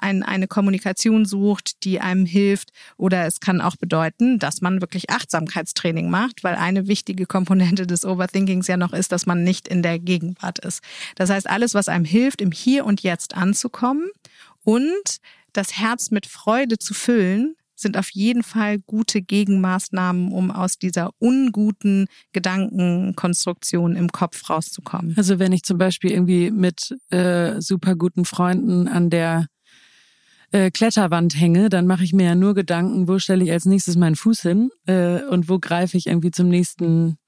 ein, 0.00 0.22
eine 0.22 0.46
Kommunikation 0.46 1.24
sucht, 1.24 1.84
die 1.84 2.00
einem 2.00 2.26
hilft. 2.26 2.70
Oder 2.96 3.26
es 3.26 3.40
kann 3.40 3.60
auch 3.60 3.76
bedeuten, 3.76 4.38
dass 4.38 4.60
man 4.60 4.80
wirklich 4.80 5.10
Achtsamkeitstraining 5.10 6.08
macht, 6.08 6.44
weil 6.44 6.54
eine 6.54 6.86
wichtige 6.86 7.26
Komponente 7.26 7.86
des 7.86 8.04
Overthinkings 8.04 8.68
ja 8.68 8.76
noch 8.76 8.92
ist, 8.92 9.12
dass 9.12 9.26
man 9.26 9.42
nicht 9.42 9.66
in 9.68 9.82
der 9.82 9.98
Gegenwart 9.98 10.58
ist. 10.60 10.82
Das 11.16 11.30
heißt, 11.30 11.48
alles, 11.48 11.74
was 11.74 11.88
einem 11.88 12.04
hilft, 12.04 12.40
im 12.40 12.52
Hier 12.52 12.84
und 12.84 13.02
Jetzt 13.02 13.36
anzukommen 13.36 14.08
und 14.62 15.18
das 15.52 15.78
Herz 15.78 16.10
mit 16.10 16.26
Freude 16.26 16.78
zu 16.78 16.94
füllen, 16.94 17.56
sind 17.76 17.96
auf 17.96 18.10
jeden 18.10 18.42
Fall 18.42 18.78
gute 18.80 19.22
Gegenmaßnahmen, 19.22 20.32
um 20.32 20.50
aus 20.50 20.78
dieser 20.78 21.10
unguten 21.18 22.06
Gedankenkonstruktion 22.32 23.96
im 23.96 24.10
Kopf 24.10 24.48
rauszukommen. 24.50 25.14
Also 25.16 25.38
wenn 25.38 25.52
ich 25.52 25.62
zum 25.62 25.78
Beispiel 25.78 26.10
irgendwie 26.10 26.50
mit 26.50 26.96
äh, 27.10 27.60
super 27.60 27.94
guten 27.94 28.24
Freunden 28.24 28.88
an 28.88 29.10
der 29.10 29.46
äh, 30.52 30.70
Kletterwand 30.70 31.38
hänge, 31.38 31.68
dann 31.68 31.86
mache 31.86 32.04
ich 32.04 32.12
mir 32.12 32.26
ja 32.26 32.34
nur 32.34 32.54
Gedanken, 32.54 33.08
wo 33.08 33.18
stelle 33.18 33.44
ich 33.44 33.52
als 33.52 33.64
nächstes 33.64 33.96
meinen 33.96 34.16
Fuß 34.16 34.42
hin 34.42 34.70
äh, 34.86 35.22
und 35.24 35.48
wo 35.48 35.58
greife 35.58 35.96
ich 35.96 36.06
irgendwie 36.06 36.30
zum 36.30 36.48
nächsten 36.48 37.18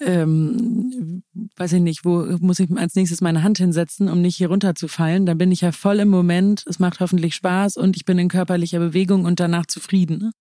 ähm, 0.00 1.22
weiß 1.56 1.72
ich 1.74 1.80
nicht, 1.80 2.04
wo 2.04 2.24
muss 2.40 2.58
ich 2.58 2.70
als 2.76 2.94
nächstes 2.94 3.20
meine 3.20 3.42
Hand 3.42 3.58
hinsetzen, 3.58 4.08
um 4.08 4.20
nicht 4.20 4.36
hier 4.36 4.48
runterzufallen. 4.48 5.26
Dann 5.26 5.38
bin 5.38 5.52
ich 5.52 5.62
ja 5.62 5.72
voll 5.72 6.00
im 6.00 6.08
Moment, 6.08 6.64
es 6.66 6.78
macht 6.78 7.00
hoffentlich 7.00 7.34
Spaß 7.34 7.76
und 7.76 7.96
ich 7.96 8.04
bin 8.04 8.18
in 8.18 8.28
körperlicher 8.28 8.78
Bewegung 8.78 9.24
und 9.24 9.40
danach 9.40 9.66
zufrieden. 9.66 10.32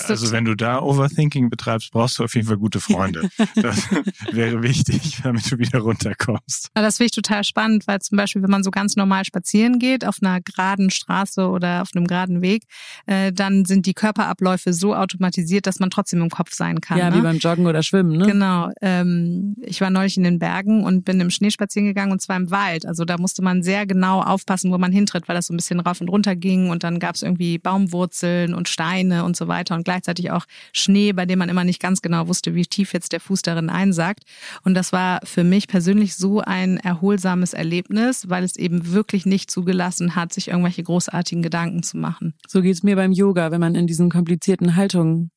Also 0.00 0.32
wenn 0.32 0.44
du 0.44 0.54
da 0.54 0.80
Overthinking 0.80 1.50
betreibst, 1.50 1.92
brauchst 1.92 2.18
du 2.18 2.24
auf 2.24 2.34
jeden 2.34 2.46
Fall 2.46 2.58
gute 2.58 2.80
Freunde. 2.80 3.28
Das 3.54 3.88
wäre 4.32 4.62
wichtig, 4.62 5.20
damit 5.22 5.50
du 5.50 5.58
wieder 5.58 5.78
runterkommst. 5.78 6.70
Das 6.74 6.96
finde 6.96 7.06
ich 7.06 7.12
total 7.12 7.44
spannend, 7.44 7.86
weil 7.86 8.00
zum 8.00 8.16
Beispiel, 8.16 8.42
wenn 8.42 8.50
man 8.50 8.62
so 8.62 8.70
ganz 8.70 8.96
normal 8.96 9.24
spazieren 9.24 9.78
geht, 9.78 10.04
auf 10.04 10.16
einer 10.20 10.40
geraden 10.40 10.90
Straße 10.90 11.48
oder 11.48 11.82
auf 11.82 11.90
einem 11.94 12.06
geraden 12.06 12.42
Weg, 12.42 12.64
äh, 13.06 13.32
dann 13.32 13.64
sind 13.64 13.86
die 13.86 13.94
Körperabläufe 13.94 14.72
so 14.72 14.94
automatisiert, 14.94 15.66
dass 15.66 15.78
man 15.78 15.90
trotzdem 15.90 16.20
im 16.20 16.30
Kopf 16.30 16.52
sein 16.52 16.80
kann. 16.80 16.98
Ja, 16.98 17.10
ne? 17.10 17.16
wie 17.16 17.20
beim 17.22 17.38
Joggen 17.38 17.66
oder 17.66 17.82
Schwimmen, 17.82 18.18
ne? 18.18 18.26
Genau. 18.26 18.70
Ähm, 18.80 19.56
ich 19.62 19.80
war 19.80 19.90
neulich 19.90 20.16
in 20.16 20.24
den 20.24 20.38
Bergen 20.38 20.84
und 20.84 21.04
bin 21.04 21.20
im 21.20 21.30
Schnee 21.30 21.50
spazieren 21.50 21.86
gegangen 21.86 22.12
und 22.12 22.20
zwar 22.20 22.36
im 22.36 22.50
Wald. 22.50 22.86
Also 22.86 23.04
da 23.04 23.18
musste 23.18 23.42
man 23.42 23.62
sehr 23.62 23.86
genau 23.86 24.20
aufpassen, 24.20 24.72
wo 24.72 24.78
man 24.78 24.92
hintritt, 24.92 25.28
weil 25.28 25.36
das 25.36 25.46
so 25.46 25.54
ein 25.54 25.56
bisschen 25.56 25.80
rauf 25.80 26.00
und 26.00 26.08
runter 26.08 26.36
ging 26.36 26.70
und 26.70 26.84
dann 26.84 26.98
gab 26.98 27.14
es 27.14 27.22
irgendwie 27.22 27.58
Baumwurzeln 27.58 28.54
und 28.54 28.68
Steine 28.68 29.24
und 29.24 29.36
so 29.36 29.48
weiter 29.48 29.74
und 29.74 29.83
gleichzeitig 29.84 30.30
auch 30.30 30.46
Schnee, 30.72 31.12
bei 31.12 31.26
dem 31.26 31.38
man 31.38 31.48
immer 31.48 31.64
nicht 31.64 31.80
ganz 31.80 32.02
genau 32.02 32.28
wusste, 32.28 32.54
wie 32.54 32.66
tief 32.66 32.92
jetzt 32.92 33.12
der 33.12 33.20
Fuß 33.20 33.42
darin 33.42 33.70
einsackt. 33.70 34.24
Und 34.62 34.74
das 34.74 34.92
war 34.92 35.20
für 35.24 35.44
mich 35.44 35.68
persönlich 35.68 36.16
so 36.16 36.40
ein 36.40 36.78
erholsames 36.78 37.52
Erlebnis, 37.52 38.28
weil 38.28 38.44
es 38.44 38.56
eben 38.56 38.92
wirklich 38.92 39.26
nicht 39.26 39.50
zugelassen 39.50 40.16
hat, 40.16 40.32
sich 40.32 40.48
irgendwelche 40.48 40.82
großartigen 40.82 41.42
Gedanken 41.42 41.82
zu 41.82 41.96
machen. 41.96 42.34
So 42.48 42.62
geht's 42.62 42.82
mir 42.82 42.96
beim 42.96 43.12
Yoga, 43.12 43.50
wenn 43.50 43.60
man 43.60 43.74
in 43.74 43.86
diesen 43.86 44.10
komplizierten 44.10 44.76
Haltungen 44.76 45.30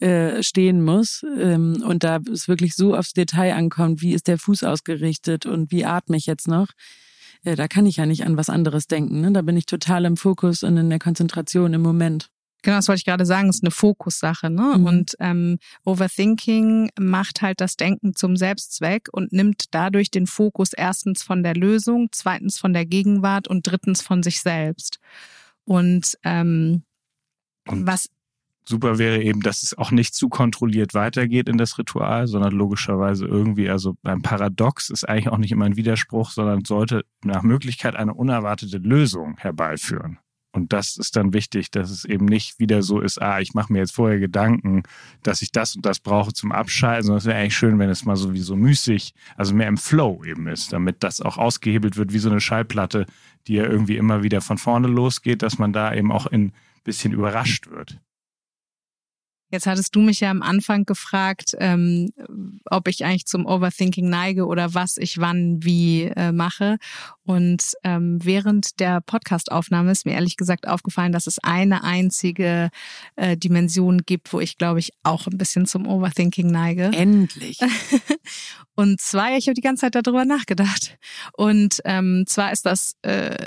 äh, 0.00 0.42
stehen 0.44 0.84
muss 0.84 1.24
ähm, 1.38 1.82
und 1.84 2.04
da 2.04 2.20
es 2.32 2.46
wirklich 2.46 2.76
so 2.76 2.94
aufs 2.94 3.14
Detail 3.14 3.54
ankommt, 3.54 4.00
wie 4.00 4.12
ist 4.12 4.28
der 4.28 4.38
Fuß 4.38 4.62
ausgerichtet 4.62 5.44
und 5.44 5.72
wie 5.72 5.84
atme 5.84 6.16
ich 6.16 6.26
jetzt 6.26 6.46
noch, 6.46 6.68
äh, 7.44 7.56
da 7.56 7.68
kann 7.68 7.86
ich 7.86 7.96
ja 7.96 8.06
nicht 8.06 8.24
an 8.24 8.36
was 8.36 8.48
anderes 8.48 8.86
denken. 8.86 9.20
Ne? 9.20 9.32
Da 9.32 9.42
bin 9.42 9.56
ich 9.56 9.66
total 9.66 10.04
im 10.04 10.16
Fokus 10.16 10.62
und 10.62 10.76
in 10.76 10.90
der 10.90 10.98
Konzentration 10.98 11.74
im 11.74 11.82
Moment. 11.82 12.30
Genau, 12.62 12.76
das 12.76 12.88
wollte 12.88 12.98
ich 12.98 13.04
gerade 13.04 13.24
sagen, 13.24 13.48
ist 13.48 13.62
eine 13.62 13.70
Fokussache. 13.70 14.50
Ne? 14.50 14.76
Mhm. 14.78 14.84
Und 14.84 15.16
ähm, 15.20 15.58
Overthinking 15.84 16.90
macht 16.98 17.40
halt 17.40 17.60
das 17.60 17.76
Denken 17.76 18.14
zum 18.14 18.36
Selbstzweck 18.36 19.08
und 19.12 19.32
nimmt 19.32 19.66
dadurch 19.70 20.10
den 20.10 20.26
Fokus 20.26 20.72
erstens 20.72 21.22
von 21.22 21.42
der 21.42 21.54
Lösung, 21.54 22.08
zweitens 22.10 22.58
von 22.58 22.72
der 22.72 22.84
Gegenwart 22.84 23.46
und 23.46 23.66
drittens 23.66 24.02
von 24.02 24.22
sich 24.22 24.40
selbst. 24.40 24.98
Und, 25.64 26.18
ähm, 26.24 26.82
und 27.66 27.86
was 27.86 28.08
super 28.68 28.98
wäre 28.98 29.22
eben, 29.22 29.40
dass 29.40 29.62
es 29.62 29.76
auch 29.76 29.90
nicht 29.90 30.14
zu 30.14 30.28
kontrolliert 30.28 30.94
weitergeht 30.94 31.48
in 31.48 31.58
das 31.58 31.78
Ritual, 31.78 32.26
sondern 32.26 32.52
logischerweise 32.52 33.24
irgendwie, 33.24 33.70
also 33.70 33.96
beim 34.02 34.20
Paradox 34.22 34.90
ist 34.90 35.08
eigentlich 35.08 35.28
auch 35.28 35.38
nicht 35.38 35.52
immer 35.52 35.64
ein 35.64 35.76
Widerspruch, 35.76 36.30
sondern 36.30 36.64
sollte 36.64 37.04
nach 37.24 37.42
Möglichkeit 37.42 37.96
eine 37.96 38.14
unerwartete 38.14 38.78
Lösung 38.78 39.36
herbeiführen. 39.38 40.18
Und 40.52 40.72
das 40.72 40.96
ist 40.96 41.14
dann 41.16 41.34
wichtig, 41.34 41.70
dass 41.70 41.90
es 41.90 42.04
eben 42.04 42.24
nicht 42.24 42.58
wieder 42.58 42.82
so 42.82 43.00
ist, 43.00 43.20
ah, 43.20 43.38
ich 43.40 43.52
mache 43.54 43.72
mir 43.72 43.80
jetzt 43.80 43.94
vorher 43.94 44.18
Gedanken, 44.18 44.82
dass 45.22 45.42
ich 45.42 45.52
das 45.52 45.76
und 45.76 45.84
das 45.84 46.00
brauche 46.00 46.32
zum 46.32 46.52
Abschalten, 46.52 47.04
sondern 47.04 47.18
es 47.18 47.26
wäre 47.26 47.38
eigentlich 47.38 47.56
schön, 47.56 47.78
wenn 47.78 47.90
es 47.90 48.04
mal 48.04 48.16
so 48.16 48.32
wie 48.32 48.40
so 48.40 48.56
müßig, 48.56 49.14
also 49.36 49.54
mehr 49.54 49.68
im 49.68 49.76
Flow 49.76 50.24
eben 50.24 50.48
ist, 50.48 50.72
damit 50.72 51.02
das 51.04 51.20
auch 51.20 51.36
ausgehebelt 51.36 51.96
wird 51.96 52.12
wie 52.12 52.18
so 52.18 52.30
eine 52.30 52.40
Schallplatte, 52.40 53.06
die 53.46 53.54
ja 53.54 53.64
irgendwie 53.64 53.96
immer 53.98 54.22
wieder 54.22 54.40
von 54.40 54.58
vorne 54.58 54.88
losgeht, 54.88 55.42
dass 55.42 55.58
man 55.58 55.72
da 55.72 55.94
eben 55.94 56.10
auch 56.10 56.26
ein 56.26 56.52
bisschen 56.82 57.12
überrascht 57.12 57.70
wird. 57.70 57.98
Jetzt 59.50 59.66
hattest 59.66 59.96
du 59.96 60.00
mich 60.00 60.20
ja 60.20 60.30
am 60.30 60.42
Anfang 60.42 60.84
gefragt, 60.84 61.56
ähm, 61.58 62.12
ob 62.66 62.86
ich 62.86 63.04
eigentlich 63.04 63.26
zum 63.26 63.46
Overthinking 63.46 64.08
neige 64.08 64.46
oder 64.46 64.74
was 64.74 64.98
ich 64.98 65.18
wann 65.18 65.64
wie 65.64 66.04
äh, 66.04 66.32
mache. 66.32 66.76
Und 67.24 67.72
ähm, 67.82 68.18
während 68.22 68.78
der 68.78 69.00
Podcastaufnahme 69.00 69.90
ist 69.90 70.04
mir 70.04 70.12
ehrlich 70.12 70.36
gesagt 70.36 70.68
aufgefallen, 70.68 71.12
dass 71.12 71.26
es 71.26 71.38
eine 71.38 71.82
einzige 71.82 72.70
äh, 73.16 73.36
Dimension 73.36 74.02
gibt, 74.04 74.32
wo 74.32 74.40
ich, 74.40 74.58
glaube 74.58 74.80
ich, 74.80 74.92
auch 75.02 75.26
ein 75.26 75.38
bisschen 75.38 75.66
zum 75.66 75.86
Overthinking 75.86 76.50
neige. 76.50 76.90
Endlich. 76.94 77.58
Und 78.74 79.00
zwar, 79.00 79.36
ich 79.36 79.46
habe 79.46 79.54
die 79.54 79.62
ganze 79.62 79.90
Zeit 79.90 79.94
darüber 79.94 80.24
nachgedacht. 80.24 80.98
Und 81.32 81.80
ähm, 81.84 82.24
zwar 82.26 82.52
ist 82.52 82.66
das 82.66 82.96
äh, 83.02 83.46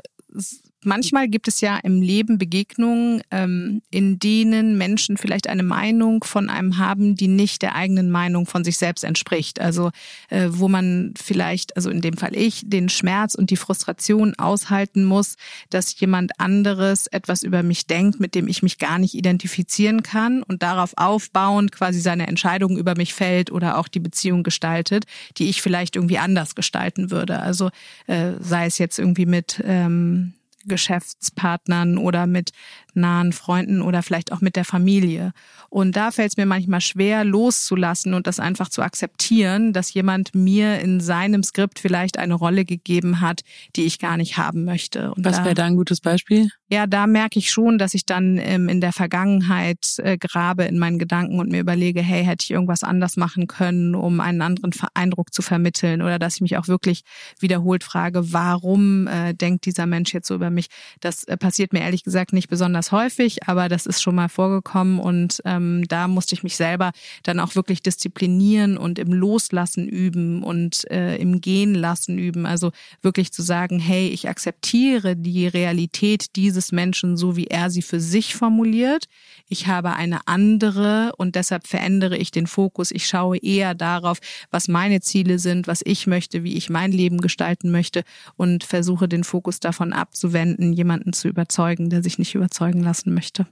manchmal 0.84 1.28
gibt 1.28 1.48
es 1.48 1.62
ja 1.62 1.78
im 1.78 2.02
Leben 2.02 2.38
Begegnungen, 2.38 3.22
ähm, 3.32 3.82
in 3.92 4.20
denen 4.20 4.78
Menschen 4.78 5.18
vielleicht 5.18 5.48
eine 5.48 5.64
Meinung 5.64 6.24
von 6.24 6.50
einem 6.50 6.78
haben, 6.78 7.16
die 7.16 7.28
nicht 7.28 7.62
der 7.62 7.76
eigenen 7.76 8.10
Meinung 8.12 8.46
von 8.46 8.64
sich 8.64 8.78
selbst 8.78 9.04
entspricht. 9.04 9.60
Also 9.60 9.92
äh, 10.30 10.48
wo 10.50 10.68
man 10.68 11.14
vielleicht, 11.22 11.76
also 11.76 11.90
in 11.90 12.02
dem 12.02 12.18
Fall 12.18 12.36
ich, 12.36 12.64
den 12.66 12.90
Schmerz 12.90 13.36
und 13.36 13.50
die 13.50 13.58
Frustration 13.58 14.34
aushalten 14.38 15.04
muss, 15.04 15.36
dass 15.70 16.00
jemand 16.00 16.40
anderes 16.40 17.08
etwas 17.08 17.44
über 17.44 17.64
mich 17.64 17.88
denkt, 17.88 18.20
mit 18.20 18.36
dem 18.36 18.48
ich 18.48 18.64
mich 18.64 18.78
gar 18.78 19.00
nicht 19.00 19.14
identifizieren 19.14 20.04
kann 20.04 20.44
und 20.44 20.64
darauf 20.64 20.94
aufbauend 20.96 21.72
quasi 21.72 22.00
seine 22.00 22.28
Entscheidung 22.28 22.78
über 22.78 22.96
mich 22.96 23.14
fällt 23.14 23.52
oder 23.52 23.78
auch 23.78 23.88
die 23.88 24.00
Beziehung 24.00 24.44
gestaltet, 24.44 25.06
die 25.38 25.50
ich 25.50 25.62
vielleicht 25.62 25.96
irgendwie 25.96 26.18
anders 26.18 26.56
gestalten 26.56 27.12
würde. 27.12 27.40
Also 27.40 27.70
äh, 28.08 28.34
sei 28.40 28.66
es 28.66 28.78
jetzt 28.78 29.00
irgendwie 29.00 29.26
mit 29.26 29.62
ähm, 29.66 30.34
Geschäftspartnern 30.66 31.98
oder 31.98 32.28
mit 32.28 32.52
nahen 32.94 33.34
Freunden 33.34 33.82
oder 33.82 34.04
vielleicht 34.04 34.32
auch 34.32 34.42
mit 34.42 34.56
der 34.56 34.66
Familie. 34.66 35.32
Und 35.70 35.96
da 35.96 36.12
fällt 36.12 36.32
es 36.32 36.38
mir 36.38 36.46
manchmal 36.46 36.82
schwer, 36.82 37.24
loszulassen 37.24 38.14
und 38.14 38.28
das 38.28 38.40
einfach 38.40 38.70
zu 38.70 38.82
akzeptieren, 38.82 39.74
dass 39.74 39.94
jemand 39.94 40.36
mir 40.36 40.80
in 40.80 41.00
seinem 41.00 41.44
Skript 41.44 41.80
vielleicht 41.80 42.18
eine 42.18 42.34
Rolle 42.34 42.66
gegeben 42.66 43.22
hat, 43.22 43.42
die 43.76 43.86
ich 43.86 44.00
gar 44.00 44.18
nicht 44.18 44.38
haben 44.38 44.66
möchte. 44.66 45.14
Und 45.14 45.24
Was 45.24 45.44
wäre 45.44 45.54
da 45.54 45.66
ein 45.66 45.76
gutes 45.76 46.02
Beispiel? 46.02 46.50
Ja, 46.70 46.88
da 46.88 47.06
merke 47.06 47.38
ich 47.38 47.52
schon, 47.52 47.78
dass 47.78 47.94
ich 47.94 48.06
dann 48.06 48.38
ähm, 48.38 48.70
in 48.70 48.80
der 48.80 48.94
Vergangenheit 48.94 49.98
äh, 49.98 50.18
grabe 50.18 50.64
in 50.64 50.80
meinen 50.80 51.00
Gedanken 51.00 51.40
und 51.40 51.52
mir 51.52 51.60
überlege, 51.60 52.02
hey, 52.02 52.24
hätte 52.24 52.46
ich 52.46 52.52
irgendwas 52.52 52.84
anders 52.84 53.18
machen 53.18 53.48
können, 53.48 53.94
um 53.94 54.22
einen 54.22 54.42
anderen 54.42 54.72
Eindruck 54.94 55.34
zu 55.34 55.42
vermitteln 55.42 56.02
oder 56.02 56.18
dass 56.18 56.36
ich 56.36 56.42
mich 56.42 56.58
auch 56.58 56.70
wirklich 56.70 57.02
wiederholt 57.40 57.84
frage, 57.84 58.32
warum 58.32 59.08
äh, 59.08 59.34
denkt 59.34 59.66
dieser 59.66 59.86
Mensch 59.86 60.14
jetzt 60.14 60.28
so 60.28 60.36
über 60.36 60.50
mich? 60.50 60.68
Das 61.02 61.26
äh, 61.26 61.36
passiert 61.36 61.74
mir 61.74 61.82
ehrlich 61.82 62.04
gesagt 62.04 62.32
nicht 62.32 62.48
besonders 62.48 62.81
häufig, 62.92 63.48
aber 63.48 63.70
das 63.70 63.86
ist 63.86 64.02
schon 64.02 64.16
mal 64.16 64.30
vorgekommen 64.30 65.00
und 65.00 65.42
ähm, 65.46 65.88
da 65.88 66.08
musste 66.08 66.34
ich 66.34 66.44
mich 66.44 66.56
selber 66.56 66.92
dann 67.24 67.40
auch 67.40 67.56
wirklich 67.56 67.84
disziplinieren 67.84 68.78
und 68.78 68.98
im 68.98 69.14
Loslassen 69.14 69.88
üben 69.88 70.42
und 70.42 70.90
äh, 70.90 71.18
im 71.18 71.42
Gehen 71.42 71.76
lassen 71.76 72.18
üben. 72.18 72.46
Also 72.46 72.72
wirklich 73.02 73.32
zu 73.32 73.42
sagen, 73.42 73.78
hey, 73.80 74.08
ich 74.08 74.30
akzeptiere 74.30 75.16
die 75.16 75.48
Realität 75.48 76.36
dieses 76.36 76.72
Menschen 76.72 77.18
so, 77.18 77.36
wie 77.36 77.48
er 77.48 77.70
sie 77.70 77.82
für 77.82 78.00
sich 78.00 78.36
formuliert. 78.36 79.06
Ich 79.50 79.68
habe 79.68 79.94
eine 79.94 80.22
andere 80.28 81.12
und 81.18 81.36
deshalb 81.36 81.68
verändere 81.68 82.16
ich 82.16 82.32
den 82.32 82.48
Fokus. 82.48 82.90
Ich 82.92 83.06
schaue 83.06 83.38
eher 83.38 83.76
darauf, 83.76 84.20
was 84.50 84.70
meine 84.70 85.02
Ziele 85.02 85.40
sind, 85.40 85.68
was 85.68 85.82
ich 85.84 86.08
möchte, 86.08 86.44
wie 86.46 86.56
ich 86.56 86.70
mein 86.70 86.94
Leben 86.94 87.20
gestalten 87.20 87.70
möchte 87.70 88.04
und 88.38 88.64
versuche 88.64 89.10
den 89.10 89.26
Fokus 89.26 89.60
davon 89.60 89.92
abzuwenden, 89.92 90.72
jemanden 90.72 91.12
zu 91.12 91.28
überzeugen, 91.28 91.90
der 91.90 92.02
sich 92.02 92.18
nicht 92.18 92.34
überzeugen 92.72 92.84
lassen 92.84 93.14
möchte. 93.14 93.48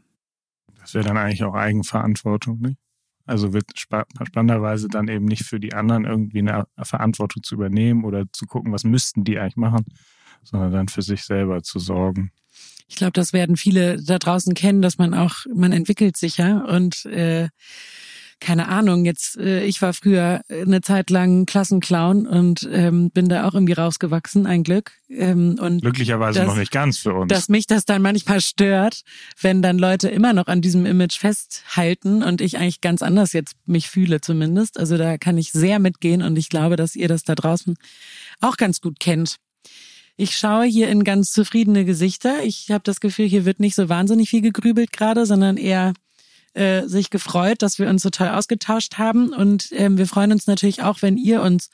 Das 0.79 0.93
wäre 0.93 1.05
dann 1.05 1.17
eigentlich 1.17 1.43
auch 1.43 1.55
Eigenverantwortung, 1.55 2.59
nicht? 2.59 2.77
Also 3.25 3.53
wird 3.53 3.71
spannenderweise 3.75 4.87
dann 4.87 5.07
eben 5.07 5.25
nicht 5.25 5.43
für 5.43 5.59
die 5.59 5.73
anderen 5.73 6.05
irgendwie 6.05 6.39
eine 6.39 6.65
Verantwortung 6.81 7.43
zu 7.43 7.53
übernehmen 7.55 8.03
oder 8.03 8.25
zu 8.31 8.47
gucken, 8.47 8.71
was 8.71 8.83
müssten 8.83 9.23
die 9.23 9.37
eigentlich 9.37 9.55
machen, 9.55 9.85
sondern 10.43 10.71
dann 10.71 10.87
für 10.87 11.03
sich 11.03 11.21
selber 11.21 11.61
zu 11.61 11.77
sorgen. 11.77 12.31
Ich 12.87 12.95
glaube, 12.95 13.11
das 13.11 13.31
werden 13.31 13.55
viele 13.55 14.03
da 14.03 14.17
draußen 14.17 14.55
kennen, 14.55 14.81
dass 14.81 14.97
man 14.97 15.13
auch, 15.13 15.45
man 15.53 15.73
entwickelt 15.73 16.17
sich 16.17 16.37
ja 16.37 16.65
und 16.65 17.05
äh, 17.05 17.49
keine 18.39 18.67
Ahnung, 18.67 19.05
jetzt, 19.05 19.37
äh, 19.37 19.63
ich 19.63 19.81
war 19.81 19.93
früher 19.93 20.41
eine 20.49 20.81
Zeit 20.81 21.09
lang 21.09 21.45
Klassenclown 21.45 22.25
und 22.25 22.67
ähm, 22.71 23.11
bin 23.11 23.29
da 23.29 23.47
auch 23.47 23.53
irgendwie 23.53 23.73
rausgewachsen, 23.73 24.45
ein 24.45 24.63
Glück. 24.63 24.93
Ähm, 25.09 25.57
und 25.59 25.81
Glücklicherweise 25.81 26.39
dass, 26.39 26.47
noch 26.47 26.55
nicht 26.55 26.71
ganz 26.71 26.97
für 26.99 27.13
uns. 27.13 27.27
Dass 27.27 27.49
mich 27.49 27.67
das 27.67 27.85
dann 27.85 28.01
manchmal 28.01 28.41
stört, 28.41 29.01
wenn 29.41 29.61
dann 29.61 29.77
Leute 29.77 30.09
immer 30.09 30.33
noch 30.33 30.47
an 30.47 30.61
diesem 30.61 30.85
Image 30.85 31.17
festhalten 31.17 32.23
und 32.23 32.41
ich 32.41 32.57
eigentlich 32.57 32.81
ganz 32.81 33.01
anders 33.01 33.33
jetzt 33.33 33.55
mich 33.65 33.89
fühle 33.89 34.21
zumindest. 34.21 34.79
Also 34.79 34.97
da 34.97 35.17
kann 35.17 35.37
ich 35.37 35.51
sehr 35.51 35.79
mitgehen 35.79 36.21
und 36.21 36.37
ich 36.37 36.49
glaube, 36.49 36.75
dass 36.75 36.95
ihr 36.95 37.07
das 37.07 37.23
da 37.23 37.35
draußen 37.35 37.75
auch 38.39 38.57
ganz 38.57 38.81
gut 38.81 38.99
kennt. 38.99 39.35
Ich 40.15 40.35
schaue 40.35 40.65
hier 40.65 40.89
in 40.89 41.05
ganz 41.05 41.31
zufriedene 41.31 41.85
Gesichter. 41.85 42.43
Ich 42.43 42.71
habe 42.71 42.83
das 42.83 42.99
Gefühl, 42.99 43.27
hier 43.27 43.45
wird 43.45 43.61
nicht 43.61 43.75
so 43.75 43.87
wahnsinnig 43.87 44.29
viel 44.29 44.41
gegrübelt 44.41 44.91
gerade, 44.91 45.25
sondern 45.25 45.55
eher 45.55 45.93
äh, 46.59 46.87
sich 46.87 47.09
gefreut, 47.09 47.61
dass 47.61 47.79
wir 47.79 47.87
uns 47.87 48.03
so 48.03 48.09
toll 48.09 48.27
ausgetauscht 48.27 48.97
haben. 48.97 49.29
Und 49.29 49.69
ähm, 49.71 49.97
wir 49.97 50.07
freuen 50.07 50.33
uns 50.33 50.45
natürlich 50.45 50.83
auch, 50.83 51.01
wenn 51.01 51.17
ihr 51.17 51.41
uns 51.41 51.69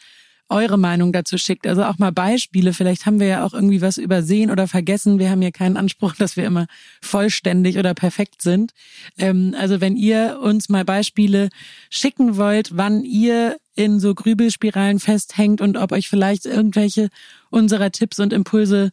eure 0.47 0.77
Meinung 0.77 1.11
dazu 1.11 1.37
schickt. 1.37 1.65
Also 1.65 1.83
auch 1.83 1.97
mal 1.97 2.11
Beispiele. 2.11 2.71
Vielleicht 2.71 3.05
haben 3.05 3.19
wir 3.19 3.27
ja 3.27 3.43
auch 3.43 3.53
irgendwie 3.53 3.81
was 3.81 3.97
übersehen 3.97 4.51
oder 4.51 4.67
vergessen. 4.67 5.17
Wir 5.17 5.31
haben 5.31 5.41
ja 5.41 5.51
keinen 5.51 5.75
Anspruch, 5.75 6.13
dass 6.19 6.37
wir 6.37 6.45
immer 6.45 6.67
vollständig 7.01 7.77
oder 7.77 7.93
perfekt 7.93 8.41
sind. 8.41 8.71
Ähm, 9.17 9.55
also 9.57 9.81
wenn 9.81 9.95
ihr 9.95 10.39
uns 10.41 10.69
mal 10.69 10.85
Beispiele 10.85 11.49
schicken 11.89 12.37
wollt, 12.37 12.77
wann 12.77 13.03
ihr 13.03 13.57
in 13.75 13.99
so 13.99 14.13
Grübelspiralen 14.13 14.99
festhängt 14.99 15.61
und 15.61 15.77
ob 15.77 15.91
euch 15.91 16.07
vielleicht 16.07 16.45
irgendwelche 16.45 17.09
unserer 17.49 17.91
Tipps 17.91 18.19
und 18.19 18.31
Impulse 18.31 18.91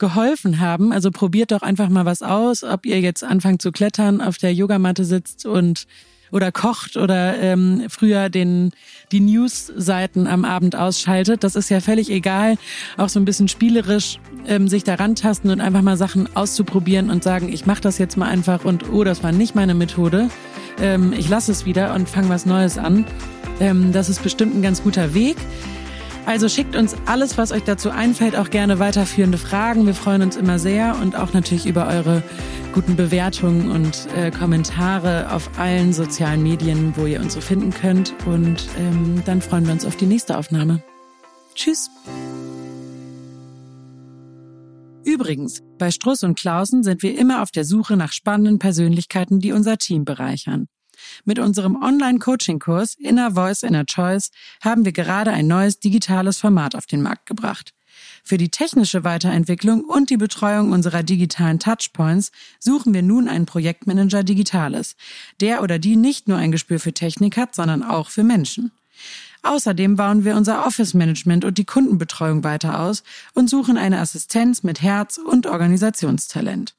geholfen 0.00 0.58
haben. 0.58 0.92
Also 0.92 1.12
probiert 1.12 1.52
doch 1.52 1.62
einfach 1.62 1.88
mal 1.88 2.04
was 2.04 2.22
aus, 2.22 2.64
ob 2.64 2.84
ihr 2.84 3.00
jetzt 3.00 3.22
anfangt 3.22 3.62
zu 3.62 3.70
klettern, 3.70 4.20
auf 4.20 4.38
der 4.38 4.52
Yogamatte 4.52 5.04
sitzt 5.04 5.46
und 5.46 5.86
oder 6.32 6.52
kocht 6.52 6.96
oder 6.96 7.38
ähm, 7.40 7.84
früher 7.88 8.28
den 8.28 8.70
die 9.12 9.20
News-Seiten 9.20 10.26
am 10.26 10.44
Abend 10.44 10.76
ausschaltet. 10.76 11.42
Das 11.42 11.56
ist 11.56 11.70
ja 11.70 11.80
völlig 11.80 12.10
egal. 12.10 12.56
Auch 12.96 13.08
so 13.08 13.18
ein 13.18 13.24
bisschen 13.24 13.48
spielerisch 13.48 14.18
ähm, 14.46 14.68
sich 14.68 14.84
daran 14.84 15.16
tasten 15.16 15.50
und 15.50 15.60
einfach 15.60 15.82
mal 15.82 15.96
Sachen 15.96 16.34
auszuprobieren 16.36 17.10
und 17.10 17.24
sagen, 17.24 17.52
ich 17.52 17.66
mache 17.66 17.80
das 17.80 17.98
jetzt 17.98 18.16
mal 18.16 18.28
einfach 18.28 18.64
und 18.64 18.90
oh, 18.92 19.04
das 19.04 19.22
war 19.22 19.32
nicht 19.32 19.54
meine 19.54 19.74
Methode. 19.74 20.28
Ähm, 20.80 21.12
ich 21.16 21.28
lasse 21.28 21.52
es 21.52 21.66
wieder 21.66 21.94
und 21.94 22.08
fange 22.08 22.28
was 22.28 22.46
Neues 22.46 22.78
an. 22.78 23.06
Ähm, 23.58 23.92
das 23.92 24.08
ist 24.08 24.22
bestimmt 24.22 24.54
ein 24.54 24.62
ganz 24.62 24.82
guter 24.82 25.14
Weg. 25.14 25.36
Also 26.26 26.48
schickt 26.48 26.76
uns 26.76 26.96
alles, 27.06 27.38
was 27.38 27.50
euch 27.50 27.64
dazu 27.64 27.90
einfällt, 27.90 28.36
auch 28.36 28.50
gerne 28.50 28.78
weiterführende 28.78 29.38
Fragen. 29.38 29.86
Wir 29.86 29.94
freuen 29.94 30.22
uns 30.22 30.36
immer 30.36 30.58
sehr 30.58 30.96
und 31.00 31.16
auch 31.16 31.32
natürlich 31.32 31.66
über 31.66 31.88
eure 31.88 32.22
guten 32.72 32.94
Bewertungen 32.94 33.70
und 33.70 34.06
äh, 34.16 34.30
Kommentare 34.30 35.32
auf 35.32 35.50
allen 35.58 35.92
sozialen 35.92 36.42
Medien, 36.42 36.92
wo 36.96 37.06
ihr 37.06 37.20
uns 37.20 37.34
so 37.34 37.40
finden 37.40 37.70
könnt. 37.70 38.14
Und 38.26 38.68
ähm, 38.78 39.22
dann 39.24 39.42
freuen 39.42 39.66
wir 39.66 39.72
uns 39.72 39.84
auf 39.84 39.96
die 39.96 40.06
nächste 40.06 40.38
Aufnahme. 40.38 40.82
Tschüss. 41.54 41.90
Übrigens, 45.04 45.62
bei 45.78 45.90
Struss 45.90 46.22
und 46.22 46.38
Klausen 46.38 46.82
sind 46.82 47.02
wir 47.02 47.18
immer 47.18 47.42
auf 47.42 47.50
der 47.50 47.64
Suche 47.64 47.96
nach 47.96 48.12
spannenden 48.12 48.58
Persönlichkeiten, 48.58 49.40
die 49.40 49.52
unser 49.52 49.78
Team 49.78 50.04
bereichern. 50.04 50.68
Mit 51.24 51.38
unserem 51.38 51.76
Online-Coaching-Kurs 51.76 52.94
Inner 52.94 53.32
Voice, 53.32 53.62
Inner 53.62 53.86
Choice 53.86 54.30
haben 54.60 54.84
wir 54.84 54.92
gerade 54.92 55.32
ein 55.32 55.46
neues 55.46 55.80
digitales 55.80 56.38
Format 56.38 56.74
auf 56.74 56.86
den 56.86 57.02
Markt 57.02 57.26
gebracht. 57.26 57.74
Für 58.22 58.36
die 58.36 58.50
technische 58.50 59.04
Weiterentwicklung 59.04 59.84
und 59.84 60.10
die 60.10 60.16
Betreuung 60.16 60.72
unserer 60.72 61.02
digitalen 61.02 61.58
Touchpoints 61.58 62.32
suchen 62.58 62.94
wir 62.94 63.02
nun 63.02 63.28
einen 63.28 63.46
Projektmanager 63.46 64.22
Digitales, 64.22 64.96
der 65.40 65.62
oder 65.62 65.78
die 65.78 65.96
nicht 65.96 66.28
nur 66.28 66.38
ein 66.38 66.52
Gespür 66.52 66.80
für 66.80 66.92
Technik 66.92 67.36
hat, 67.36 67.54
sondern 67.54 67.82
auch 67.82 68.10
für 68.10 68.22
Menschen. 68.22 68.72
Außerdem 69.42 69.96
bauen 69.96 70.24
wir 70.24 70.36
unser 70.36 70.66
Office-Management 70.66 71.44
und 71.44 71.56
die 71.56 71.64
Kundenbetreuung 71.64 72.44
weiter 72.44 72.80
aus 72.80 73.02
und 73.32 73.48
suchen 73.48 73.78
eine 73.78 73.98
Assistenz 73.98 74.62
mit 74.62 74.82
Herz 74.82 75.18
und 75.18 75.46
Organisationstalent. 75.46 76.74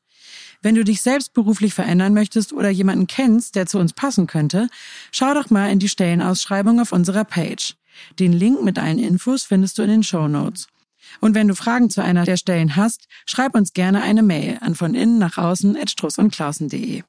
Wenn 0.62 0.76
du 0.76 0.84
dich 0.84 1.01
selbst 1.01 1.34
beruflich 1.34 1.74
verändern 1.74 2.14
möchtest 2.14 2.53
oder 2.53 2.70
jemanden 2.70 3.07
kennst, 3.07 3.55
der 3.55 3.66
zu 3.66 3.80
uns 3.80 3.93
passen 3.93 4.28
könnte, 4.28 4.68
schau 5.12 5.34
doch 5.34 5.49
mal 5.49 5.72
in 5.72 5.80
die 5.80 5.89
Stellenausschreibung 5.89 6.80
auf 6.80 6.91
unserer 6.91 7.24
Page. 7.24 7.76
Den 8.20 8.32
Link 8.32 8.62
mit 8.62 8.78
allen 8.78 8.99
Infos 8.99 9.43
findest 9.43 9.78
du 9.78 9.84
in 9.84 9.89
den 9.89 10.03
Show 10.03 10.28
Notes. 10.28 10.68
Und 11.20 11.36
wenn 11.36 11.47
du 11.47 11.55
Fragen 11.55 11.89
zu 11.89 12.03
einer 12.03 12.26
der 12.26 12.38
Stellen 12.38 12.76
hast, 12.76 13.07
schreib 13.26 13.55
uns 13.55 13.74
gerne 13.74 14.03
eine 14.03 14.22
Mail 14.22 14.59
an 14.62 14.76
von 14.76 14.93
innen 14.93 15.18
nach 15.18 15.38
außen 15.38 15.76
at 15.76 15.89
strussundklausen.de. 15.89 17.03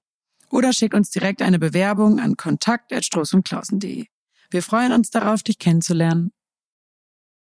Oder 0.50 0.72
schick 0.72 0.94
uns 0.94 1.10
direkt 1.10 1.42
eine 1.42 1.58
Bewerbung 1.58 2.20
an 2.20 2.36
kontakt 2.36 2.92
at 2.92 3.04
strussundklausen.de. 3.04 4.06
Wir 4.50 4.62
freuen 4.62 4.92
uns 4.92 5.10
darauf, 5.10 5.42
dich 5.42 5.58
kennenzulernen. 5.58 6.32